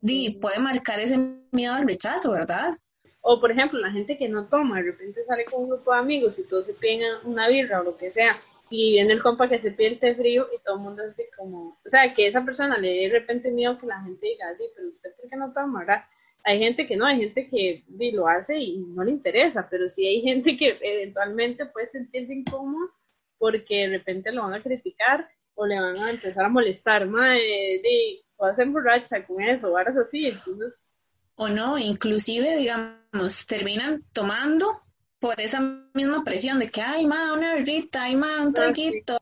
di, 0.00 0.38
puede 0.40 0.58
marcar 0.58 1.00
ese 1.00 1.18
miedo 1.50 1.74
al 1.74 1.86
rechazo, 1.86 2.32
¿verdad? 2.32 2.76
O, 3.26 3.40
por 3.40 3.50
ejemplo, 3.50 3.78
la 3.78 3.90
gente 3.90 4.18
que 4.18 4.28
no 4.28 4.48
toma, 4.48 4.76
de 4.76 4.92
repente 4.92 5.22
sale 5.22 5.44
con 5.46 5.62
un 5.62 5.70
grupo 5.70 5.92
de 5.92 5.98
amigos 5.98 6.38
y 6.38 6.46
todos 6.46 6.66
se 6.66 6.74
piden 6.74 7.14
una 7.24 7.48
birra 7.48 7.80
o 7.80 7.84
lo 7.84 7.96
que 7.96 8.10
sea, 8.10 8.38
y 8.68 8.92
viene 8.92 9.14
el 9.14 9.22
compa 9.22 9.48
que 9.48 9.60
se 9.60 9.70
pide 9.70 10.14
frío 10.14 10.46
y 10.54 10.62
todo 10.62 10.76
el 10.76 10.82
mundo 10.82 11.02
así 11.10 11.22
como, 11.36 11.78
o 11.84 11.88
sea, 11.88 12.12
que 12.14 12.26
esa 12.26 12.44
persona 12.44 12.76
le 12.76 12.88
dé 12.88 13.00
de 13.08 13.20
repente 13.20 13.50
miedo 13.50 13.78
que 13.78 13.86
la 13.86 14.02
gente 14.02 14.26
diga, 14.26 14.54
sí, 14.58 14.64
pero 14.76 14.88
usted 14.88 15.10
por 15.16 15.30
qué 15.30 15.36
no 15.36 15.52
toma, 15.52 15.80
¿verdad? 15.80 16.04
hay 16.44 16.58
gente 16.58 16.86
que 16.86 16.96
no, 16.96 17.06
hay 17.06 17.20
gente 17.20 17.48
que 17.48 17.82
lo 18.12 18.28
hace 18.28 18.58
y 18.58 18.78
no 18.78 19.02
le 19.02 19.12
interesa, 19.12 19.66
pero 19.70 19.88
sí 19.88 20.06
hay 20.06 20.20
gente 20.22 20.56
que 20.56 20.78
eventualmente 20.80 21.66
puede 21.66 21.88
sentirse 21.88 22.34
incómodo 22.34 22.90
porque 23.38 23.88
de 23.88 23.98
repente 23.98 24.32
lo 24.32 24.42
van 24.42 24.54
a 24.54 24.62
criticar 24.62 25.28
o 25.54 25.66
le 25.66 25.80
van 25.80 25.98
a 25.98 26.10
empezar 26.10 26.44
a 26.44 26.48
molestar, 26.48 27.06
madre, 27.06 27.80
de, 27.82 28.20
o 28.36 28.44
hacen 28.44 28.72
borracha 28.72 29.24
con 29.26 29.42
eso, 29.42 29.72
o 29.72 29.76
así, 29.76 30.26
entonces... 30.26 30.74
O 31.36 31.48
no, 31.48 31.78
inclusive, 31.78 32.56
digamos, 32.56 33.46
terminan 33.46 34.04
tomando 34.12 34.80
por 35.24 35.40
esa 35.40 35.58
misma 35.94 36.22
presión 36.22 36.58
de 36.58 36.68
que, 36.68 36.82
ay, 36.82 37.06
ma, 37.06 37.32
una 37.32 37.54
berrita, 37.54 38.02
ay, 38.02 38.14
ma, 38.14 38.42
un 38.42 38.48
ah, 38.48 38.52
traguito, 38.52 39.18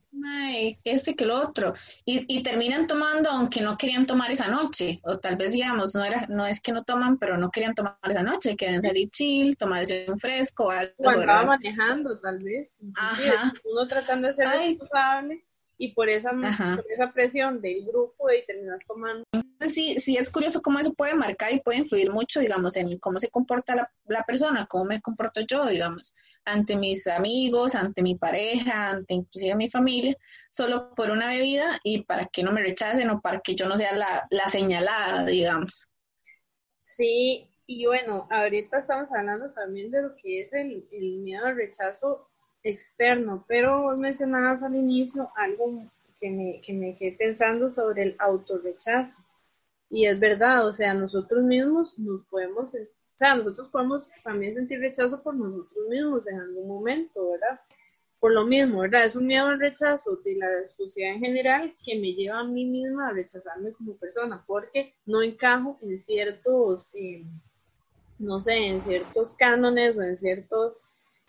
este 0.82 1.14
que 1.14 1.24
lo 1.24 1.40
otro, 1.40 1.74
y, 2.04 2.24
y, 2.26 2.42
terminan 2.42 2.88
tomando 2.88 3.30
aunque 3.30 3.60
no 3.60 3.78
querían 3.78 4.04
tomar 4.04 4.30
esa 4.32 4.48
noche, 4.48 5.00
o 5.04 5.18
tal 5.18 5.36
vez, 5.36 5.52
digamos, 5.52 5.94
no 5.94 6.04
era 6.04 6.26
no 6.28 6.44
es 6.44 6.60
que 6.60 6.72
no 6.72 6.82
toman, 6.82 7.18
pero 7.18 7.38
no 7.38 7.50
querían 7.52 7.74
tomar 7.74 7.96
esa 8.02 8.24
noche, 8.24 8.56
querían 8.56 8.82
salir 8.82 9.10
chill, 9.10 9.56
tomarse 9.56 10.06
un 10.08 10.18
fresco, 10.18 10.70
algo. 10.70 10.92
O 10.98 11.08
andaba 11.08 11.46
manejando, 11.46 12.18
tal 12.18 12.38
vez. 12.42 12.84
Ajá. 12.96 13.52
Uno 13.64 13.86
tratando 13.86 14.26
de 14.26 14.34
ser 14.34 14.48
responsable 14.48 15.44
y 15.82 15.94
por 15.94 16.08
esa, 16.08 16.30
por 16.30 16.84
esa 16.88 17.12
presión 17.12 17.60
del 17.60 17.84
grupo 17.84 18.30
y 18.30 18.46
terminas 18.46 18.78
tomando. 18.86 19.24
Sí, 19.66 19.98
sí, 19.98 20.16
es 20.16 20.30
curioso 20.30 20.62
cómo 20.62 20.78
eso 20.78 20.94
puede 20.94 21.14
marcar 21.14 21.52
y 21.52 21.58
puede 21.58 21.78
influir 21.78 22.08
mucho, 22.08 22.38
digamos, 22.38 22.76
en 22.76 23.00
cómo 23.00 23.18
se 23.18 23.30
comporta 23.30 23.74
la, 23.74 23.92
la 24.04 24.22
persona, 24.22 24.66
cómo 24.66 24.84
me 24.84 25.02
comporto 25.02 25.40
yo, 25.40 25.66
digamos, 25.66 26.14
ante 26.44 26.76
mis 26.76 27.08
amigos, 27.08 27.74
ante 27.74 28.00
mi 28.00 28.14
pareja, 28.14 28.90
ante 28.90 29.14
inclusive 29.14 29.56
mi 29.56 29.68
familia, 29.68 30.16
solo 30.50 30.94
por 30.94 31.10
una 31.10 31.26
bebida 31.26 31.80
y 31.82 32.04
para 32.04 32.26
que 32.26 32.44
no 32.44 32.52
me 32.52 32.62
rechacen 32.62 33.10
o 33.10 33.20
para 33.20 33.40
que 33.40 33.56
yo 33.56 33.68
no 33.68 33.76
sea 33.76 33.92
la, 33.92 34.24
la 34.30 34.46
señalada, 34.46 35.26
digamos. 35.26 35.88
Sí, 36.80 37.48
y 37.66 37.86
bueno, 37.86 38.28
ahorita 38.30 38.78
estamos 38.78 39.12
hablando 39.12 39.52
también 39.52 39.90
de 39.90 40.02
lo 40.02 40.14
que 40.14 40.42
es 40.42 40.52
el, 40.52 40.86
el 40.92 41.18
miedo 41.18 41.44
al 41.44 41.56
rechazo 41.56 42.28
externo, 42.62 43.44
pero 43.48 43.96
mencionabas 43.96 44.62
al 44.62 44.76
inicio 44.76 45.30
algo 45.36 45.84
que 46.20 46.30
me, 46.30 46.60
que 46.60 46.72
me 46.72 46.96
quedé 46.96 47.12
pensando 47.12 47.70
sobre 47.70 48.02
el 48.02 48.16
autorrechazo. 48.18 49.18
Y 49.90 50.06
es 50.06 50.18
verdad, 50.18 50.66
o 50.66 50.72
sea, 50.72 50.94
nosotros 50.94 51.42
mismos 51.42 51.98
nos 51.98 52.24
podemos, 52.26 52.74
o 52.74 52.78
sea, 53.16 53.34
nosotros 53.34 53.68
podemos 53.68 54.10
también 54.22 54.54
sentir 54.54 54.80
rechazo 54.80 55.22
por 55.22 55.34
nosotros 55.34 55.88
mismos 55.88 56.26
en 56.28 56.40
algún 56.40 56.68
momento, 56.68 57.30
¿verdad? 57.30 57.60
Por 58.18 58.32
lo 58.32 58.46
mismo, 58.46 58.80
¿verdad? 58.80 59.04
Es 59.04 59.16
un 59.16 59.26
miedo 59.26 59.46
al 59.46 59.58
rechazo 59.58 60.16
de 60.24 60.36
la 60.36 60.68
sociedad 60.70 61.12
en 61.12 61.20
general 61.20 61.74
que 61.84 61.98
me 61.98 62.14
lleva 62.14 62.38
a 62.38 62.44
mí 62.44 62.64
misma 62.64 63.08
a 63.08 63.12
rechazarme 63.12 63.72
como 63.72 63.96
persona, 63.96 64.42
porque 64.46 64.94
no 65.04 65.22
encajo 65.22 65.76
en 65.82 65.98
ciertos, 65.98 66.88
eh, 66.94 67.24
no 68.18 68.40
sé, 68.40 68.54
en 68.54 68.80
ciertos 68.82 69.34
cánones 69.34 69.96
o 69.96 70.02
en 70.02 70.16
ciertos 70.16 70.84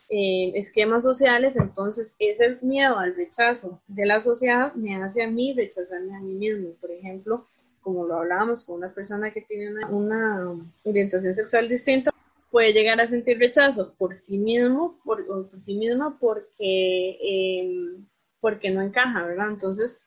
eh, 0.09 0.51
esquemas 0.55 1.03
sociales, 1.03 1.55
entonces 1.55 2.15
ese 2.19 2.57
miedo 2.61 2.97
al 2.97 3.15
rechazo 3.15 3.81
de 3.87 4.05
la 4.05 4.21
sociedad 4.21 4.73
me 4.75 4.95
hace 4.95 5.23
a 5.23 5.29
mí 5.29 5.53
rechazarme 5.53 6.15
a 6.15 6.19
mí 6.19 6.33
mismo. 6.33 6.69
Por 6.79 6.91
ejemplo, 6.91 7.47
como 7.81 8.05
lo 8.05 8.17
hablábamos 8.17 8.63
con 8.65 8.77
una 8.77 8.93
persona 8.93 9.31
que 9.31 9.41
tiene 9.41 9.85
una, 9.89 10.55
orientación 10.83 11.33
sexual 11.33 11.69
distinta, 11.69 12.11
puede 12.51 12.73
llegar 12.73 12.99
a 13.01 13.09
sentir 13.09 13.39
rechazo 13.39 13.93
por 13.97 14.15
sí 14.15 14.37
mismo, 14.37 14.99
por, 15.03 15.25
por 15.25 15.59
sí 15.59 15.75
misma, 15.75 16.17
porque, 16.19 17.17
em, 17.21 18.05
porque 18.39 18.71
no 18.71 18.81
encaja, 18.81 19.25
¿verdad? 19.25 19.49
Entonces, 19.49 20.01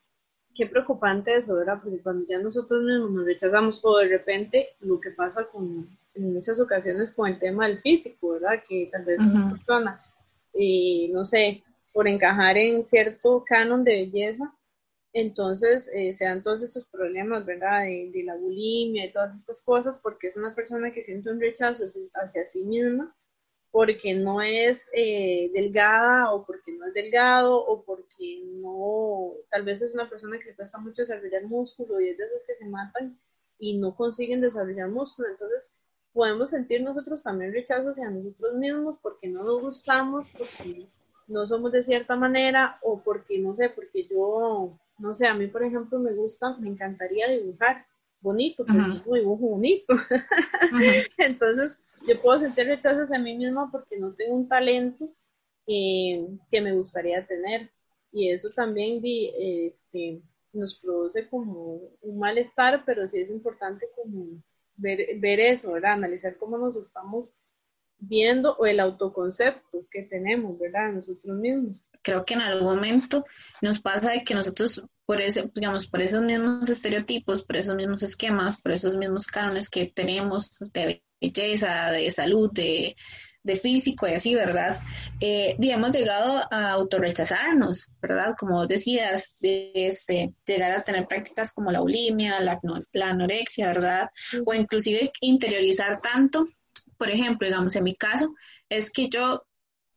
qué 0.55 0.65
preocupante 0.65 1.35
eso, 1.35 1.55
¿verdad? 1.55 1.79
Porque 1.83 2.01
cuando 2.01 2.25
ya 2.27 2.39
nosotros 2.39 2.83
mismos 2.83 3.11
nos 3.11 3.25
rechazamos 3.25 3.79
o 3.83 3.97
de 3.97 4.07
repente 4.07 4.69
lo 4.79 4.99
que 4.99 5.11
pasa 5.11 5.45
con, 5.45 5.87
en 6.17 6.33
muchas 6.33 6.59
ocasiones 6.59 7.13
con 7.13 7.29
el 7.29 7.39
tema 7.39 7.67
del 7.67 7.79
físico, 7.79 8.31
¿verdad? 8.31 8.63
Que 8.67 8.89
tal 8.91 9.05
vez 9.05 9.19
una 9.19 9.51
persona, 9.51 10.01
y 10.53 11.09
no 11.09 11.25
sé, 11.25 11.63
por 11.93 12.07
encajar 12.07 12.57
en 12.57 12.85
cierto 12.85 13.43
canon 13.47 13.83
de 13.83 13.93
belleza, 13.93 14.53
entonces 15.13 15.89
eh, 15.93 16.13
se 16.13 16.25
dan 16.25 16.43
todos 16.43 16.61
estos 16.61 16.85
problemas, 16.85 17.45
¿verdad? 17.45 17.85
De, 17.85 18.23
la 18.23 18.35
bulimia 18.35 19.05
y 19.05 19.11
todas 19.11 19.35
estas 19.35 19.61
cosas, 19.63 19.99
porque 20.01 20.27
es 20.27 20.37
una 20.37 20.53
persona 20.53 20.91
que 20.91 21.03
siente 21.03 21.31
un 21.31 21.39
rechazo 21.39 21.85
hacia 22.13 22.45
sí 22.45 22.63
misma, 22.63 23.15
porque 23.71 24.13
no 24.13 24.41
es 24.41 24.89
eh, 24.93 25.49
delgada 25.53 26.31
o 26.33 26.45
porque 26.45 26.71
no 26.73 26.85
es 26.87 26.93
delgado 26.93 27.57
o 27.57 27.83
porque 27.83 28.41
no, 28.45 29.33
tal 29.49 29.65
vez 29.65 29.81
es 29.81 29.93
una 29.93 30.09
persona 30.09 30.37
que 30.39 30.45
le 30.45 30.55
cuesta 30.55 30.77
mucho 30.77 31.01
desarrollar 31.01 31.43
músculo 31.45 31.99
y 31.99 32.09
es 32.09 32.17
de 32.17 32.25
esas 32.25 32.43
que 32.45 32.55
se 32.55 32.65
matan 32.65 33.19
y 33.59 33.77
no 33.77 33.95
consiguen 33.95 34.41
desarrollar 34.41 34.89
músculo, 34.89 35.29
entonces 35.29 35.73
podemos 36.17 36.49
sentir 36.49 36.81
nosotros 36.81 37.21
también 37.21 37.53
rechazo 37.53 37.91
hacia 37.91 38.09
nosotros 38.09 38.55
mismos 38.55 38.97
porque 39.03 39.27
no 39.27 39.43
nos 39.43 39.61
gustamos, 39.61 40.25
porque 40.35 40.87
no 41.27 41.45
somos 41.45 41.71
de 41.71 41.83
cierta 41.83 42.15
manera 42.15 42.79
o 42.81 43.03
porque, 43.03 43.37
no 43.37 43.53
sé, 43.53 43.69
porque 43.69 44.07
yo, 44.09 44.75
no 44.97 45.13
sé, 45.13 45.27
a 45.27 45.35
mí 45.35 45.45
por 45.45 45.61
ejemplo 45.61 45.99
me 45.99 46.15
gusta, 46.15 46.57
me 46.57 46.69
encantaría 46.69 47.27
dibujar 47.27 47.85
bonito, 48.19 48.65
pero 48.65 48.79
no 48.79 48.95
dibujo 48.95 49.47
bonito. 49.47 49.93
Entonces, 51.19 51.85
yo 52.07 52.19
puedo 52.19 52.39
sentir 52.39 52.65
rechazo 52.65 53.03
hacia 53.03 53.19
mí 53.19 53.37
misma 53.37 53.69
porque 53.71 53.99
no 53.99 54.11
tengo 54.15 54.37
un 54.37 54.49
talento 54.49 55.13
eh, 55.67 56.27
que 56.49 56.61
me 56.61 56.73
gustaría 56.73 57.27
tener. 57.27 57.69
Y 58.11 58.31
eso 58.31 58.49
también 58.55 59.03
este, 59.03 60.23
nos 60.51 60.79
produce 60.79 61.29
como 61.29 61.91
un 62.01 62.17
malestar, 62.17 62.81
pero 62.87 63.07
sí 63.07 63.19
es 63.19 63.29
importante 63.29 63.87
como 63.95 64.41
ver, 64.77 65.19
ver 65.19 65.39
eso, 65.39 65.73
¿verdad? 65.73 65.93
Analizar 65.93 66.37
cómo 66.37 66.57
nos 66.57 66.75
estamos 66.75 67.29
viendo 67.99 68.55
o 68.57 68.65
el 68.65 68.79
autoconcepto 68.79 69.85
que 69.91 70.03
tenemos, 70.03 70.57
¿verdad? 70.57 70.93
Nosotros 70.93 71.37
mismos. 71.37 71.75
Creo 72.03 72.23
que 72.23 72.35
en 72.35 72.41
algún 72.41 72.75
momento 72.75 73.25
nos 73.61 73.79
pasa 73.79 74.11
de 74.11 74.23
que 74.23 74.33
nosotros, 74.33 74.83
por 75.05 75.19
ese, 75.19 75.49
digamos, 75.53 75.87
por 75.87 76.01
esos 76.01 76.21
mismos 76.21 76.69
estereotipos, 76.69 77.43
por 77.43 77.57
esos 77.57 77.75
mismos 77.75 78.03
esquemas, 78.03 78.61
por 78.61 78.71
esos 78.71 78.95
mismos 78.95 79.27
cánones 79.27 79.69
que 79.69 79.87
tenemos 79.87 80.57
de 80.73 81.01
belleza, 81.19 81.91
de 81.91 82.09
salud, 82.11 82.51
de, 82.53 82.95
de 83.47 83.55
físico 83.55 84.07
y 84.07 84.13
así, 84.13 84.35
¿verdad? 84.35 84.79
Eh, 85.19 85.55
y 85.59 85.71
hemos 85.71 85.95
llegado 85.95 86.43
a 86.51 86.71
autorrechazarnos, 86.71 87.89
¿verdad? 87.99 88.35
Como 88.37 88.57
vos 88.57 88.67
decías, 88.67 89.35
de 89.39 89.71
este, 89.73 90.33
llegar 90.45 90.71
a 90.73 90.83
tener 90.83 91.07
prácticas 91.07 91.53
como 91.53 91.71
la 91.71 91.79
bulimia, 91.79 92.39
la, 92.41 92.59
la 92.91 93.09
anorexia, 93.09 93.67
¿verdad? 93.67 94.09
O 94.45 94.53
inclusive 94.53 95.11
interiorizar 95.21 95.99
tanto 95.99 96.47
por 96.97 97.09
ejemplo, 97.09 97.47
digamos, 97.47 97.75
en 97.75 97.83
mi 97.83 97.95
caso, 97.95 98.33
es 98.69 98.91
que 98.91 99.09
yo, 99.09 99.43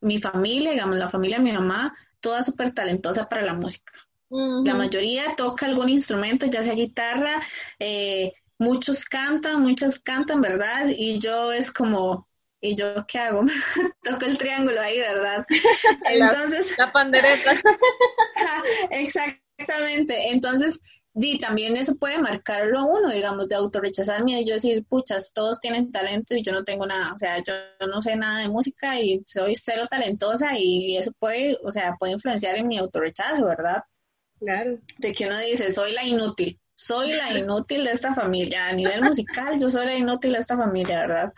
mi 0.00 0.20
familia, 0.20 0.72
digamos, 0.72 0.96
la 0.96 1.08
familia 1.08 1.38
de 1.38 1.44
mi 1.44 1.52
mamá, 1.52 1.94
toda 2.20 2.42
súper 2.42 2.72
talentosa 2.72 3.28
para 3.28 3.42
la 3.42 3.54
música. 3.54 3.92
La 4.28 4.74
mayoría 4.74 5.34
toca 5.36 5.66
algún 5.66 5.88
instrumento, 5.88 6.46
ya 6.46 6.62
sea 6.62 6.74
guitarra, 6.74 7.42
eh, 7.80 8.32
muchos 8.58 9.04
cantan, 9.04 9.60
muchas 9.62 9.98
cantan, 9.98 10.40
¿verdad? 10.40 10.86
Y 10.96 11.18
yo 11.18 11.50
es 11.50 11.72
como, 11.72 12.28
¿y 12.60 12.76
yo 12.76 13.06
qué 13.06 13.18
hago? 13.18 13.42
Toco 14.02 14.24
el 14.24 14.38
triángulo 14.38 14.80
ahí, 14.80 14.98
¿verdad? 14.98 15.44
Entonces... 16.04 16.76
la 16.78 16.92
pandereta. 16.92 17.52
exactamente. 18.90 20.30
Entonces, 20.30 20.80
y 21.14 21.38
también 21.38 21.76
eso 21.76 21.96
puede 21.96 22.18
marcarlo 22.18 22.86
uno, 22.86 23.10
digamos, 23.10 23.48
de 23.48 23.56
autorrechazarme 23.56 24.40
y 24.40 24.46
yo 24.46 24.54
decir, 24.54 24.84
puchas, 24.84 25.32
todos 25.32 25.60
tienen 25.60 25.90
talento 25.90 26.34
y 26.34 26.42
yo 26.42 26.52
no 26.52 26.64
tengo 26.64 26.86
nada, 26.86 27.12
o 27.12 27.18
sea, 27.18 27.42
yo, 27.42 27.52
no 27.86 28.00
sé 28.00 28.14
nada 28.14 28.40
de 28.40 28.48
música 28.48 29.00
y 29.00 29.20
soy 29.26 29.54
cero 29.56 29.86
talentosa 29.90 30.56
y 30.56 30.96
eso 30.96 31.12
puede, 31.18 31.58
o 31.64 31.70
sea, 31.72 31.96
puede 31.98 32.12
influenciar 32.12 32.56
en 32.56 32.68
mi 32.68 32.78
autorrechazo, 32.78 33.44
¿verdad? 33.44 33.82
Claro. 34.38 34.78
De 34.98 35.12
que 35.12 35.26
uno 35.26 35.38
dice, 35.40 35.72
soy 35.72 35.92
la 35.92 36.04
inútil, 36.04 36.58
soy 36.80 37.12
la 37.12 37.38
inútil 37.38 37.84
de 37.84 37.92
esta 37.92 38.14
familia, 38.14 38.68
a 38.68 38.72
nivel 38.72 39.02
musical 39.02 39.60
yo 39.60 39.68
soy 39.68 39.84
la 39.84 39.96
inútil 39.96 40.32
de 40.32 40.38
esta 40.38 40.56
familia, 40.56 41.00
¿verdad? 41.00 41.32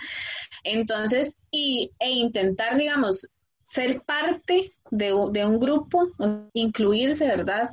Entonces, 0.62 1.34
y, 1.50 1.90
e 1.98 2.10
intentar, 2.10 2.76
digamos, 2.76 3.26
ser 3.64 4.00
parte 4.06 4.70
de, 4.90 5.06
de 5.32 5.46
un 5.46 5.58
grupo, 5.58 6.08
incluirse, 6.52 7.26
¿verdad? 7.26 7.70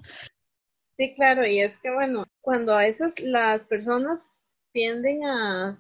Sí, 0.98 1.14
claro, 1.14 1.46
y 1.46 1.60
es 1.60 1.80
que 1.80 1.94
bueno, 1.94 2.24
cuando 2.42 2.74
a 2.74 2.80
veces 2.80 3.20
las 3.20 3.66
personas 3.66 4.24
tienden 4.72 5.24
a, 5.26 5.80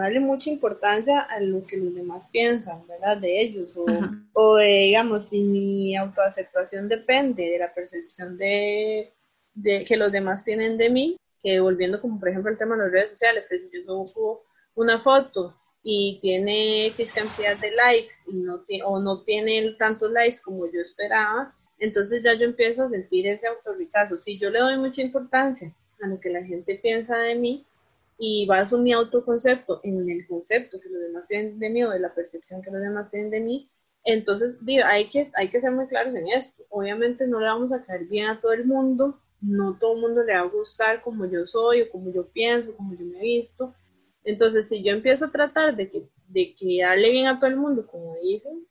darle 0.00 0.20
mucha 0.20 0.50
importancia 0.50 1.20
a 1.20 1.40
lo 1.40 1.66
que 1.66 1.78
los 1.78 1.94
demás 1.94 2.28
piensan, 2.30 2.86
¿verdad? 2.86 3.16
De 3.16 3.40
ellos, 3.40 3.74
o, 3.74 3.86
o 4.34 4.58
digamos, 4.58 5.30
si 5.30 5.40
mi 5.40 5.96
autoaceptación 5.96 6.88
depende 6.88 7.44
de 7.44 7.58
la 7.58 7.72
percepción 7.72 8.36
de, 8.36 9.14
de, 9.54 9.84
que 9.84 9.96
los 9.96 10.12
demás 10.12 10.44
tienen 10.44 10.76
de 10.76 10.90
mí, 10.90 11.16
que 11.42 11.60
volviendo 11.60 12.00
como 12.00 12.18
por 12.18 12.28
ejemplo 12.28 12.50
el 12.50 12.58
tema 12.58 12.76
de 12.76 12.82
las 12.84 12.92
redes 12.92 13.10
sociales, 13.10 13.46
que 13.48 13.58
si 13.58 13.70
yo 13.72 14.06
subo 14.06 14.44
una 14.74 15.00
foto 15.00 15.56
y 15.82 16.18
tiene 16.20 16.86
X 16.86 17.12
cantidad 17.12 17.56
de 17.58 17.72
likes 17.72 18.14
y 18.28 18.34
no 18.34 18.64
o 18.84 19.00
no 19.00 19.22
tiene 19.22 19.74
tantos 19.78 20.10
likes 20.12 20.38
como 20.44 20.66
yo 20.70 20.80
esperaba, 20.80 21.54
entonces 21.78 22.22
ya 22.22 22.34
yo 22.34 22.44
empiezo 22.44 22.84
a 22.84 22.90
sentir 22.90 23.26
ese 23.26 23.48
autorrechazo. 23.48 24.16
Si 24.16 24.38
yo 24.38 24.50
le 24.50 24.60
doy 24.60 24.76
mucha 24.78 25.02
importancia 25.02 25.74
a 26.00 26.06
lo 26.06 26.20
que 26.20 26.30
la 26.30 26.44
gente 26.44 26.78
piensa 26.80 27.18
de 27.18 27.34
mí 27.34 27.66
y 28.18 28.46
baso 28.46 28.78
mi 28.78 28.92
autoconcepto 28.92 29.80
en 29.82 30.08
el 30.08 30.26
concepto 30.26 30.80
que 30.80 30.88
los 30.88 31.02
demás 31.02 31.26
tienen 31.26 31.58
de 31.58 31.70
mí 31.70 31.82
o 31.82 31.90
de 31.90 31.98
la 31.98 32.14
percepción 32.14 32.62
que 32.62 32.70
los 32.70 32.80
demás 32.80 33.10
tienen 33.10 33.30
de 33.30 33.40
mí, 33.40 33.68
entonces 34.04 34.64
digo, 34.64 34.84
hay 34.84 35.08
que, 35.10 35.30
hay 35.34 35.48
que 35.48 35.60
ser 35.60 35.70
muy 35.72 35.86
claros 35.86 36.14
en 36.14 36.28
esto. 36.28 36.64
Obviamente 36.70 37.26
no 37.26 37.40
le 37.40 37.46
vamos 37.46 37.72
a 37.72 37.84
caer 37.84 38.04
bien 38.06 38.28
a 38.28 38.40
todo 38.40 38.52
el 38.52 38.64
mundo, 38.64 39.18
no 39.42 39.76
todo 39.78 39.94
el 39.94 40.00
mundo 40.00 40.22
le 40.22 40.34
va 40.34 40.40
a 40.40 40.48
gustar 40.48 41.02
como 41.02 41.26
yo 41.26 41.46
soy 41.46 41.82
o 41.82 41.90
como 41.90 42.12
yo 42.12 42.28
pienso, 42.28 42.74
como 42.76 42.94
yo 42.94 43.04
me 43.04 43.18
he 43.18 43.22
visto. 43.22 43.74
Entonces, 44.24 44.68
si 44.68 44.82
yo 44.82 44.92
empiezo 44.92 45.26
a 45.26 45.32
tratar 45.32 45.76
de 45.76 45.90
que, 45.90 46.08
de 46.28 46.54
que 46.54 46.82
darle 46.82 47.10
bien 47.10 47.26
a 47.26 47.38
todo 47.38 47.50
el 47.50 47.56
mundo, 47.56 47.86
como 47.86 48.16
dicen, 48.22 48.66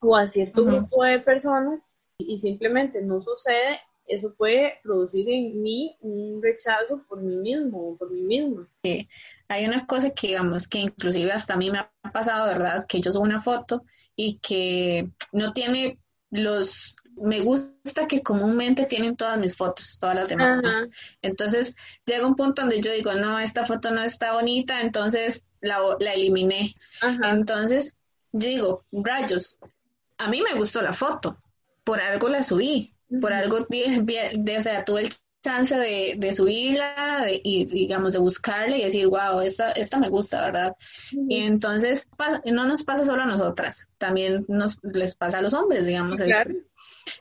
o 0.00 0.16
a 0.16 0.28
cierto 0.28 0.64
grupo 0.64 1.02
de 1.02 1.18
personas, 1.18 1.80
y 2.18 2.38
simplemente 2.38 3.02
no 3.02 3.20
sucede, 3.20 3.80
eso 4.06 4.34
puede 4.36 4.78
producir 4.82 5.28
en 5.28 5.60
mí 5.62 5.96
un 6.00 6.40
rechazo 6.40 7.04
por 7.08 7.20
mí 7.20 7.36
mismo 7.36 7.90
o 7.90 7.96
por 7.96 8.10
mí 8.10 8.22
mismo. 8.22 8.66
Sí. 8.84 9.08
Hay 9.48 9.66
una 9.66 9.86
cosa 9.86 10.10
que 10.10 10.28
digamos 10.28 10.68
que 10.68 10.78
inclusive 10.78 11.32
hasta 11.32 11.54
a 11.54 11.56
mí 11.56 11.70
me 11.70 11.78
ha 11.78 12.12
pasado, 12.12 12.46
¿verdad? 12.46 12.86
Que 12.88 13.00
yo 13.00 13.10
subo 13.10 13.24
una 13.24 13.40
foto 13.40 13.84
y 14.14 14.38
que 14.38 15.10
no 15.32 15.52
tiene 15.52 15.98
los 16.30 16.96
me 17.16 17.40
gusta 17.40 18.06
que 18.06 18.22
comúnmente 18.22 18.86
tienen 18.86 19.16
todas 19.16 19.38
mis 19.38 19.56
fotos, 19.56 19.98
todas 19.98 20.16
las 20.16 20.28
demás. 20.28 20.84
Entonces 21.22 21.74
llega 22.04 22.26
un 22.26 22.36
punto 22.36 22.62
donde 22.62 22.80
yo 22.80 22.92
digo, 22.92 23.12
no, 23.14 23.38
esta 23.38 23.64
foto 23.64 23.90
no 23.90 24.02
está 24.02 24.32
bonita, 24.32 24.80
entonces 24.80 25.44
la, 25.60 25.78
la 25.98 26.12
eliminé. 26.12 26.74
Entonces 27.22 27.96
yo 28.32 28.48
digo, 28.48 28.84
rayos, 28.92 29.58
a 30.18 30.28
mí 30.28 30.42
me 30.42 30.58
gustó 30.58 30.82
la 30.82 30.92
foto, 30.92 31.38
por 31.84 32.00
algo 32.00 32.28
la 32.28 32.42
subí, 32.42 32.92
por 33.20 33.32
algo, 33.32 33.66
de, 33.68 34.56
o 34.58 34.62
sea, 34.62 34.84
tuve 34.84 35.02
el 35.02 35.08
chance 35.42 35.76
de, 35.76 36.32
subirla 36.32 37.26
y, 37.30 37.66
digamos, 37.66 38.12
de 38.12 38.18
buscarla 38.18 38.76
y 38.76 38.84
decir, 38.84 39.06
wow, 39.06 39.40
esta, 39.40 39.72
esta 39.72 39.98
me 39.98 40.08
gusta, 40.08 40.44
¿verdad? 40.44 40.76
Y 41.12 41.42
entonces, 41.42 42.08
no 42.44 42.66
nos 42.66 42.82
pasa 42.82 43.04
solo 43.04 43.22
a 43.22 43.26
nosotras, 43.26 43.88
también 43.98 44.44
nos 44.48 44.78
les 44.82 45.14
pasa 45.14 45.38
a 45.38 45.42
los 45.42 45.54
hombres, 45.54 45.86
digamos, 45.86 46.20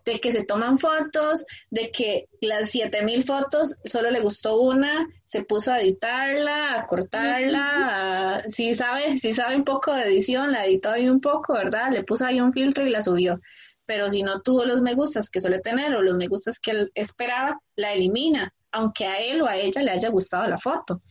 de 0.05 0.19
que 0.19 0.31
se 0.31 0.43
toman 0.43 0.77
fotos, 0.77 1.45
de 1.69 1.91
que 1.91 2.27
las 2.41 2.71
7000 2.71 3.23
fotos 3.23 3.75
solo 3.85 4.11
le 4.11 4.21
gustó 4.21 4.59
una, 4.59 5.07
se 5.25 5.43
puso 5.43 5.71
a 5.71 5.79
editarla, 5.79 6.79
a 6.79 6.87
cortarla, 6.87 8.43
si 8.47 8.73
sabe, 8.73 9.17
si 9.17 9.33
sabe 9.33 9.55
un 9.55 9.63
poco 9.63 9.93
de 9.93 10.03
edición, 10.03 10.51
la 10.51 10.65
editó 10.65 10.89
ahí 10.89 11.09
un 11.09 11.21
poco, 11.21 11.53
¿verdad? 11.53 11.91
Le 11.91 12.03
puso 12.03 12.25
ahí 12.25 12.39
un 12.39 12.53
filtro 12.53 12.85
y 12.85 12.89
la 12.89 13.01
subió 13.01 13.39
pero 13.85 14.09
si 14.09 14.23
no 14.23 14.41
tuvo 14.41 14.65
los 14.65 14.81
me 14.81 14.95
gustas 14.95 15.29
que 15.29 15.39
suele 15.39 15.59
tener 15.59 15.95
o 15.95 16.01
los 16.01 16.17
me 16.17 16.27
gustas 16.27 16.59
que 16.59 16.71
él 16.71 16.91
esperaba, 16.95 17.59
la 17.75 17.93
elimina, 17.93 18.53
aunque 18.71 19.05
a 19.05 19.19
él 19.19 19.41
o 19.41 19.47
a 19.47 19.57
ella 19.57 19.83
le 19.83 19.91
haya 19.91 20.09
gustado 20.09 20.47
la 20.47 20.57
foto. 20.57 21.01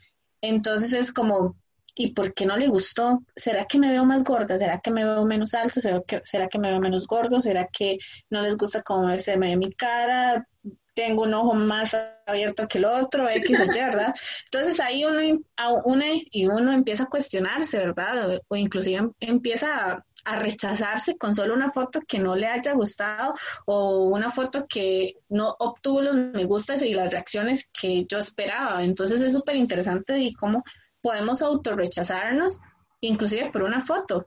Entonces 0.41 0.93
es 0.93 1.13
como, 1.13 1.57
¿y 1.95 2.13
por 2.13 2.35
qué 2.35 2.47
no 2.47 2.57
le 2.57 2.69
gustó? 2.69 3.21
¿Será 3.37 3.67
que 3.67 3.79
me 3.79 3.91
veo 3.91 4.05
más 4.05 4.25
gorda? 4.25 4.59
¿Será 4.59 4.81
que 4.81 4.91
me 4.91 5.05
veo 5.05 5.25
menos 5.25 5.55
alto? 5.55 5.81
¿Será 5.81 6.03
que, 6.07 6.21
será 6.25 6.49
que 6.49 6.59
me 6.59 6.71
veo 6.71 6.81
menos 6.81 7.07
gordo? 7.07 7.41
¿Será 7.41 7.69
que 7.69 7.99
no 8.31 8.43
les 8.43 8.57
gusta 8.57 8.83
cómo 8.83 9.19
se 9.19 9.37
me 9.37 9.51
ve 9.51 9.57
mi 9.57 9.73
cara? 9.73 10.47
tengo 10.95 11.23
un 11.23 11.35
ojo 11.35 11.55
más 11.55 11.95
abierto 12.27 12.67
que 12.69 12.79
el 12.79 12.85
otro, 12.85 13.29
X 13.29 13.61
o 13.61 13.65
Y, 13.65 13.81
¿verdad? 13.83 14.15
Entonces 14.45 14.81
ahí 14.81 15.05
uno, 15.05 15.41
uno 15.85 16.05
y 16.31 16.47
uno 16.47 16.73
empieza 16.73 17.05
a 17.05 17.09
cuestionarse, 17.09 17.79
¿verdad? 17.79 18.41
O, 18.49 18.57
inclusive 18.57 18.99
em, 18.99 19.13
empieza 19.21 19.75
a, 19.75 20.05
a 20.25 20.39
rechazarse 20.39 21.17
con 21.19 21.35
solo 21.35 21.55
una 21.55 21.73
foto 21.73 22.01
que 22.07 22.19
no 22.19 22.35
le 22.37 22.47
haya 22.47 22.73
gustado 22.73 23.35
o 23.67 24.09
una 24.09 24.31
foto 24.31 24.67
que 24.69 25.17
no 25.29 25.55
obtuvo 25.59 26.01
los 26.01 26.15
me 26.15 26.45
gustas 26.45 26.83
y 26.83 26.95
las 26.95 27.11
reacciones 27.11 27.69
que 27.79 28.07
yo 28.07 28.19
esperaba. 28.19 28.83
Entonces 28.85 29.21
es 29.21 29.33
súper 29.33 29.57
interesante 29.57 30.19
y 30.19 30.33
cómo 30.33 30.63
podemos 31.05 31.43
autorrechazarnos 31.43 32.61
inclusive 33.01 33.51
por 33.53 33.63
una 33.63 33.83
foto. 33.83 34.27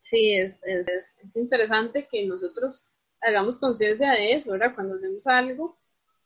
Sí, 0.00 0.32
es, 0.32 0.60
es, 0.64 0.88
es 1.24 1.36
interesante 1.36 2.08
que 2.10 2.26
nosotros 2.26 2.90
hagamos 3.20 3.60
conciencia 3.60 4.10
de 4.10 4.34
eso, 4.34 4.50
¿verdad? 4.50 4.74
Cuando 4.74 4.96
hacemos 4.96 5.24
algo, 5.28 5.78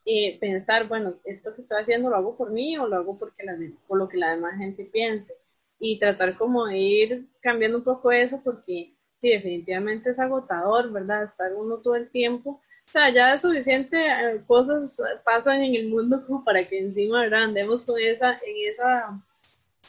eh, 0.06 0.38
pensar, 0.40 0.88
bueno, 0.88 1.16
esto 1.24 1.54
que 1.54 1.60
estoy 1.60 1.82
haciendo 1.82 2.08
lo 2.08 2.16
hago 2.16 2.36
por 2.36 2.50
mí 2.52 2.78
o 2.78 2.88
lo 2.88 2.96
hago 2.96 3.18
porque 3.18 3.44
la, 3.44 3.54
por 3.86 3.98
lo 3.98 4.08
que 4.08 4.16
la 4.16 4.30
demás 4.30 4.56
gente 4.56 4.88
piense 4.90 5.34
y 5.78 5.98
tratar 5.98 6.38
como 6.38 6.66
de 6.66 6.78
ir 6.78 7.26
cambiando 7.42 7.78
un 7.78 7.84
poco 7.84 8.10
eso 8.12 8.40
porque 8.42 8.94
sí, 9.20 9.30
definitivamente 9.30 10.10
es 10.10 10.18
agotador, 10.18 10.90
¿verdad? 10.90 11.24
Estar 11.24 11.52
uno 11.54 11.78
todo 11.78 11.96
el 11.96 12.08
tiempo. 12.10 12.62
O 12.86 12.88
sea, 12.88 13.12
ya 13.12 13.34
es 13.34 13.42
suficiente 13.42 13.96
eh, 14.06 14.40
cosas 14.46 14.96
pasan 15.24 15.62
en 15.62 15.74
el 15.74 15.88
mundo 15.88 16.24
como 16.24 16.44
para 16.44 16.66
que 16.66 16.78
encima, 16.78 17.20
¿verdad? 17.22 17.44
Andemos 17.44 17.82
con 17.82 17.98
esa, 18.00 18.34
en 18.34 18.72
esa, 18.72 19.25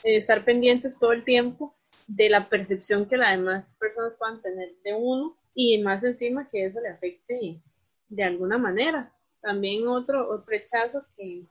eh, 0.04 0.18
estar 0.18 0.44
pendientes 0.46 1.00
todo 1.00 1.12
el 1.12 1.24
tiempo 1.24 1.76
de 2.08 2.30
la 2.30 2.48
percepción 2.50 3.08
que 3.08 3.18
las 3.18 3.38
demás 3.38 3.76
personas 3.80 4.14
puedan 4.18 4.42
tener 4.42 4.76
de 4.84 4.94
uno 4.94 5.38
y 5.54 5.82
más 5.82 6.04
encima 6.04 6.50
que 6.50 6.66
eso 6.66 6.80
le 6.82 6.90
afecte 6.90 7.62
de 8.10 8.24
alguna 8.24 8.58
manera. 8.58 9.12
También 9.42 9.88
otro, 9.88 10.30
otro 10.30 10.46
rechazo 10.48 11.06
que, 11.16 11.46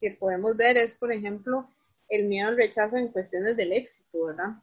que 0.00 0.12
podemos 0.12 0.56
ver 0.56 0.76
es, 0.76 0.98
por 0.98 1.12
ejemplo, 1.12 1.68
el 2.08 2.26
miedo 2.26 2.48
al 2.48 2.56
rechazo 2.56 2.96
en 2.96 3.08
cuestiones 3.08 3.56
del 3.56 3.72
éxito, 3.72 4.26
¿verdad? 4.26 4.56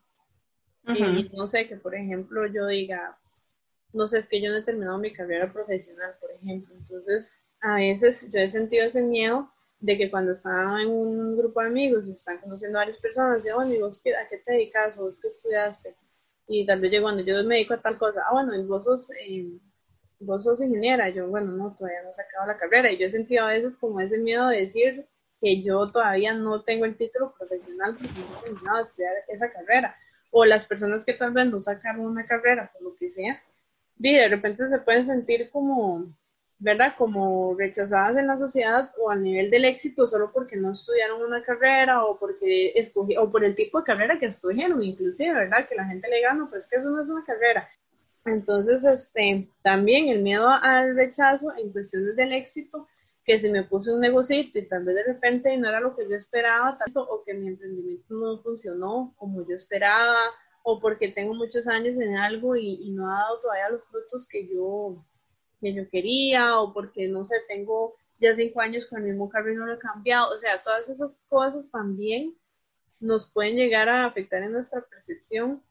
Y 0.88 1.30
no 1.36 1.48
sé, 1.48 1.68
que 1.68 1.78
por 1.78 1.96
ejemplo 1.96 2.46
yo 2.46 2.68
diga, 2.68 3.18
no 3.94 4.08
sé, 4.08 4.20
es 4.20 4.30
que 4.30 4.42
yo 4.42 4.52
no 4.52 4.58
he 4.58 4.64
terminado 4.64 4.98
mi 5.00 5.12
carrera 5.12 5.52
profesional, 5.52 6.16
por 6.20 6.30
ejemplo. 6.32 6.76
Entonces, 6.76 7.42
a 7.62 7.76
veces 7.76 8.30
yo 8.32 8.40
he 8.40 8.50
sentido 8.50 8.86
ese 8.86 9.02
miedo 9.02 9.52
de 9.80 9.98
que 9.98 10.10
cuando 10.10 10.32
estaba 10.32 10.82
en 10.82 10.90
un 10.90 11.38
grupo 11.38 11.62
de 11.62 11.68
amigos, 11.68 12.08
están 12.08 12.40
conociendo 12.40 12.78
a 12.78 12.82
varias 12.82 12.98
personas, 12.98 13.44
de, 13.44 13.54
bueno, 13.54 13.74
¿y 13.74 13.80
vos 13.80 14.02
qué, 14.04 14.16
a 14.16 14.28
qué 14.28 14.38
te 14.38 14.54
dedicas? 14.54 14.96
¿Vos 14.98 15.20
qué 15.22 15.28
estudiaste? 15.28 15.96
Y 16.48 16.66
tal 16.66 16.80
vez 16.80 16.92
yo 16.92 17.02
cuando 17.02 17.24
yo 17.24 17.44
me 17.44 17.56
dedico 17.56 17.74
a 17.74 17.82
tal 17.82 17.98
cosa, 17.98 18.22
ah, 18.28 18.34
bueno, 18.34 18.56
y 18.56 18.64
vos 18.64 18.84
sos, 18.84 19.12
eh, 19.20 19.50
vos 20.20 20.44
sos 20.44 20.62
ingeniera, 20.62 21.10
yo, 21.10 21.28
bueno, 21.28 21.52
no, 21.52 21.76
todavía 21.78 22.04
no 22.04 22.12
he 22.12 22.14
sacado 22.14 22.48
la 22.48 22.58
carrera, 22.58 22.92
y 22.92 22.98
yo 22.98 23.08
he 23.08 23.12
sentido 23.12 23.46
a 23.46 23.50
veces 23.50 23.74
como 23.80 24.00
ese 24.00 24.18
miedo 24.18 24.48
de 24.48 24.62
decir 24.62 25.06
que 25.42 25.62
yo 25.62 25.92
todavía 25.92 26.34
no 26.34 26.64
tengo 26.64 26.86
el 26.86 26.98
título 26.98 27.34
profesional 27.38 27.96
porque 27.96 28.14
no 28.20 28.40
he 28.40 28.44
terminado 28.44 28.78
de 28.78 28.84
estudiar 28.84 29.14
esa 29.28 29.52
carrera, 29.52 29.96
o 30.32 30.46
las 30.46 30.66
personas 30.66 31.06
que 31.06 31.14
tal 31.14 31.32
vez 31.32 31.48
no 31.48 31.62
sacaron 31.62 32.06
una 32.06 32.26
carrera, 32.26 32.72
por 32.74 32.82
lo 32.84 32.96
que 32.96 33.10
sea, 33.10 33.42
y 33.98 34.14
de 34.18 34.28
repente 34.30 34.68
se 34.70 34.80
pueden 34.80 35.08
sentir 35.08 35.50
como, 35.50 36.06
¿verdad? 36.66 36.96
Como 36.98 37.54
rechazadas 37.56 38.18
en 38.18 38.26
la 38.26 38.40
sociedad 38.40 38.92
o 38.98 39.12
a 39.12 39.16
nivel 39.16 39.52
del 39.52 39.66
éxito 39.66 40.08
solo 40.08 40.32
porque 40.34 40.56
no 40.56 40.72
estudiaron 40.72 41.22
una 41.22 41.44
carrera 41.44 42.04
o 42.04 42.18
porque 42.18 42.72
escogí, 42.74 43.16
o 43.18 43.32
por 43.32 43.44
el 43.44 43.56
tipo 43.56 43.78
de 43.78 43.84
carrera 43.84 44.18
que 44.18 44.26
escogieron, 44.26 44.82
inclusive, 44.82 45.32
¿verdad? 45.32 45.68
Que 45.70 45.76
la 45.76 45.86
gente 45.86 46.10
le 46.10 46.22
gana, 46.22 46.48
pues 46.50 46.68
que 46.68 46.78
eso 46.78 46.90
no 46.90 47.00
es 47.00 47.08
una 47.08 47.24
carrera. 47.24 47.70
Entonces, 48.26 48.84
este, 48.84 49.48
también 49.62 50.08
el 50.08 50.24
miedo 50.24 50.50
al 50.50 50.96
rechazo 50.96 51.54
en 51.56 51.72
cuestiones 51.72 52.16
del 52.16 52.34
éxito, 52.34 52.88
que 53.24 53.40
si 53.40 53.52
me 53.52 53.62
puse 53.62 53.94
un 53.94 54.00
negocito 54.00 54.58
y 54.58 54.68
tal 54.68 54.86
vez 54.86 54.96
de 54.96 55.04
repente 55.04 55.56
no 55.58 55.70
era 55.70 55.80
lo 55.80 55.96
que 55.96 56.10
yo 56.10 56.16
esperaba 56.16 56.80
tanto 56.80 57.08
o 57.08 57.24
que 57.24 57.36
mi 57.36 57.48
emprendimiento 57.48 58.12
no 58.16 58.40
funcionó 58.40 59.14
como 59.18 59.48
yo 59.48 59.56
esperaba 59.56 60.18
o 60.64 60.80
porque 60.80 61.10
tengo 61.10 61.36
muchos 61.36 61.68
años 61.68 61.96
en 61.98 62.18
algo 62.18 62.56
y, 62.56 62.90
no 62.90 63.08
ha 63.08 63.20
dado 63.20 63.40
todavía 63.42 63.70
los 63.70 63.84
frutos 63.84 64.28
que 64.28 64.48
yo, 64.48 65.06
que 65.60 65.74
yo 65.74 65.90
quería, 65.90 66.60
o 66.60 66.74
porque, 66.74 67.08
no 67.08 67.26
sé, 67.26 67.36
tengo 67.48 67.96
ya 68.20 68.36
cinco 68.36 68.62
años 68.62 68.86
con 68.88 69.00
el 69.00 69.06
mismo 69.06 69.30
carro 69.30 69.52
y 69.52 69.56
no 69.56 69.66
lo 69.66 69.74
he 69.74 69.80
cambiado. 69.80 70.34
O 70.34 70.38
sea, 70.40 70.64
todas 70.64 70.88
esas 70.90 71.20
cosas 71.28 71.70
también 71.72 72.34
nos 73.00 73.30
pueden 73.30 73.56
llegar 73.56 73.90
a 73.90 74.06
afectar 74.06 74.42
en 74.42 74.54
nuestra 74.54 74.82
percepción. 74.82 75.62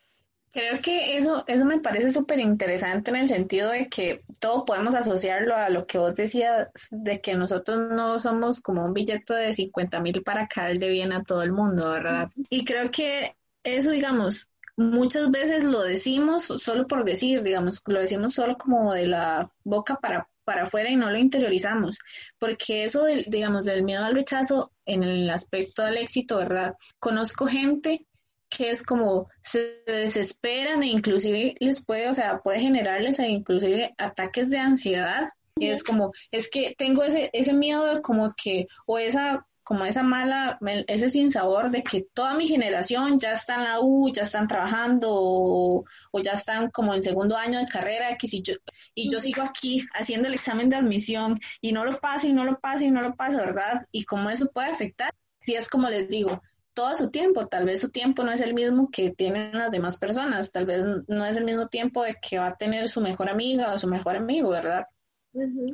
Creo 0.52 0.80
que 0.80 1.16
eso, 1.16 1.42
eso 1.48 1.64
me 1.64 1.80
parece 1.80 2.10
súper 2.10 2.38
interesante 2.38 3.10
en 3.10 3.16
el 3.16 3.28
sentido 3.28 3.70
de 3.70 3.88
que 3.88 4.22
todo 4.38 4.64
podemos 4.64 4.94
asociarlo 4.94 5.56
a 5.56 5.68
lo 5.68 5.84
que 5.84 5.98
vos 5.98 6.14
decías, 6.14 6.68
de 6.92 7.20
que 7.20 7.34
nosotros 7.34 7.90
no 7.90 8.20
somos 8.20 8.60
como 8.60 8.84
un 8.84 8.94
billete 8.94 9.34
de 9.34 9.52
50 9.52 10.00
mil 10.00 10.22
para 10.22 10.46
caerle 10.46 10.90
bien 10.90 11.12
a 11.12 11.24
todo 11.24 11.42
el 11.42 11.50
mundo, 11.50 11.90
¿verdad? 11.90 12.30
Y 12.50 12.64
creo 12.64 12.92
que 12.92 13.34
eso, 13.64 13.90
digamos, 13.90 14.48
muchas 14.76 15.30
veces 15.30 15.64
lo 15.64 15.82
decimos 15.82 16.44
solo 16.44 16.86
por 16.86 17.04
decir, 17.04 17.42
digamos, 17.42 17.82
lo 17.86 18.00
decimos 18.00 18.34
solo 18.34 18.56
como 18.56 18.92
de 18.92 19.06
la 19.06 19.50
boca 19.62 19.96
para, 19.96 20.28
para 20.44 20.64
afuera 20.64 20.90
y 20.90 20.96
no 20.96 21.10
lo 21.10 21.18
interiorizamos, 21.18 21.98
porque 22.38 22.84
eso, 22.84 23.04
del, 23.04 23.24
digamos, 23.28 23.64
del 23.64 23.84
miedo 23.84 24.04
al 24.04 24.14
rechazo 24.14 24.72
en 24.84 25.02
el 25.02 25.30
aspecto 25.30 25.84
del 25.84 25.98
éxito, 25.98 26.38
¿verdad? 26.38 26.74
Conozco 26.98 27.46
gente 27.46 28.06
que 28.50 28.70
es 28.70 28.84
como 28.84 29.28
se 29.42 29.82
desesperan 29.86 30.82
e 30.82 30.88
inclusive 30.88 31.54
les 31.58 31.84
puede, 31.84 32.08
o 32.08 32.14
sea, 32.14 32.38
puede 32.38 32.60
generarles 32.60 33.18
e 33.18 33.26
inclusive 33.26 33.94
ataques 33.98 34.50
de 34.50 34.58
ansiedad. 34.58 35.30
Y 35.56 35.68
es 35.68 35.82
como, 35.84 36.12
es 36.30 36.50
que 36.50 36.74
tengo 36.76 37.04
ese, 37.04 37.30
ese 37.32 37.52
miedo 37.52 37.86
de 37.86 38.02
como 38.02 38.34
que, 38.36 38.66
o 38.86 38.98
esa 38.98 39.46
como 39.64 39.86
esa 39.86 40.02
mala, 40.02 40.58
ese 40.86 41.08
sinsabor 41.08 41.70
de 41.70 41.82
que 41.82 42.02
toda 42.12 42.34
mi 42.34 42.46
generación 42.46 43.18
ya 43.18 43.32
está 43.32 43.54
en 43.56 43.64
la 43.64 43.80
U, 43.80 44.12
ya 44.12 44.22
están 44.22 44.46
trabajando 44.46 45.08
o, 45.10 45.84
ya 46.22 46.32
están 46.32 46.70
como 46.70 46.94
en 46.94 47.02
segundo 47.02 47.36
año 47.36 47.58
de 47.58 47.66
carrera 47.66 48.16
y 48.20 48.42
yo, 48.42 48.54
y 48.94 49.10
yo 49.10 49.20
sigo 49.20 49.42
aquí 49.42 49.82
haciendo 49.94 50.28
el 50.28 50.34
examen 50.34 50.68
de 50.68 50.76
admisión 50.76 51.38
y 51.62 51.72
no 51.72 51.84
lo 51.84 51.98
paso 51.98 52.28
y 52.28 52.34
no 52.34 52.44
lo 52.44 52.60
paso 52.60 52.84
y 52.84 52.90
no 52.90 53.00
lo 53.00 53.16
paso, 53.16 53.38
¿verdad? 53.38 53.86
Y 53.90 54.04
cómo 54.04 54.28
eso 54.30 54.50
puede 54.52 54.68
afectar. 54.68 55.10
Si 55.40 55.54
es 55.54 55.68
como 55.68 55.88
les 55.88 56.08
digo, 56.08 56.42
todo 56.74 56.94
su 56.94 57.10
tiempo, 57.10 57.46
tal 57.46 57.64
vez 57.64 57.80
su 57.80 57.90
tiempo 57.90 58.22
no 58.22 58.32
es 58.32 58.42
el 58.42 58.52
mismo 58.52 58.90
que 58.90 59.10
tienen 59.10 59.56
las 59.56 59.70
demás 59.70 59.96
personas, 59.98 60.50
tal 60.52 60.66
vez 60.66 60.84
no 61.08 61.24
es 61.24 61.36
el 61.38 61.44
mismo 61.44 61.68
tiempo 61.68 62.02
de 62.02 62.16
que 62.20 62.38
va 62.38 62.48
a 62.48 62.56
tener 62.56 62.88
su 62.88 63.00
mejor 63.00 63.30
amiga 63.30 63.72
o 63.72 63.78
su 63.78 63.88
mejor 63.88 64.16
amigo, 64.16 64.50
¿verdad? 64.50 64.84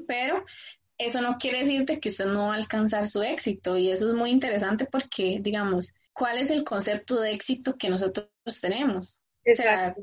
Pero 0.06 0.44
eso 1.00 1.22
no 1.22 1.38
quiere 1.38 1.60
decirte 1.60 1.98
que 1.98 2.10
usted 2.10 2.26
no 2.26 2.48
va 2.48 2.54
a 2.54 2.56
alcanzar 2.58 3.08
su 3.08 3.22
éxito 3.22 3.78
y 3.78 3.90
eso 3.90 4.08
es 4.08 4.14
muy 4.14 4.30
interesante 4.30 4.84
porque, 4.84 5.38
digamos, 5.40 5.92
¿cuál 6.12 6.38
es 6.38 6.50
el 6.50 6.62
concepto 6.62 7.20
de 7.20 7.32
éxito 7.32 7.76
que 7.76 7.88
nosotros 7.88 8.28
tenemos? 8.60 9.18
O 9.50 9.54
sea, 9.54 9.94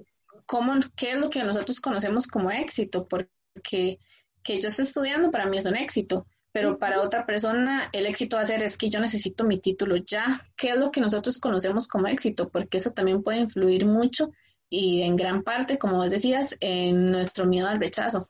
¿cómo, 0.48 0.74
¿qué 0.96 1.12
es 1.12 1.20
lo 1.20 1.30
que 1.30 1.44
nosotros 1.44 1.80
conocemos 1.80 2.26
como 2.26 2.50
éxito? 2.50 3.08
Porque 3.08 4.00
que 4.44 4.60
yo 4.60 4.70
esté 4.70 4.82
estudiando 4.82 5.30
para 5.30 5.46
mí 5.46 5.58
es 5.58 5.68
un 5.68 5.76
éxito, 5.76 6.26
pero 6.52 6.80
para 6.80 7.02
otra 7.02 7.28
persona 7.28 7.90
el 7.94 8.08
éxito 8.08 8.38
va 8.38 8.42
a 8.44 8.46
ser 8.46 8.64
es 8.64 8.78
que 8.78 8.90
yo 8.90 9.00
necesito 9.00 9.44
mi 9.44 9.60
título 9.60 9.98
ya. 9.98 10.42
¿Qué 10.56 10.70
es 10.70 10.78
lo 10.78 10.90
que 10.90 11.02
nosotros 11.02 11.38
conocemos 11.38 11.88
como 11.88 12.08
éxito? 12.08 12.50
Porque 12.50 12.78
eso 12.78 12.90
también 12.90 13.22
puede 13.22 13.40
influir 13.40 13.86
mucho 13.86 14.32
y 14.70 15.04
en 15.04 15.16
gran 15.16 15.44
parte, 15.44 15.78
como 15.78 15.98
vos 15.98 16.10
decías, 16.10 16.56
en 16.60 17.12
nuestro 17.12 17.46
miedo 17.46 17.68
al 17.68 17.80
rechazo. 17.80 18.30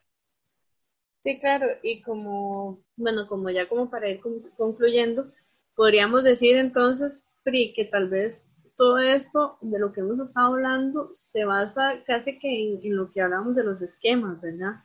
Sí, 1.28 1.38
claro, 1.40 1.66
y 1.82 2.00
como, 2.00 2.82
bueno, 2.96 3.26
como 3.26 3.50
ya 3.50 3.68
como 3.68 3.90
para 3.90 4.08
ir 4.08 4.18
concluyendo, 4.56 5.30
podríamos 5.74 6.24
decir 6.24 6.56
entonces, 6.56 7.22
Pri, 7.44 7.74
que 7.74 7.84
tal 7.84 8.08
vez 8.08 8.50
todo 8.76 8.96
esto 8.96 9.58
de 9.60 9.78
lo 9.78 9.92
que 9.92 10.00
hemos 10.00 10.18
estado 10.26 10.54
hablando 10.54 11.10
se 11.12 11.44
basa 11.44 12.02
casi 12.06 12.38
que 12.38 12.48
en, 12.82 12.96
lo 12.96 13.10
que 13.10 13.20
hablamos 13.20 13.54
de 13.54 13.62
los 13.62 13.82
esquemas, 13.82 14.40
¿verdad? 14.40 14.76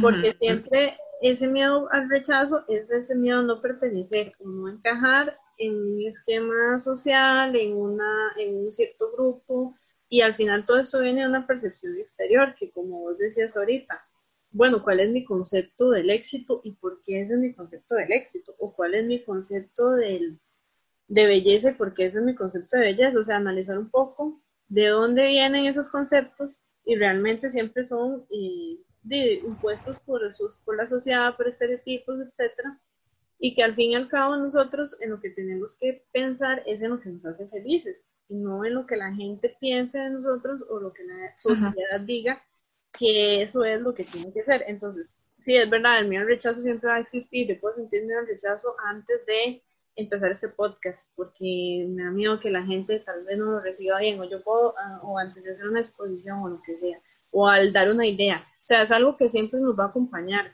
Porque 0.00 0.34
siempre 0.38 0.96
ese 1.20 1.48
miedo 1.48 1.86
al 1.92 2.08
rechazo 2.08 2.64
es 2.66 2.88
ese 2.90 3.14
miedo 3.14 3.40
a 3.40 3.42
no 3.42 3.60
pertenecer 3.60 4.32
o 4.40 4.48
no 4.48 4.70
encajar 4.70 5.36
en 5.58 5.76
un 5.76 6.06
esquema 6.06 6.80
social, 6.80 7.54
en, 7.54 7.76
una, 7.76 8.32
en 8.38 8.56
un 8.56 8.72
cierto 8.72 9.12
grupo, 9.12 9.76
y 10.08 10.22
al 10.22 10.34
final 10.34 10.64
todo 10.64 10.78
eso 10.78 11.00
viene 11.00 11.20
de 11.20 11.28
una 11.28 11.46
percepción 11.46 11.98
exterior, 11.98 12.54
que 12.54 12.70
como 12.70 13.00
vos 13.00 13.18
decías 13.18 13.54
ahorita, 13.54 14.02
bueno, 14.54 14.84
¿cuál 14.84 15.00
es 15.00 15.10
mi 15.10 15.24
concepto 15.24 15.90
del 15.90 16.10
éxito 16.10 16.60
y 16.62 16.72
por 16.76 17.02
qué 17.02 17.22
ese 17.22 17.34
es 17.34 17.40
mi 17.40 17.52
concepto 17.52 17.96
del 17.96 18.12
éxito? 18.12 18.54
¿O 18.58 18.72
cuál 18.72 18.94
es 18.94 19.04
mi 19.04 19.20
concepto 19.24 19.90
del, 19.90 20.38
de 21.08 21.26
belleza 21.26 21.70
y 21.70 21.74
por 21.74 21.92
qué 21.92 22.06
ese 22.06 22.18
es 22.18 22.24
mi 22.24 22.36
concepto 22.36 22.76
de 22.76 22.84
belleza? 22.84 23.18
O 23.18 23.24
sea, 23.24 23.36
analizar 23.36 23.76
un 23.76 23.90
poco 23.90 24.40
de 24.68 24.86
dónde 24.86 25.26
vienen 25.26 25.66
esos 25.66 25.88
conceptos 25.88 26.60
y 26.84 26.94
realmente 26.94 27.50
siempre 27.50 27.84
son 27.84 28.26
eh, 28.30 28.78
impuestos 29.44 29.98
por, 29.98 30.20
por 30.64 30.76
la 30.76 30.86
sociedad, 30.86 31.36
por 31.36 31.48
estereotipos, 31.48 32.20
etcétera, 32.20 32.80
y 33.40 33.56
que 33.56 33.64
al 33.64 33.74
fin 33.74 33.90
y 33.90 33.94
al 33.96 34.08
cabo 34.08 34.36
nosotros 34.36 34.96
en 35.00 35.10
lo 35.10 35.20
que 35.20 35.30
tenemos 35.30 35.76
que 35.80 36.06
pensar 36.12 36.62
es 36.64 36.80
en 36.80 36.90
lo 36.90 37.00
que 37.00 37.08
nos 37.08 37.24
hace 37.26 37.48
felices 37.48 38.08
y 38.28 38.36
no 38.36 38.64
en 38.64 38.74
lo 38.74 38.86
que 38.86 38.94
la 38.94 39.12
gente 39.12 39.56
piense 39.58 39.98
de 39.98 40.10
nosotros 40.10 40.62
o 40.68 40.78
lo 40.78 40.92
que 40.92 41.02
la 41.02 41.36
sociedad 41.36 42.00
diga 42.06 42.40
que 42.98 43.42
eso 43.42 43.64
es 43.64 43.80
lo 43.80 43.94
que 43.94 44.04
tiene 44.04 44.32
que 44.32 44.44
ser. 44.44 44.64
Entonces, 44.66 45.16
sí, 45.38 45.56
es 45.56 45.68
verdad, 45.68 45.98
el 45.98 46.08
miedo 46.08 46.22
al 46.22 46.28
rechazo 46.28 46.60
siempre 46.60 46.88
va 46.88 46.96
a 46.96 47.00
existir. 47.00 47.46
Yo 47.46 47.60
puedo 47.60 47.76
sentir 47.76 48.04
miedo 48.04 48.20
al 48.20 48.26
rechazo 48.26 48.74
antes 48.86 49.26
de 49.26 49.62
empezar 49.96 50.30
este 50.30 50.48
podcast, 50.48 51.10
porque 51.14 51.86
me 51.88 52.04
da 52.04 52.10
miedo 52.10 52.40
que 52.40 52.50
la 52.50 52.64
gente 52.64 52.98
tal 53.00 53.24
vez 53.24 53.38
no 53.38 53.46
lo 53.46 53.60
reciba 53.60 54.00
bien, 54.00 54.20
o 54.20 54.24
yo 54.24 54.42
puedo, 54.42 54.74
ah, 54.78 55.00
o 55.02 55.18
antes 55.18 55.42
de 55.44 55.52
hacer 55.52 55.68
una 55.68 55.80
exposición 55.80 56.40
o 56.40 56.48
lo 56.48 56.62
que 56.62 56.76
sea, 56.78 56.98
o 57.30 57.48
al 57.48 57.72
dar 57.72 57.90
una 57.90 58.06
idea. 58.06 58.38
O 58.38 58.66
sea, 58.66 58.82
es 58.82 58.90
algo 58.90 59.16
que 59.16 59.28
siempre 59.28 59.60
nos 59.60 59.78
va 59.78 59.84
a 59.84 59.88
acompañar, 59.88 60.52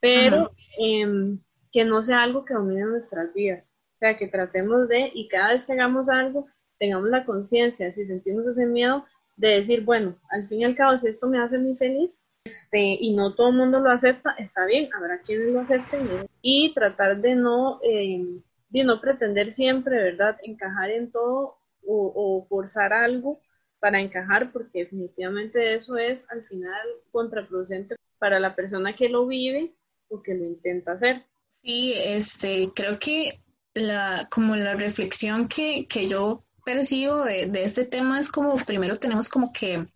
pero 0.00 0.52
em, 0.78 1.38
que 1.70 1.84
no 1.84 2.02
sea 2.02 2.22
algo 2.22 2.44
que 2.44 2.54
domine 2.54 2.84
nuestras 2.84 3.32
vidas. 3.32 3.74
O 3.96 3.98
sea, 4.00 4.18
que 4.18 4.26
tratemos 4.28 4.88
de, 4.88 5.10
y 5.14 5.28
cada 5.28 5.52
vez 5.52 5.66
que 5.66 5.74
hagamos 5.74 6.08
algo, 6.08 6.48
tengamos 6.78 7.10
la 7.10 7.24
conciencia, 7.24 7.92
si 7.92 8.06
sentimos 8.06 8.46
ese 8.46 8.66
miedo, 8.66 9.04
de 9.40 9.48
decir, 9.48 9.84
bueno, 9.84 10.16
al 10.28 10.46
fin 10.48 10.60
y 10.60 10.64
al 10.64 10.76
cabo, 10.76 10.98
si 10.98 11.08
esto 11.08 11.26
me 11.26 11.38
hace 11.38 11.56
muy 11.56 11.74
feliz, 11.74 12.22
este, 12.44 12.98
y 13.00 13.14
no 13.14 13.34
todo 13.34 13.48
el 13.48 13.56
mundo 13.56 13.80
lo 13.80 13.90
acepta, 13.90 14.32
está 14.32 14.66
bien, 14.66 14.90
habrá 14.94 15.22
quienes 15.22 15.48
lo 15.48 15.60
acepten 15.60 16.28
y 16.42 16.74
tratar 16.74 17.20
de 17.22 17.34
no, 17.36 17.80
eh, 17.82 18.22
de 18.68 18.84
no 18.84 19.00
pretender 19.00 19.50
siempre, 19.50 19.96
¿verdad?, 19.96 20.36
encajar 20.42 20.90
en 20.90 21.10
todo 21.10 21.56
o, 21.86 22.12
o, 22.14 22.46
forzar 22.48 22.92
algo 22.92 23.40
para 23.78 23.98
encajar, 23.98 24.52
porque 24.52 24.80
definitivamente 24.80 25.72
eso 25.72 25.96
es 25.96 26.30
al 26.30 26.44
final 26.44 26.86
contraproducente 27.10 27.96
para 28.18 28.38
la 28.38 28.54
persona 28.54 28.94
que 28.94 29.08
lo 29.08 29.26
vive 29.26 29.74
o 30.08 30.22
que 30.22 30.34
lo 30.34 30.44
intenta 30.44 30.92
hacer. 30.92 31.24
Sí, 31.62 31.94
este, 31.96 32.70
creo 32.74 32.98
que 32.98 33.40
la, 33.72 34.28
como 34.30 34.54
la 34.54 34.74
reflexión 34.74 35.48
que, 35.48 35.86
que 35.88 36.08
yo 36.08 36.44
percibo 36.70 37.24
de, 37.24 37.46
de 37.46 37.64
este 37.64 37.84
tema 37.84 38.20
es 38.20 38.28
como 38.28 38.56
primero 38.64 38.96
tenemos 38.96 39.28
como 39.28 39.52
que 39.52 39.88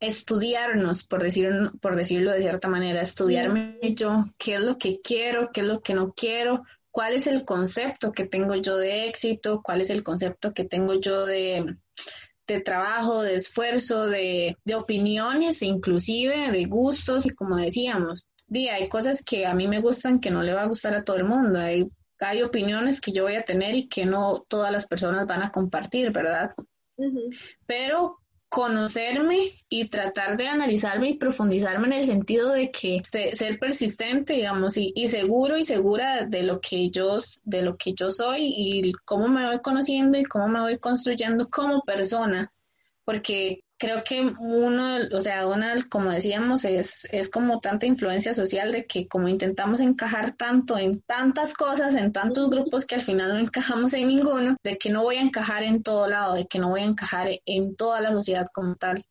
estudiarnos, 0.00 1.04
por, 1.04 1.22
decir, 1.22 1.48
por 1.80 1.94
decirlo 1.94 2.32
de 2.32 2.40
cierta 2.40 2.66
manera, 2.66 3.02
estudiarme 3.02 3.78
yo, 3.94 4.24
qué 4.36 4.54
es 4.54 4.60
lo 4.60 4.76
que 4.76 5.00
quiero, 5.00 5.50
qué 5.52 5.60
es 5.60 5.66
lo 5.68 5.80
que 5.80 5.94
no 5.94 6.12
quiero, 6.12 6.64
cuál 6.90 7.14
es 7.14 7.28
el 7.28 7.44
concepto 7.44 8.10
que 8.10 8.26
tengo 8.26 8.56
yo 8.56 8.76
de 8.78 9.06
éxito, 9.06 9.60
cuál 9.62 9.80
es 9.80 9.90
el 9.90 10.02
concepto 10.02 10.52
que 10.52 10.64
tengo 10.64 10.94
yo 10.94 11.24
de, 11.24 11.76
de 12.48 12.60
trabajo, 12.60 13.22
de 13.22 13.36
esfuerzo, 13.36 14.06
de, 14.06 14.56
de, 14.64 14.74
opiniones, 14.74 15.62
inclusive 15.62 16.50
de 16.50 16.64
gustos, 16.64 17.26
y 17.26 17.30
como 17.30 17.56
decíamos, 17.56 18.28
hay 18.52 18.88
cosas 18.88 19.22
que 19.22 19.46
a 19.46 19.54
mí 19.54 19.68
me 19.68 19.80
gustan 19.80 20.18
que 20.18 20.32
no 20.32 20.42
le 20.42 20.52
va 20.52 20.62
a 20.62 20.68
gustar 20.68 20.94
a 20.94 21.04
todo 21.04 21.16
el 21.16 21.24
mundo, 21.24 21.60
hay 21.60 21.86
hay 22.22 22.42
opiniones 22.42 23.00
que 23.00 23.12
yo 23.12 23.24
voy 23.24 23.36
a 23.36 23.44
tener 23.44 23.74
y 23.74 23.88
que 23.88 24.06
no 24.06 24.44
todas 24.48 24.72
las 24.72 24.86
personas 24.86 25.26
van 25.26 25.42
a 25.42 25.50
compartir, 25.50 26.12
¿verdad? 26.12 26.52
Pero 27.66 28.18
conocerme 28.48 29.50
y 29.70 29.88
tratar 29.88 30.36
de 30.36 30.46
analizarme 30.46 31.08
y 31.08 31.16
profundizarme 31.16 31.86
en 31.86 31.92
el 31.94 32.06
sentido 32.06 32.52
de 32.52 32.70
que 32.70 33.00
ser 33.02 33.58
persistente, 33.58 34.34
digamos, 34.34 34.76
y, 34.76 34.92
y, 34.94 35.08
seguro 35.08 35.56
y 35.56 35.64
segura 35.64 36.26
de 36.26 36.42
lo 36.42 36.60
que 36.60 36.90
yo 36.90 37.16
de 37.44 37.62
lo 37.62 37.78
que 37.78 37.94
yo 37.94 38.10
soy 38.10 38.52
y 38.54 38.92
cómo 39.06 39.28
me 39.28 39.46
voy 39.46 39.60
conociendo 39.60 40.18
y 40.18 40.24
cómo 40.24 40.48
me 40.48 40.60
voy 40.60 40.78
construyendo 40.78 41.48
como 41.48 41.80
persona, 41.80 42.52
porque 43.04 43.64
creo 43.82 44.04
que 44.04 44.32
uno, 44.38 44.98
o 45.12 45.20
sea, 45.20 45.48
una, 45.48 45.74
como 45.90 46.12
decíamos, 46.12 46.64
es, 46.64 47.04
es 47.10 47.28
como 47.28 47.58
tanta 47.58 47.84
influencia 47.84 48.32
social 48.32 48.70
de 48.70 48.86
que 48.86 49.08
como 49.08 49.26
intentamos 49.26 49.80
encajar 49.80 50.36
tanto 50.36 50.78
en 50.78 51.02
tantas 51.02 51.52
cosas, 51.52 51.96
en 51.96 52.12
tantos 52.12 52.48
grupos 52.48 52.86
que 52.86 52.94
al 52.94 53.02
final 53.02 53.30
no 53.30 53.40
encajamos 53.40 53.92
en 53.94 54.06
ninguno, 54.06 54.56
de 54.62 54.78
que 54.78 54.88
no 54.88 55.02
voy 55.02 55.16
a 55.16 55.22
encajar 55.22 55.64
en 55.64 55.82
todo 55.82 56.06
lado, 56.06 56.34
de 56.34 56.46
que 56.46 56.60
no 56.60 56.68
voy 56.68 56.82
a 56.82 56.84
encajar 56.84 57.26
en 57.44 57.74
toda 57.74 58.00
la 58.00 58.12
sociedad 58.12 58.46
como 58.54 58.76
tal. 58.76 59.04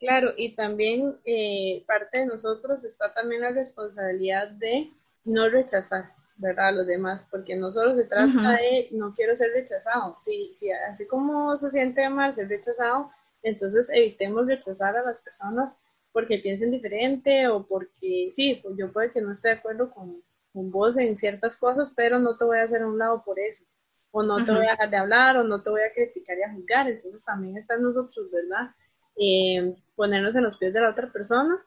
Claro, 0.00 0.32
y 0.38 0.56
también 0.56 1.18
eh, 1.26 1.84
parte 1.86 2.20
de 2.20 2.26
nosotros 2.26 2.82
está 2.84 3.12
también 3.12 3.42
la 3.42 3.50
responsabilidad 3.50 4.48
de 4.48 4.90
no 5.24 5.50
rechazar, 5.50 6.14
¿verdad? 6.36 6.68
A 6.68 6.72
los 6.72 6.86
demás, 6.86 7.26
porque 7.30 7.54
no 7.54 7.70
solo 7.70 7.96
se 7.96 8.04
trata 8.04 8.52
de 8.52 8.88
no 8.92 9.14
quiero 9.14 9.36
ser 9.36 9.50
rechazado, 9.52 10.16
si, 10.20 10.54
si 10.54 10.70
así 10.70 11.06
como 11.06 11.54
se 11.58 11.70
siente 11.70 12.08
mal 12.08 12.32
ser 12.32 12.48
rechazado, 12.48 13.10
entonces 13.42 13.90
evitemos 13.90 14.46
rechazar 14.46 14.96
a 14.96 15.02
las 15.02 15.18
personas 15.18 15.72
porque 16.12 16.38
piensen 16.38 16.70
diferente 16.70 17.48
o 17.48 17.66
porque 17.66 18.28
sí, 18.30 18.60
pues 18.62 18.76
yo 18.76 18.92
puede 18.92 19.10
que 19.10 19.20
no 19.20 19.32
esté 19.32 19.48
de 19.48 19.54
acuerdo 19.54 19.90
con, 19.90 20.22
vos 20.52 20.98
en 20.98 21.16
ciertas 21.16 21.56
cosas, 21.56 21.92
pero 21.96 22.18
no 22.18 22.36
te 22.36 22.44
voy 22.44 22.58
a 22.58 22.64
hacer 22.64 22.82
a 22.82 22.86
un 22.86 22.98
lado 22.98 23.22
por 23.24 23.38
eso. 23.38 23.64
O 24.10 24.22
no 24.22 24.44
te 24.44 24.52
voy 24.52 24.66
a 24.66 24.72
dejar 24.72 24.90
de 24.90 24.96
hablar 24.98 25.38
o 25.38 25.44
no 25.44 25.62
te 25.62 25.70
voy 25.70 25.80
a 25.80 25.92
criticar 25.92 26.36
y 26.36 26.42
a 26.42 26.52
juzgar. 26.52 26.86
Entonces 26.86 27.24
también 27.24 27.56
está 27.56 27.74
en 27.74 27.82
nosotros, 27.82 28.30
¿verdad? 28.30 28.70
Eh, 29.16 29.74
ponernos 29.94 30.36
en 30.36 30.44
los 30.44 30.58
pies 30.58 30.74
de 30.74 30.80
la 30.82 30.90
otra 30.90 31.10
persona 31.10 31.58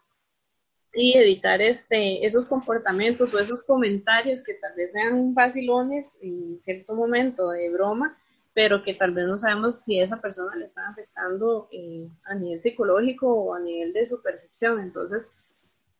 y 0.94 1.18
evitar 1.18 1.62
este, 1.62 2.26
esos 2.26 2.46
comportamientos 2.46 3.34
o 3.34 3.40
esos 3.40 3.64
comentarios 3.64 4.44
que 4.44 4.54
tal 4.54 4.74
vez 4.76 4.94
sean 4.94 5.34
facilones 5.34 6.18
en 6.22 6.62
cierto 6.62 6.96
momento 6.96 7.50
de 7.50 7.70
broma, 7.70 8.18
pero 8.56 8.82
que 8.82 8.94
tal 8.94 9.12
vez 9.12 9.28
no 9.28 9.38
sabemos 9.38 9.84
si 9.84 10.00
esa 10.00 10.22
persona 10.22 10.56
le 10.56 10.66
está 10.66 10.88
afectando 10.88 11.68
eh, 11.74 12.08
a 12.24 12.36
nivel 12.36 12.62
psicológico 12.62 13.28
o 13.28 13.54
a 13.54 13.60
nivel 13.60 13.92
de 13.92 14.08
su 14.08 14.24
percepción. 14.24 14.80
Entonces, 14.80 15.30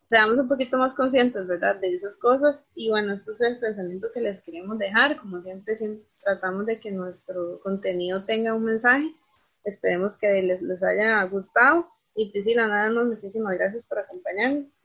seamos 0.08 0.38
un 0.38 0.48
poquito 0.48 0.78
más 0.78 0.94
conscientes, 0.94 1.46
¿verdad?, 1.46 1.78
de 1.78 1.94
esas 1.94 2.16
cosas. 2.16 2.58
Y 2.74 2.88
bueno, 2.88 3.12
este 3.12 3.32
es 3.32 3.40
el 3.42 3.58
pensamiento 3.58 4.10
que 4.10 4.22
les 4.22 4.40
queremos 4.40 4.78
dejar. 4.78 5.18
Como 5.18 5.42
siempre, 5.42 5.76
tratamos 6.24 6.64
de 6.64 6.80
que 6.80 6.90
nuestro 6.90 7.60
contenido 7.60 8.24
tenga 8.24 8.54
un 8.54 8.64
mensaje. 8.64 9.14
Esperemos 9.62 10.18
que 10.18 10.40
les, 10.42 10.62
les 10.62 10.82
haya 10.82 11.22
gustado. 11.24 11.90
Y 12.14 12.30
Priscila, 12.32 12.68
nada 12.68 12.90
más, 12.90 13.04
muchísimas 13.04 13.52
gracias 13.58 13.84
por 13.84 13.98
acompañarnos. 13.98 14.75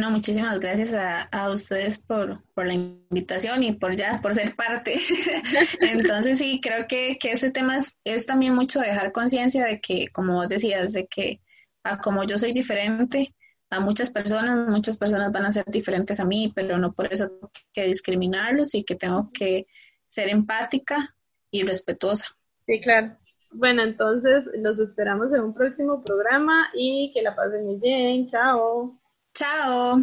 No, 0.00 0.10
muchísimas 0.10 0.58
gracias 0.60 0.94
a, 0.94 1.50
ustedes 1.50 1.98
por, 1.98 2.42
la 2.56 2.72
invitación 2.72 3.62
y 3.62 3.72
por 3.74 3.94
ya, 3.94 4.18
por 4.22 4.32
ser 4.32 4.56
parte. 4.56 4.98
Entonces 5.82 6.38
sí, 6.38 6.58
creo 6.62 6.86
que, 6.88 7.18
que 7.18 7.32
este 7.32 7.50
tema 7.50 7.76
es, 8.04 8.24
también 8.24 8.54
mucho 8.54 8.80
dejar 8.80 9.12
conciencia 9.12 9.66
de 9.66 9.78
que, 9.78 10.08
como 10.08 10.36
vos 10.36 10.48
decías, 10.48 10.94
de 10.94 11.06
que 11.06 11.42
a 11.84 11.98
como 11.98 12.24
yo 12.24 12.38
soy 12.38 12.54
diferente 12.54 13.34
a 13.68 13.80
muchas 13.80 14.10
personas, 14.10 14.70
muchas 14.70 14.96
personas 14.96 15.32
van 15.32 15.44
a 15.44 15.52
ser 15.52 15.66
diferentes 15.66 16.18
a 16.18 16.24
mí, 16.24 16.50
pero 16.56 16.78
no 16.78 16.94
por 16.94 17.12
eso 17.12 17.28
tengo 17.28 17.50
que 17.70 17.84
discriminarlos 17.84 18.74
y 18.74 18.84
que 18.84 18.94
tengo 18.94 19.30
que 19.34 19.66
ser 20.08 20.30
empática 20.30 21.14
y 21.50 21.62
respetuosa. 21.62 22.26
Sí, 22.64 22.80
claro. 22.80 23.18
Bueno, 23.50 23.82
entonces 23.82 24.44
los 24.54 24.78
esperamos 24.78 25.30
en 25.34 25.42
un 25.42 25.52
próximo 25.52 26.02
programa 26.02 26.70
y 26.72 27.12
que 27.12 27.20
la 27.20 27.36
pasen 27.36 27.78
bien. 27.78 28.26
Chao. 28.28 28.99
Chao. 29.34 30.02